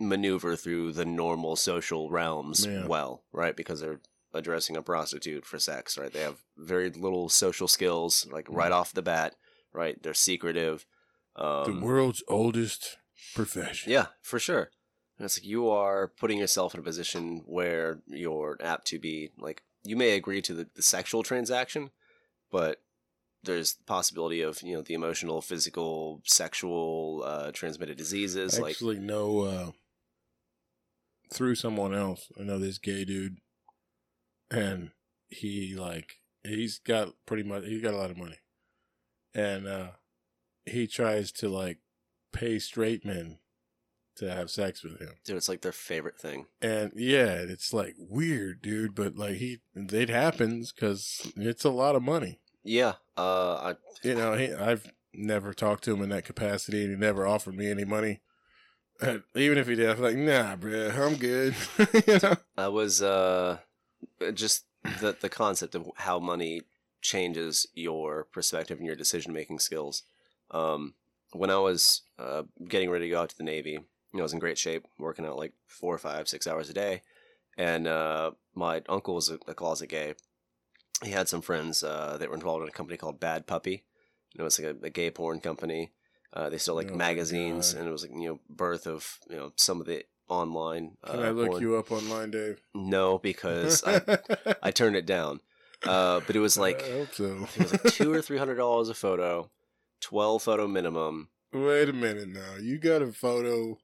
maneuver 0.00 0.56
through 0.56 0.92
the 0.92 1.04
normal 1.04 1.54
social 1.56 2.10
realms 2.10 2.66
Yeah. 2.66 2.86
well, 2.86 3.22
right? 3.32 3.54
Because 3.56 3.80
they're 3.80 4.00
addressing 4.34 4.76
a 4.76 4.82
prostitute 4.82 5.44
for 5.44 5.58
sex, 5.58 5.98
right? 5.98 6.12
They 6.12 6.20
have 6.22 6.38
very 6.56 6.88
little 6.90 7.28
social 7.28 7.68
skills, 7.68 8.26
like 8.32 8.46
right 8.48 8.72
off 8.72 8.92
the 8.94 9.02
bat, 9.02 9.34
right? 9.72 10.02
They're 10.02 10.14
secretive. 10.14 10.86
The 11.36 11.42
Um, 11.44 11.80
world's 11.80 12.22
oldest 12.28 12.98
profession. 13.34 13.90
yeah, 13.92 14.06
for 14.20 14.38
sure. 14.38 14.70
And 15.18 15.24
it's 15.26 15.38
like 15.38 15.46
you 15.46 15.68
are 15.68 16.08
putting 16.08 16.38
yourself 16.38 16.74
in 16.74 16.80
a 16.80 16.82
position 16.82 17.42
where 17.46 18.02
you're 18.06 18.58
apt 18.60 18.86
to 18.88 18.98
be 18.98 19.30
like 19.38 19.62
you 19.84 19.96
may 19.96 20.10
agree 20.16 20.42
to 20.42 20.54
the, 20.54 20.68
the 20.74 20.82
sexual 20.82 21.22
transaction, 21.22 21.90
but 22.50 22.82
there's 23.44 23.74
the 23.74 23.84
possibility 23.84 24.40
of 24.42 24.62
you 24.62 24.74
know 24.74 24.82
the 24.82 24.94
emotional, 24.94 25.40
physical, 25.40 26.22
sexual 26.24 27.22
uh, 27.24 27.50
transmitted 27.52 27.96
diseases. 27.96 28.58
like 28.60 28.70
actually 28.72 28.98
know 28.98 29.40
uh, 29.40 29.70
through 31.32 31.54
someone 31.54 31.94
else. 31.94 32.30
I 32.38 32.42
know 32.44 32.58
this 32.58 32.78
gay 32.78 33.04
dude, 33.04 33.38
and 34.50 34.90
he 35.28 35.74
like 35.76 36.16
he's 36.44 36.78
got 36.78 37.14
pretty 37.26 37.42
much 37.42 37.64
he's 37.64 37.82
got 37.82 37.94
a 37.94 37.96
lot 37.96 38.10
of 38.10 38.16
money, 38.18 38.38
and 39.34 39.66
uh, 39.66 39.88
he 40.66 40.86
tries 40.86 41.32
to 41.32 41.48
like 41.48 41.78
pay 42.32 42.58
straight 42.58 43.04
men 43.04 43.38
to 44.16 44.32
have 44.32 44.50
sex 44.50 44.82
with 44.82 45.00
him. 45.00 45.14
dude, 45.24 45.36
it's 45.36 45.48
like 45.48 45.62
their 45.62 45.72
favorite 45.72 46.18
thing. 46.18 46.46
And 46.60 46.92
yeah, 46.94 47.34
it's 47.34 47.72
like 47.72 47.94
weird, 47.98 48.62
dude. 48.62 48.94
But 48.94 49.16
like 49.16 49.36
he, 49.36 49.60
it 49.74 50.10
happens 50.10 50.72
because 50.72 51.32
it's 51.36 51.64
a 51.64 51.70
lot 51.70 51.96
of 51.96 52.02
money. 52.02 52.40
Yeah, 52.64 52.94
uh, 53.16 53.54
I, 53.54 53.74
You 54.04 54.14
know, 54.14 54.34
he, 54.34 54.52
I've 54.52 54.92
never 55.12 55.52
talked 55.52 55.84
to 55.84 55.94
him 55.94 56.02
in 56.02 56.10
that 56.10 56.24
capacity, 56.24 56.82
and 56.82 56.90
he 56.92 56.96
never 56.96 57.26
offered 57.26 57.56
me 57.56 57.70
any 57.70 57.84
money. 57.84 58.20
And 59.00 59.22
even 59.34 59.58
if 59.58 59.66
he 59.66 59.74
did, 59.74 59.90
I'm 59.90 60.00
like, 60.00 60.16
nah, 60.16 60.54
bruh, 60.54 60.96
I'm 60.96 61.16
good. 61.16 61.56
you 62.06 62.18
know? 62.22 62.36
I 62.56 62.68
was 62.68 63.02
uh, 63.02 63.58
just 64.34 64.64
the 65.00 65.16
the 65.20 65.28
concept 65.28 65.74
of 65.74 65.90
how 65.96 66.18
money 66.18 66.62
changes 67.00 67.66
your 67.74 68.24
perspective 68.32 68.78
and 68.78 68.86
your 68.86 68.94
decision 68.96 69.32
making 69.32 69.58
skills. 69.58 70.04
Um, 70.52 70.94
when 71.32 71.50
I 71.50 71.58
was 71.58 72.02
uh, 72.18 72.42
getting 72.68 72.90
ready 72.90 73.06
to 73.06 73.10
go 73.10 73.20
out 73.20 73.30
to 73.30 73.36
the 73.36 73.44
Navy, 73.44 73.70
you 73.72 73.80
know, 74.12 74.20
I 74.20 74.22
was 74.22 74.32
in 74.34 74.38
great 74.38 74.58
shape, 74.58 74.84
working 74.98 75.24
out 75.24 75.38
like 75.38 75.52
four 75.66 75.94
or 75.94 75.98
five, 75.98 76.28
six 76.28 76.46
hours 76.46 76.68
a 76.68 76.74
day, 76.74 77.02
and 77.56 77.86
uh, 77.86 78.32
my 78.54 78.82
uncle 78.88 79.14
was 79.14 79.30
a, 79.30 79.38
a 79.48 79.54
closet 79.54 79.88
gay. 79.88 80.14
He 81.02 81.10
had 81.10 81.28
some 81.28 81.40
friends 81.42 81.82
uh, 81.82 82.16
that 82.20 82.28
were 82.28 82.34
involved 82.36 82.62
in 82.62 82.68
a 82.68 82.72
company 82.72 82.96
called 82.96 83.18
Bad 83.18 83.46
Puppy. 83.46 83.84
You 84.32 84.38
know, 84.38 84.46
it's 84.46 84.58
like 84.60 84.76
a, 84.82 84.86
a 84.86 84.90
gay 84.90 85.10
porn 85.10 85.40
company. 85.40 85.92
Uh, 86.32 86.48
they 86.48 86.58
sell 86.58 86.74
like 86.74 86.90
Oh 86.92 86.96
magazines, 86.96 87.72
God. 87.72 87.80
and 87.80 87.88
it 87.88 87.92
was 87.92 88.02
like 88.02 88.12
you 88.12 88.28
know 88.28 88.40
birth 88.48 88.86
of 88.86 89.18
you 89.28 89.36
know 89.36 89.52
some 89.56 89.80
of 89.80 89.86
the 89.86 90.04
online. 90.28 90.92
Can 91.04 91.18
uh, 91.20 91.22
I 91.22 91.30
look 91.30 91.48
porn. 91.48 91.62
you 91.62 91.76
up 91.76 91.90
online, 91.90 92.30
Dave? 92.30 92.60
No, 92.74 93.18
because 93.18 93.82
I, 93.86 94.18
I 94.62 94.70
turned 94.70 94.96
it 94.96 95.06
down. 95.06 95.40
Uh, 95.84 96.20
but 96.26 96.36
it 96.36 96.38
was 96.38 96.56
like 96.56 96.80
so. 97.12 97.46
it 97.56 97.58
was 97.58 97.72
like 97.72 97.82
two 97.94 98.12
or 98.12 98.22
three 98.22 98.38
hundred 98.38 98.54
dollars 98.56 98.88
a 98.88 98.94
photo, 98.94 99.50
twelve 100.02 100.42
photo 100.42 100.66
minimum. 100.68 101.28
Wait 101.52 101.88
a 101.88 101.92
minute 101.92 102.28
now. 102.28 102.56
You 102.60 102.78
got 102.78 103.00
a 103.02 103.12
photo. 103.12 103.78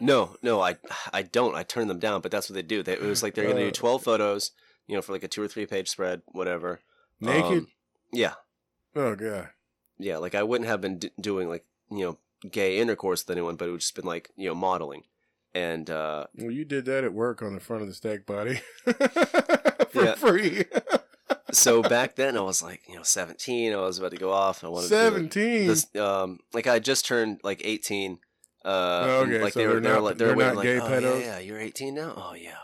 No, 0.00 0.36
no, 0.42 0.60
I 0.60 0.76
I 1.12 1.22
don't. 1.22 1.54
I 1.54 1.62
turn 1.62 1.88
them 1.88 1.98
down. 1.98 2.20
But 2.20 2.30
that's 2.32 2.48
what 2.48 2.54
they 2.54 2.62
do. 2.62 2.82
They, 2.82 2.94
it 2.94 3.02
was 3.02 3.22
like 3.22 3.34
they're 3.34 3.48
gonna 3.48 3.60
do 3.60 3.68
Uh. 3.68 3.72
twelve 3.72 4.02
photos, 4.02 4.52
you 4.86 4.94
know, 4.96 5.02
for 5.02 5.12
like 5.12 5.22
a 5.24 5.28
two 5.28 5.42
or 5.42 5.48
three 5.48 5.66
page 5.66 5.88
spread, 5.88 6.22
whatever. 6.26 6.80
Naked? 7.20 7.58
Um, 7.58 7.66
yeah, 8.12 8.34
oh, 8.94 9.14
God. 9.16 9.48
yeah. 9.98 10.18
Like 10.18 10.34
I 10.36 10.42
wouldn't 10.44 10.68
have 10.68 10.80
been 10.80 10.98
d- 10.98 11.10
doing 11.20 11.48
like 11.48 11.64
you 11.90 11.98
know 12.04 12.18
gay 12.48 12.78
intercourse 12.78 13.26
with 13.26 13.36
anyone, 13.36 13.56
but 13.56 13.68
it 13.68 13.72
would 13.72 13.80
just 13.80 13.96
been 13.96 14.04
like 14.06 14.30
you 14.36 14.48
know 14.48 14.54
modeling, 14.54 15.02
and 15.52 15.90
uh, 15.90 16.26
Well, 16.36 16.52
you 16.52 16.64
did 16.64 16.84
that 16.84 17.02
at 17.02 17.12
work 17.12 17.42
on 17.42 17.54
the 17.54 17.60
front 17.60 17.82
of 17.82 17.88
the 17.88 17.94
steak 17.94 18.24
body 18.24 18.60
for 19.90 20.14
free. 20.16 20.64
so 21.52 21.82
back 21.82 22.16
then 22.16 22.36
I 22.36 22.40
was 22.42 22.62
like 22.62 22.82
you 22.88 22.96
know 22.96 23.02
seventeen. 23.02 23.72
I 23.72 23.76
was 23.76 23.98
about 23.98 24.10
to 24.12 24.16
go 24.18 24.32
off. 24.32 24.62
I 24.64 24.68
wanted 24.68 24.88
to 24.88 24.94
do, 24.94 25.02
like, 25.02 25.12
17. 25.32 25.66
this 25.66 25.96
um 25.96 26.38
like 26.52 26.66
I 26.66 26.78
just 26.78 27.06
turned 27.06 27.40
like 27.42 27.62
18 27.64 28.18
uh 28.64 28.68
Oh, 28.68 29.20
okay, 29.22 29.42
like 29.42 29.52
so 29.54 29.60
they 29.60 29.66
were 29.66 29.80
they're 29.80 29.94
not- 29.94 30.02
like 30.02 30.18
they 30.18 30.24
were 30.24 30.28
they're 30.30 30.36
waiting 30.36 30.54
not 30.54 30.56
like 30.56 30.64
gay 30.64 30.80
oh, 30.80 30.88
pedos? 30.88 31.20
yeah, 31.20 31.26
yeah 31.26 31.38
you're 31.38 31.60
18 31.60 31.94
now 31.94 32.12
oh 32.16 32.34
yeah 32.34 32.56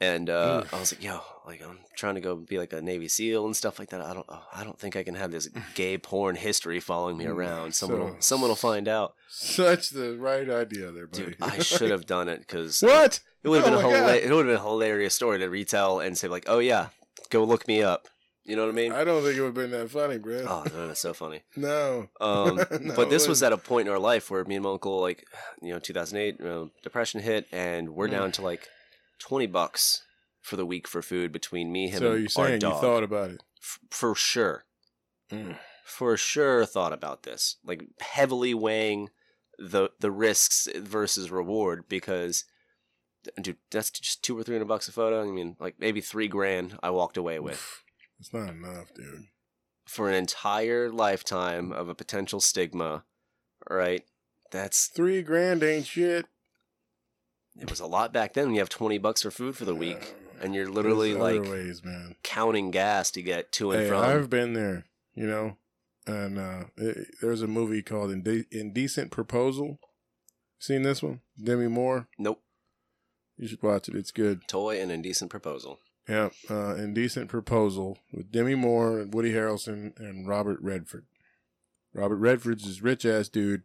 and 0.00 0.30
uh 0.30 0.64
I 0.72 0.78
was 0.80 0.92
like 0.92 1.02
yo 1.02 1.20
like 1.46 1.62
I'm 1.62 1.78
trying 1.96 2.14
to 2.14 2.20
go 2.20 2.36
be 2.36 2.58
like 2.58 2.72
a 2.72 2.80
Navy 2.80 3.08
SEAL 3.08 3.44
and 3.46 3.54
stuff 3.56 3.78
like 3.78 3.90
that 3.90 4.00
I 4.00 4.14
don't 4.14 4.26
oh, 4.28 4.42
I 4.52 4.64
don't 4.64 4.78
think 4.78 4.96
I 4.96 5.02
can 5.02 5.14
have 5.14 5.30
this 5.30 5.48
gay 5.74 5.98
porn 5.98 6.36
history 6.36 6.80
following 6.80 7.16
me 7.16 7.26
around 7.26 7.74
someone 7.74 8.00
will 8.00 8.10
Mm, 8.10 8.22
someone 8.22 8.48
will 8.50 8.56
find 8.56 8.88
out 8.88 9.14
Such 9.28 9.90
the 9.90 10.16
right 10.18 10.48
idea 10.48 10.90
there, 10.90 11.06
buddy. 11.06 11.24
dude 11.26 11.36
I 11.40 11.58
should 11.60 11.90
have 11.90 12.06
done 12.06 12.28
it 12.28 12.40
because 12.40 12.80
what? 12.82 13.20
it 13.42 13.48
would 13.48 13.62
have 13.62 13.72
Oh 13.72 13.76
been 13.90 13.94
a 13.94 13.96
hila- 13.96 14.16
it 14.22 14.30
would 14.30 14.46
have 14.46 14.54
been 14.56 14.64
a 14.66 14.68
hilarious 14.68 15.14
story 15.14 15.38
to 15.38 15.46
retell 15.48 16.00
and 16.00 16.16
say 16.16 16.28
like 16.28 16.44
oh 16.46 16.58
yeah 16.58 16.88
go 17.30 17.44
look 17.44 17.66
me 17.66 17.82
up 17.82 18.08
you 18.44 18.56
know 18.56 18.62
what 18.66 18.72
I 18.72 18.74
mean 18.74 18.92
I 18.92 19.04
don't 19.04 19.22
think 19.22 19.36
it 19.36 19.40
would 19.40 19.46
have 19.48 19.54
been 19.54 19.70
that 19.72 19.90
funny, 19.90 20.18
bro. 20.18 20.44
oh 20.48 20.62
that 20.64 20.88
was 20.88 20.98
so 20.98 21.12
funny 21.14 21.42
No. 21.56 22.08
Um, 22.20 22.56
No, 22.80 22.94
but 22.96 23.10
this 23.10 23.28
was 23.28 23.42
at 23.42 23.52
a 23.52 23.56
point 23.58 23.86
in 23.88 23.92
our 23.92 23.98
life 23.98 24.30
where 24.30 24.44
me 24.44 24.56
and 24.56 24.64
my 24.64 24.70
uncle, 24.70 25.00
like, 25.00 25.24
you 25.62 25.72
know, 25.72 25.78
2008, 25.78 26.36
you 26.38 26.44
know, 26.44 26.70
depression 26.82 27.20
hit, 27.20 27.46
and 27.52 27.90
we're 27.90 28.08
Mm. 28.08 28.12
down 28.12 28.32
to 28.32 28.42
like 28.42 28.68
20 29.20 29.46
bucks 29.46 30.02
for 30.40 30.56
the 30.56 30.64
week 30.66 30.88
for 30.88 31.02
food 31.02 31.32
between 31.32 31.70
me, 31.70 31.88
him, 31.88 31.98
So 32.00 32.12
and 32.12 32.20
you're 32.20 32.28
saying 32.30 32.62
you 32.62 32.70
thought 32.70 33.02
about 33.02 33.30
it? 33.30 33.42
F- 33.62 33.78
for 33.90 34.14
sure, 34.14 34.64
Mm. 35.30 35.56
for 35.84 36.16
sure, 36.16 36.64
thought 36.64 36.92
about 36.94 37.22
this, 37.24 37.56
like 37.64 37.84
heavily 38.00 38.54
weighing 38.54 39.10
the 39.58 39.90
the 40.00 40.10
risks 40.10 40.66
versus 40.76 41.30
reward 41.30 41.84
because 41.88 42.44
dude, 43.40 43.56
that's 43.70 43.90
just 43.90 44.22
two 44.22 44.38
or 44.38 44.42
three 44.42 44.54
hundred 44.54 44.68
bucks 44.68 44.88
a 44.88 44.92
photo. 44.92 45.22
I 45.22 45.30
mean, 45.30 45.56
like 45.60 45.76
maybe 45.78 46.00
three 46.00 46.28
grand. 46.28 46.78
I 46.82 46.90
walked 46.90 47.16
away 47.16 47.38
with 47.38 47.82
It's 48.18 48.32
not 48.32 48.48
enough, 48.50 48.92
dude. 48.94 49.24
for 49.86 50.08
an 50.08 50.14
entire 50.14 50.90
lifetime 50.90 51.72
of 51.72 51.88
a 51.88 51.94
potential 51.94 52.40
stigma. 52.40 53.04
Right? 53.68 54.04
That's 54.50 54.86
Three 54.86 55.22
grand 55.22 55.62
ain't 55.62 55.86
shit. 55.86 56.26
it 57.60 57.68
was 57.70 57.80
a 57.80 57.86
lot 57.86 58.12
back 58.12 58.32
then. 58.32 58.52
You 58.52 58.60
have 58.60 58.68
twenty 58.68 58.98
bucks 58.98 59.22
for 59.22 59.30
food 59.30 59.56
for 59.56 59.64
the 59.64 59.74
week, 59.74 60.14
and 60.40 60.54
you're 60.54 60.68
literally 60.68 61.12
There's 61.12 61.40
like 61.42 61.50
ways, 61.50 61.84
man. 61.84 62.16
counting 62.22 62.70
gas 62.70 63.10
to 63.12 63.22
get 63.22 63.52
to 63.52 63.70
and 63.72 63.82
Hey, 63.82 63.88
from. 63.88 64.02
I've 64.02 64.30
been 64.30 64.54
there, 64.54 64.86
you 65.14 65.26
know, 65.26 65.56
and 66.06 66.38
uh, 66.38 66.64
it, 66.76 67.08
there's 67.20 67.42
a 67.42 67.46
movie 67.46 67.82
called 67.82 68.10
Inde- 68.10 68.46
Indecent 68.50 69.10
Proposal. 69.10 69.78
Seen 70.58 70.82
this 70.82 71.02
one? 71.02 71.20
Demi 71.42 71.68
Moore. 71.68 72.08
Nope. 72.18 72.42
You 73.40 73.48
should 73.48 73.62
watch 73.62 73.88
it. 73.88 73.94
It's 73.96 74.10
good. 74.10 74.46
Toy 74.48 74.78
and 74.80 74.92
indecent 74.92 75.30
proposal. 75.30 75.80
Yeah, 76.06 76.28
uh, 76.50 76.74
Indecent 76.74 77.28
Proposal 77.28 77.96
with 78.12 78.32
Demi 78.32 78.54
Moore 78.54 78.98
and 78.98 79.14
Woody 79.14 79.32
Harrelson 79.32 79.98
and 79.98 80.26
Robert 80.26 80.58
Redford. 80.60 81.04
Robert 81.94 82.16
Redford's 82.16 82.64
this 82.64 82.82
rich 82.82 83.06
ass 83.06 83.28
dude. 83.28 83.62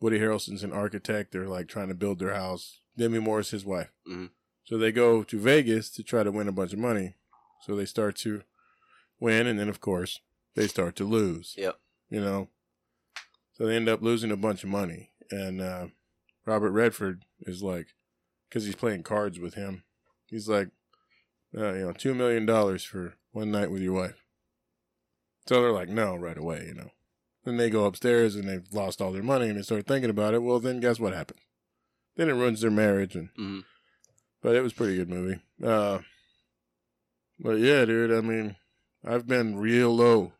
Woody 0.00 0.18
Harrelson's 0.20 0.62
an 0.62 0.72
architect. 0.72 1.32
They're 1.32 1.48
like 1.48 1.66
trying 1.68 1.88
to 1.88 1.94
build 1.94 2.20
their 2.20 2.34
house. 2.34 2.80
Demi 2.96 3.18
Moore's 3.18 3.50
his 3.50 3.64
wife. 3.66 3.90
Mhm. 4.08 4.30
So 4.64 4.78
they 4.78 4.92
go 4.92 5.22
to 5.24 5.38
Vegas 5.40 5.90
to 5.90 6.02
try 6.02 6.22
to 6.22 6.30
win 6.32 6.46
a 6.48 6.52
bunch 6.52 6.72
of 6.72 6.78
money. 6.78 7.16
So 7.62 7.74
they 7.74 7.84
start 7.86 8.16
to 8.18 8.42
win, 9.20 9.46
and 9.46 9.58
then 9.58 9.68
of 9.68 9.80
course 9.80 10.20
they 10.54 10.68
start 10.68 10.94
to 10.96 11.04
lose. 11.04 11.54
Yep. 11.58 11.78
You 12.10 12.20
know, 12.20 12.48
so 13.52 13.66
they 13.66 13.76
end 13.76 13.88
up 13.88 14.02
losing 14.02 14.30
a 14.30 14.36
bunch 14.36 14.62
of 14.62 14.70
money, 14.70 15.10
and 15.30 15.60
uh, 15.60 15.88
Robert 16.46 16.70
Redford 16.70 17.24
is 17.40 17.62
like, 17.62 17.88
because 18.48 18.64
he's 18.64 18.76
playing 18.76 19.02
cards 19.02 19.38
with 19.38 19.54
him, 19.54 19.84
he's 20.26 20.48
like, 20.48 20.68
uh, 21.56 21.72
you 21.72 21.86
know, 21.86 21.92
two 21.92 22.14
million 22.14 22.46
dollars 22.46 22.84
for 22.84 23.14
one 23.32 23.50
night 23.50 23.70
with 23.70 23.82
your 23.82 23.94
wife. 23.94 24.22
So 25.46 25.62
they're 25.62 25.72
like, 25.72 25.88
no, 25.88 26.14
right 26.14 26.36
away, 26.36 26.64
you 26.66 26.74
know. 26.74 26.90
Then 27.44 27.56
they 27.56 27.70
go 27.70 27.86
upstairs 27.86 28.36
and 28.36 28.48
they've 28.48 28.66
lost 28.72 29.00
all 29.00 29.12
their 29.12 29.22
money, 29.22 29.48
and 29.48 29.58
they 29.58 29.62
start 29.62 29.86
thinking 29.86 30.10
about 30.10 30.34
it. 30.34 30.42
Well, 30.42 30.60
then 30.60 30.80
guess 30.80 31.00
what 31.00 31.14
happens? 31.14 31.40
Then 32.16 32.28
it 32.28 32.34
ruins 32.34 32.60
their 32.60 32.70
marriage, 32.70 33.14
and 33.14 33.28
mm-hmm. 33.30 33.60
but 34.42 34.56
it 34.56 34.60
was 34.60 34.72
a 34.72 34.76
pretty 34.76 34.96
good 34.96 35.08
movie. 35.08 35.40
Uh, 35.64 36.00
but 37.38 37.58
yeah, 37.58 37.84
dude, 37.84 38.12
I 38.12 38.20
mean, 38.20 38.56
I've 39.04 39.26
been 39.26 39.56
real 39.56 39.94
low. 39.94 40.32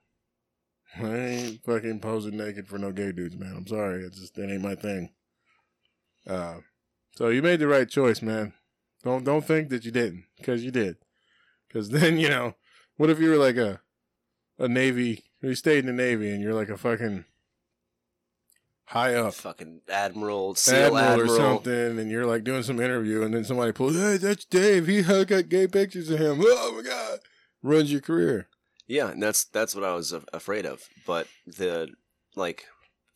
I 0.97 1.17
ain't 1.17 1.65
fucking 1.65 2.01
posing 2.01 2.37
naked 2.37 2.69
for 2.69 2.79
no 2.79 2.93
gay 2.93 3.13
dudes, 3.13 3.37
man. 3.37 3.55
I'm 3.57 3.67
sorry, 3.67 4.03
it's 4.03 4.19
just 4.19 4.35
that 4.35 4.51
ain't 4.51 4.63
my 4.63 4.75
thing. 4.75 5.11
Uh, 6.27 6.59
so 7.15 7.29
you 7.29 7.43
made 7.43 7.61
the 7.61 7.69
right 7.69 7.89
choice, 7.89 8.23
man. 8.23 8.53
Don't 9.05 9.25
don't 9.25 9.45
think 9.45 9.69
that 9.71 9.85
you 9.85 9.91
didn't, 9.91 10.25
because 10.37 10.65
you 10.65 10.71
did. 10.71 10.97
Because 11.67 11.89
then 11.91 12.19
you 12.19 12.29
know, 12.29 12.55
what 12.97 13.11
if 13.11 13.19
you 13.21 13.31
were 13.31 13.37
like 13.37 13.57
a 13.57 13.81
a 14.59 14.69
navy? 14.69 15.25
You 15.41 15.55
stayed 15.55 15.81
in 15.81 15.87
the 15.87 15.93
navy 15.93 16.31
and 16.31 16.43
you're 16.43 16.55
like 16.55 16.69
a 16.69 16.77
fucking 16.77 17.25
high 18.87 19.15
up 19.15 19.35
Fucking 19.35 19.83
admiral, 19.89 20.55
seal 20.55 20.97
admiral, 20.97 21.05
admiral. 21.05 21.33
or 21.33 21.37
something, 21.37 21.99
and 21.99 22.11
you're 22.11 22.27
like 22.27 22.43
doing 22.45 22.63
some 22.63 22.81
interview, 22.81 23.23
and 23.23 23.33
then 23.35 23.45
somebody 23.45 23.73
pulls, 23.73 23.97
hey, 23.97 24.17
that's 24.17 24.45
Dave. 24.47 24.87
He 24.87 25.03
got 25.03 25.49
gay 25.49 25.67
pictures 25.67 26.11
of 26.11 26.19
him. 26.19 26.41
Oh 26.45 26.75
my 26.77 26.83
god, 26.83 27.21
ruins 27.63 27.93
your 27.93 28.01
career. 28.01 28.49
Yeah, 28.87 29.11
and 29.11 29.23
that's 29.23 29.45
that's 29.45 29.75
what 29.75 29.85
I 29.85 29.95
was 29.95 30.15
afraid 30.33 30.65
of. 30.67 30.89
But 31.07 31.29
the 31.47 31.91
like 32.35 32.65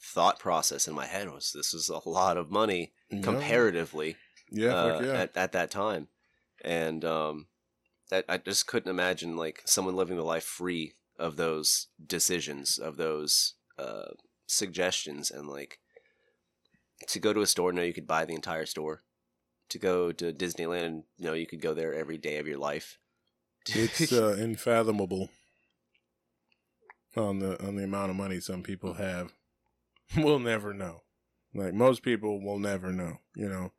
thought 0.03 0.39
process 0.39 0.89
in 0.89 0.95
my 0.95 1.07
head 1.07 1.31
was 1.31 1.53
this 1.53 1.73
is 1.73 1.89
a 1.89 2.09
lot 2.09 2.37
of 2.37 2.51
money 2.51 2.93
Yeah. 3.11 3.23
comparatively 3.23 4.17
Yeah, 4.51 4.73
uh, 4.75 5.01
yeah. 5.03 5.13
at 5.13 5.37
at 5.37 5.53
that 5.53 5.71
time, 5.71 6.09
and 6.65 7.05
um, 7.05 7.47
that 8.11 8.25
I 8.29 8.37
just 8.39 8.67
couldn't 8.67 8.91
imagine 8.91 9.37
like 9.37 9.63
someone 9.65 9.97
living 9.97 10.17
the 10.17 10.25
life 10.25 10.45
free 10.45 10.95
of 11.19 11.37
those 11.37 11.89
decisions, 12.05 12.79
of 12.79 12.97
those 12.97 13.55
uh, 13.79 14.11
suggestions, 14.47 15.31
and 15.31 15.47
like 15.49 15.79
to 17.09 17.19
go 17.19 17.33
to 17.33 17.41
a 17.41 17.47
store, 17.47 17.73
know 17.73 17.83
you 17.83 17.95
could 17.95 18.07
buy 18.07 18.25
the 18.25 18.35
entire 18.35 18.67
store. 18.67 19.03
To 19.71 19.79
go 19.79 20.13
to 20.13 20.33
Disneyland, 20.35 21.05
you 21.17 21.25
know 21.27 21.33
you 21.33 21.47
could 21.47 21.63
go 21.63 21.73
there 21.73 21.95
every 21.95 22.19
day 22.19 22.37
of 22.37 22.47
your 22.47 22.59
life. 22.59 22.99
it's 23.69 24.13
uh, 24.23 24.37
unfathomable 24.39 25.31
on 27.17 27.39
the 27.39 27.63
on 27.67 27.77
the 27.77 27.85
amount 27.85 28.11
of 28.11 28.17
money 28.17 28.41
some 28.41 28.63
people 28.63 28.95
have. 28.95 29.33
we'll 30.17 30.39
never 30.39 30.73
know. 30.75 31.03
Like 31.55 31.75
most 31.75 32.03
people 32.03 32.43
will 32.43 32.59
never 32.59 32.93
know. 32.93 33.19
You 33.37 33.49
know, 33.49 33.73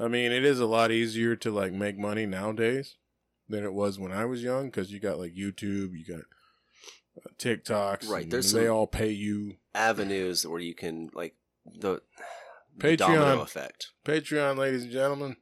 I 0.00 0.08
mean, 0.08 0.30
it 0.32 0.44
is 0.44 0.60
a 0.60 0.66
lot 0.66 0.90
easier 0.90 1.36
to 1.36 1.50
like 1.50 1.72
make 1.72 1.96
money 1.98 2.26
nowadays 2.26 2.96
than 3.48 3.64
it 3.64 3.72
was 3.72 3.98
when 3.98 4.12
I 4.12 4.24
was 4.26 4.42
young 4.42 4.66
because 4.66 4.92
you 4.92 5.00
got 5.00 5.18
like 5.18 5.32
YouTube, 5.34 5.92
you 5.98 6.04
got 6.08 6.22
uh, 7.16 7.28
TikToks, 7.38 8.08
Right, 8.08 8.24
and 8.24 8.32
there's 8.32 8.52
they 8.52 8.68
all 8.68 8.86
pay 8.86 9.10
you. 9.10 9.56
avenues 9.74 10.46
where 10.46 10.60
you 10.60 10.74
can 10.74 11.10
like 11.14 11.34
the, 11.66 12.00
the 12.76 12.96
Patreon. 12.96 12.98
domino 12.98 13.40
effect. 13.42 13.88
Patreon, 14.04 14.56
ladies 14.58 14.82
and 14.84 14.92
gentlemen, 14.92 15.36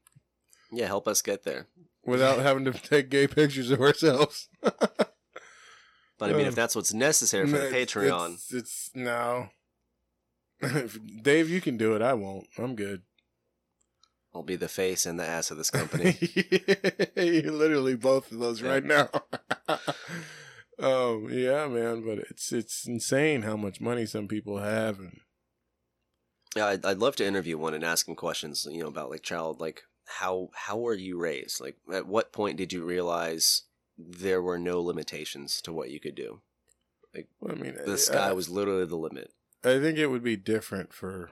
Yeah, 0.72 0.86
help 0.86 1.06
us 1.08 1.22
get 1.22 1.44
there. 1.44 1.66
without 2.04 2.38
having 2.42 2.64
to 2.66 2.72
take 2.72 3.10
gay 3.10 3.26
pictures 3.28 3.70
of 3.70 3.80
ourselves. 3.80 4.48
But 6.18 6.30
I 6.30 6.32
mean, 6.32 6.46
Uh, 6.46 6.48
if 6.48 6.54
that's 6.56 6.76
what's 6.76 6.92
necessary 6.92 7.46
for 7.46 7.58
the 7.58 7.66
Patreon, 7.74 8.34
It's, 8.34 8.52
it's 8.52 8.90
no. 8.94 9.48
Dave, 11.22 11.48
you 11.48 11.60
can 11.60 11.76
do 11.76 11.94
it. 11.94 12.02
I 12.02 12.14
won't. 12.14 12.46
I'm 12.58 12.74
good. 12.74 13.02
I'll 14.34 14.42
be 14.44 14.56
the 14.56 14.68
face 14.68 15.06
and 15.06 15.18
the 15.18 15.26
ass 15.26 15.50
of 15.50 15.56
this 15.56 15.70
company. 15.70 16.16
You're 17.16 17.50
literally 17.52 17.96
both 17.96 18.30
of 18.30 18.38
those 18.38 18.60
Yeah. 18.60 18.70
right 18.70 18.84
now. 18.84 19.08
um, 20.78 21.28
yeah, 21.32 21.66
man, 21.66 22.04
but 22.04 22.18
it's 22.30 22.52
it's 22.52 22.86
insane 22.86 23.42
how 23.42 23.56
much 23.56 23.80
money 23.80 24.06
some 24.06 24.28
people 24.28 24.58
have, 24.58 24.98
and 25.00 25.20
yeah, 26.56 26.66
I'd, 26.66 26.84
I'd 26.84 26.98
love 26.98 27.16
to 27.16 27.26
interview 27.26 27.58
one 27.58 27.74
and 27.74 27.84
ask 27.84 28.06
him 28.08 28.14
questions. 28.14 28.66
You 28.70 28.82
know 28.82 28.88
about 28.88 29.10
like 29.10 29.22
child, 29.22 29.60
like 29.60 29.82
how 30.06 30.50
how 30.54 30.78
were 30.78 30.94
you 30.94 31.18
raised? 31.18 31.60
Like 31.60 31.76
at 31.92 32.06
what 32.06 32.32
point 32.32 32.56
did 32.56 32.72
you 32.72 32.84
realize 32.84 33.62
there 33.98 34.40
were 34.42 34.58
no 34.58 34.80
limitations 34.80 35.60
to 35.62 35.72
what 35.72 35.90
you 35.90 35.98
could 36.00 36.14
do? 36.14 36.40
Like 37.14 37.28
I 37.48 37.54
mean, 37.54 37.76
The 37.84 37.98
sky 37.98 38.28
I, 38.28 38.32
was 38.32 38.48
literally 38.48 38.86
the 38.86 38.96
limit. 38.96 39.32
I 39.64 39.78
think 39.78 39.98
it 39.98 40.06
would 40.06 40.22
be 40.22 40.36
different 40.36 40.92
for. 40.92 41.30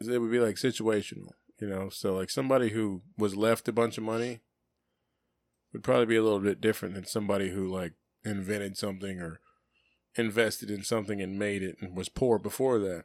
It 0.00 0.20
would 0.20 0.30
be 0.30 0.40
like 0.40 0.56
situational, 0.56 1.32
you 1.60 1.68
know. 1.68 1.88
So 1.88 2.14
like 2.14 2.30
somebody 2.30 2.70
who 2.70 3.02
was 3.16 3.36
left 3.36 3.68
a 3.68 3.72
bunch 3.72 3.96
of 3.96 4.04
money 4.04 4.40
would 5.72 5.84
probably 5.84 6.06
be 6.06 6.16
a 6.16 6.22
little 6.22 6.40
bit 6.40 6.60
different 6.60 6.94
than 6.94 7.04
somebody 7.04 7.50
who 7.50 7.66
like 7.66 7.92
invented 8.24 8.76
something 8.76 9.20
or 9.20 9.40
invested 10.16 10.70
in 10.70 10.82
something 10.82 11.20
and 11.20 11.38
made 11.38 11.62
it 11.62 11.76
and 11.80 11.96
was 11.96 12.08
poor 12.08 12.38
before 12.38 12.78
that. 12.80 13.04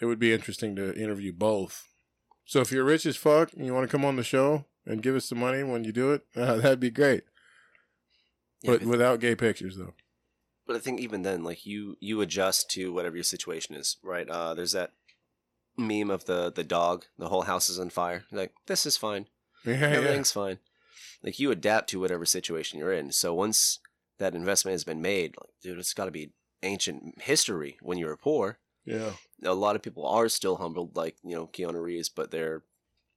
It 0.00 0.06
would 0.06 0.18
be 0.18 0.32
interesting 0.32 0.76
to 0.76 0.94
interview 0.94 1.32
both. 1.32 1.88
So 2.44 2.60
if 2.60 2.72
you're 2.72 2.84
rich 2.84 3.06
as 3.06 3.16
fuck 3.16 3.52
and 3.52 3.66
you 3.66 3.74
want 3.74 3.88
to 3.88 3.96
come 3.96 4.04
on 4.04 4.16
the 4.16 4.22
show 4.22 4.64
and 4.86 5.02
give 5.02 5.14
us 5.14 5.26
some 5.26 5.38
money 5.38 5.62
when 5.62 5.84
you 5.84 5.92
do 5.92 6.12
it, 6.12 6.22
uh, 6.36 6.56
that'd 6.56 6.80
be 6.80 6.90
great. 6.90 7.24
Yeah, 8.62 8.72
but 8.72 8.80
but, 8.80 8.88
without 8.88 9.20
gay 9.20 9.34
pictures 9.34 9.76
though. 9.76 9.94
But 10.66 10.76
I 10.76 10.78
think 10.78 11.00
even 11.00 11.22
then, 11.22 11.42
like 11.44 11.66
you 11.66 11.96
you 12.00 12.20
adjust 12.20 12.70
to 12.72 12.92
whatever 12.92 13.16
your 13.16 13.24
situation 13.24 13.74
is, 13.74 13.96
right? 14.02 14.28
Uh, 14.28 14.54
there's 14.54 14.72
that 14.72 14.92
meme 15.76 16.10
of 16.10 16.24
the 16.26 16.50
the 16.52 16.64
dog. 16.64 17.06
The 17.18 17.28
whole 17.28 17.42
house 17.42 17.68
is 17.70 17.78
on 17.78 17.90
fire. 17.90 18.24
Like 18.30 18.52
this 18.66 18.86
is 18.86 18.96
fine. 18.96 19.26
Yeah, 19.66 19.74
yeah. 19.74 19.86
everything's 19.88 20.32
fine. 20.32 20.58
Like 21.22 21.38
you 21.38 21.50
adapt 21.50 21.90
to 21.90 22.00
whatever 22.00 22.24
situation 22.24 22.78
you're 22.78 22.94
in. 22.94 23.12
So 23.12 23.34
once 23.34 23.78
that 24.18 24.34
investment 24.34 24.72
has 24.72 24.84
been 24.84 25.02
made, 25.02 25.34
like 25.38 25.50
dude, 25.62 25.78
it's 25.78 25.92
got 25.92 26.06
to 26.06 26.10
be 26.10 26.32
ancient 26.62 27.20
history 27.20 27.76
when 27.82 27.98
you 27.98 28.06
were 28.06 28.16
poor. 28.16 28.58
Yeah. 28.86 29.12
A 29.44 29.52
lot 29.52 29.76
of 29.76 29.82
people 29.82 30.06
are 30.06 30.30
still 30.30 30.56
humbled, 30.56 30.96
like 30.96 31.16
you 31.22 31.34
know 31.36 31.46
Keanu 31.46 31.82
Reeves, 31.82 32.08
but 32.08 32.30
they're 32.30 32.62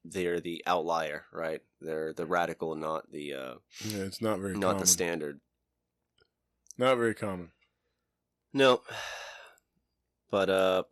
they're 0.04 0.42
the 0.42 0.62
outlier, 0.68 1.24
right? 1.32 1.62
They're 1.80 2.12
the 2.12 2.26
radical, 2.26 2.76
not 2.76 3.10
the 3.10 3.34
uh, 3.34 3.54
Yeah, 3.86 4.04
it's 4.04 4.22
not 4.22 4.40
very 4.40 4.54
not 4.58 4.62
common. 4.72 4.82
the 4.82 4.88
standard. 4.88 5.40
Not 6.78 6.98
very 6.98 7.14
common. 7.14 7.52
No, 8.54 8.82
but 10.30 10.50
uh, 10.50 10.84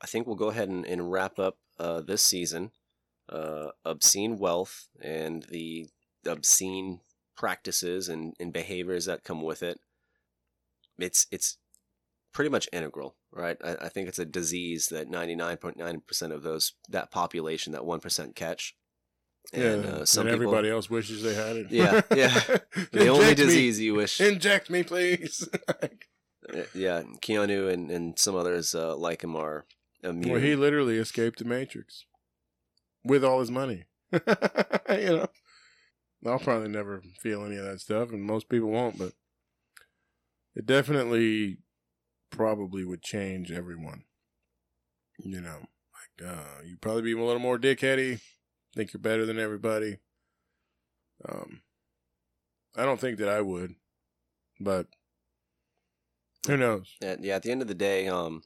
I 0.00 0.06
think 0.06 0.26
we'll 0.26 0.36
go 0.36 0.48
ahead 0.50 0.68
and, 0.68 0.84
and 0.84 1.10
wrap 1.10 1.38
up 1.38 1.58
uh, 1.78 2.00
this 2.00 2.22
season. 2.22 2.70
Uh, 3.28 3.70
obscene 3.84 4.38
wealth 4.38 4.88
and 5.00 5.44
the 5.50 5.88
obscene 6.26 7.00
practices 7.36 8.08
and, 8.08 8.34
and 8.38 8.52
behaviors 8.52 9.06
that 9.06 9.24
come 9.24 9.42
with 9.42 9.62
it. 9.62 9.80
It's 10.98 11.26
it's 11.30 11.58
pretty 12.32 12.50
much 12.50 12.68
integral, 12.72 13.16
right? 13.32 13.56
I, 13.64 13.86
I 13.86 13.88
think 13.88 14.08
it's 14.08 14.18
a 14.18 14.24
disease 14.24 14.88
that 14.88 15.08
ninety 15.08 15.34
nine 15.34 15.56
point 15.56 15.76
nine 15.76 16.02
percent 16.06 16.32
of 16.32 16.42
those 16.42 16.74
that 16.88 17.10
population, 17.10 17.72
that 17.72 17.84
one 17.84 18.00
percent 18.00 18.36
catch. 18.36 18.76
And 19.52 19.84
yeah, 19.84 19.90
uh, 19.90 20.04
some 20.04 20.26
and 20.26 20.34
people, 20.34 20.48
everybody 20.48 20.70
else 20.70 20.90
wishes 20.90 21.22
they 21.22 21.34
had 21.34 21.56
it. 21.56 21.70
Yeah, 21.70 22.00
yeah. 22.14 22.40
the 22.92 23.08
only 23.08 23.30
Inject 23.30 23.38
me. 23.38 23.44
disease 23.46 23.80
you 23.80 23.94
wish 23.94 24.20
Inject 24.20 24.70
me, 24.70 24.82
please. 24.82 25.48
Uh, 26.48 26.62
yeah, 26.76 27.02
Keanu 27.22 27.72
and, 27.72 27.90
and 27.90 28.16
some 28.16 28.36
others 28.36 28.72
uh, 28.72 28.94
like 28.96 29.24
him 29.24 29.34
are 29.34 29.66
immune. 30.04 30.30
well, 30.30 30.40
he 30.40 30.54
literally 30.54 30.96
escaped 30.96 31.40
the 31.40 31.44
Matrix. 31.44 32.04
with 33.02 33.24
all 33.24 33.40
his 33.40 33.50
money. 33.50 33.86
you 34.12 34.20
know, 34.88 35.26
I'll 36.24 36.38
probably 36.38 36.68
never 36.68 37.02
feel 37.20 37.44
any 37.44 37.56
of 37.56 37.64
that 37.64 37.80
stuff, 37.80 38.10
and 38.12 38.22
most 38.22 38.48
people 38.48 38.68
won't, 38.70 38.96
but 38.96 39.12
it 40.54 40.66
definitely 40.66 41.58
probably 42.30 42.84
would 42.84 43.02
change 43.02 43.50
everyone. 43.50 44.04
You 45.18 45.40
know, 45.40 45.58
like 46.20 46.28
uh, 46.30 46.62
you'd 46.64 46.80
probably 46.80 47.02
be 47.02 47.12
a 47.12 47.24
little 47.24 47.40
more 47.40 47.58
dickheady, 47.58 48.20
think 48.76 48.92
you're 48.92 49.00
better 49.00 49.26
than 49.26 49.38
everybody. 49.38 49.98
Um, 51.26 51.62
I 52.76 52.84
don't 52.84 53.00
think 53.00 53.18
that 53.18 53.28
I 53.28 53.40
would, 53.40 53.74
but 54.60 54.86
who 56.46 56.56
knows? 56.56 56.94
Yeah, 57.00 57.16
yeah, 57.20 57.36
at 57.36 57.42
the 57.42 57.50
end 57.50 57.62
of 57.62 57.68
the 57.68 57.74
day, 57.74 58.06
um, 58.06 58.42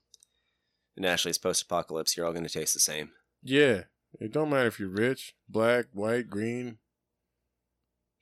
in 0.97 1.05
Ashley's 1.05 1.37
post-apocalypse, 1.37 2.17
you're 2.17 2.25
all 2.25 2.33
going 2.33 2.47
to 2.47 2.53
taste 2.53 2.75
the 2.75 2.81
same. 2.81 3.11
Yeah, 3.43 3.83
it 4.21 4.33
don't 4.33 4.51
matter 4.51 4.69
if 4.69 4.79
you're 4.79 4.89
rich, 4.89 5.35
black, 5.49 5.87
white, 5.93 6.31
green. 6.31 6.79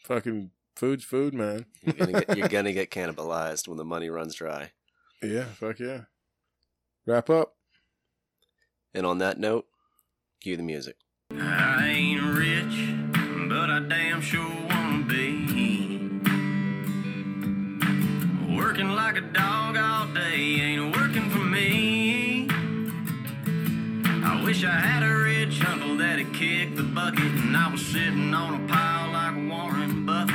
Fucking 0.05 0.51
food's 0.75 1.05
food, 1.05 1.35
man. 1.35 1.67
You're 1.83 1.95
gonna 1.95 2.13
get, 2.13 2.37
you're 2.39 2.49
gonna 2.49 2.73
get 2.73 2.91
cannibalized 2.91 3.69
when 3.69 3.77
the 3.77 3.85
money 3.85 4.09
runs 4.09 4.35
dry. 4.35 4.71
Yeah, 5.23 5.45
fuck 5.45 5.79
yeah. 5.81 6.03
Wrap 7.05 7.29
up. 7.29 7.57
And 8.95 9.05
on 9.05 9.19
that 9.19 9.39
note, 9.39 9.67
cue 10.41 10.57
the 10.57 10.63
music. 10.63 10.97
I 11.31 11.89
ain't 11.89 12.23
rich, 12.23 12.89
but 13.51 13.69
I 13.69 13.81
damn 13.81 14.23
sure 14.23 14.49
wanna 14.49 15.05
be. 15.05 15.99
Working 18.57 18.89
like 18.89 19.17
a 19.19 19.21
dog 19.21 19.77
all 19.77 20.07
day 20.15 20.59
ain't 20.63 20.97
working 20.97 21.29
for 21.29 21.45
me. 21.45 22.49
I 24.25 24.43
wish 24.43 24.65
I 24.65 24.71
had 24.71 25.03
a 25.03 25.15
rich 25.19 25.63
uncle 25.67 25.99
that'd 25.99 26.33
kick 26.33 26.75
the 26.75 26.83
bucket 26.83 27.21
and 27.21 27.55
I 27.55 27.73
was 27.73 27.85
sitting 27.85 28.33
on 28.33 28.65
a 28.65 28.67
pile 28.67 29.13
like 29.13 29.37
Warren 29.51 30.07
Buffett. 30.07 30.35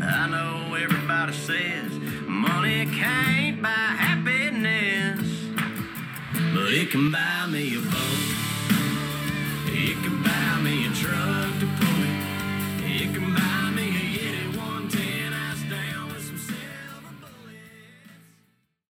I 0.00 0.28
know 0.28 0.74
everybody 0.74 1.32
says 1.32 1.92
money 2.26 2.86
can't 2.86 3.62
buy 3.62 3.68
happiness, 3.68 5.20
but 6.52 6.72
it 6.72 6.90
can 6.90 7.12
buy 7.12 7.46
me 7.48 7.76
a 7.76 7.80
boat. 7.80 8.13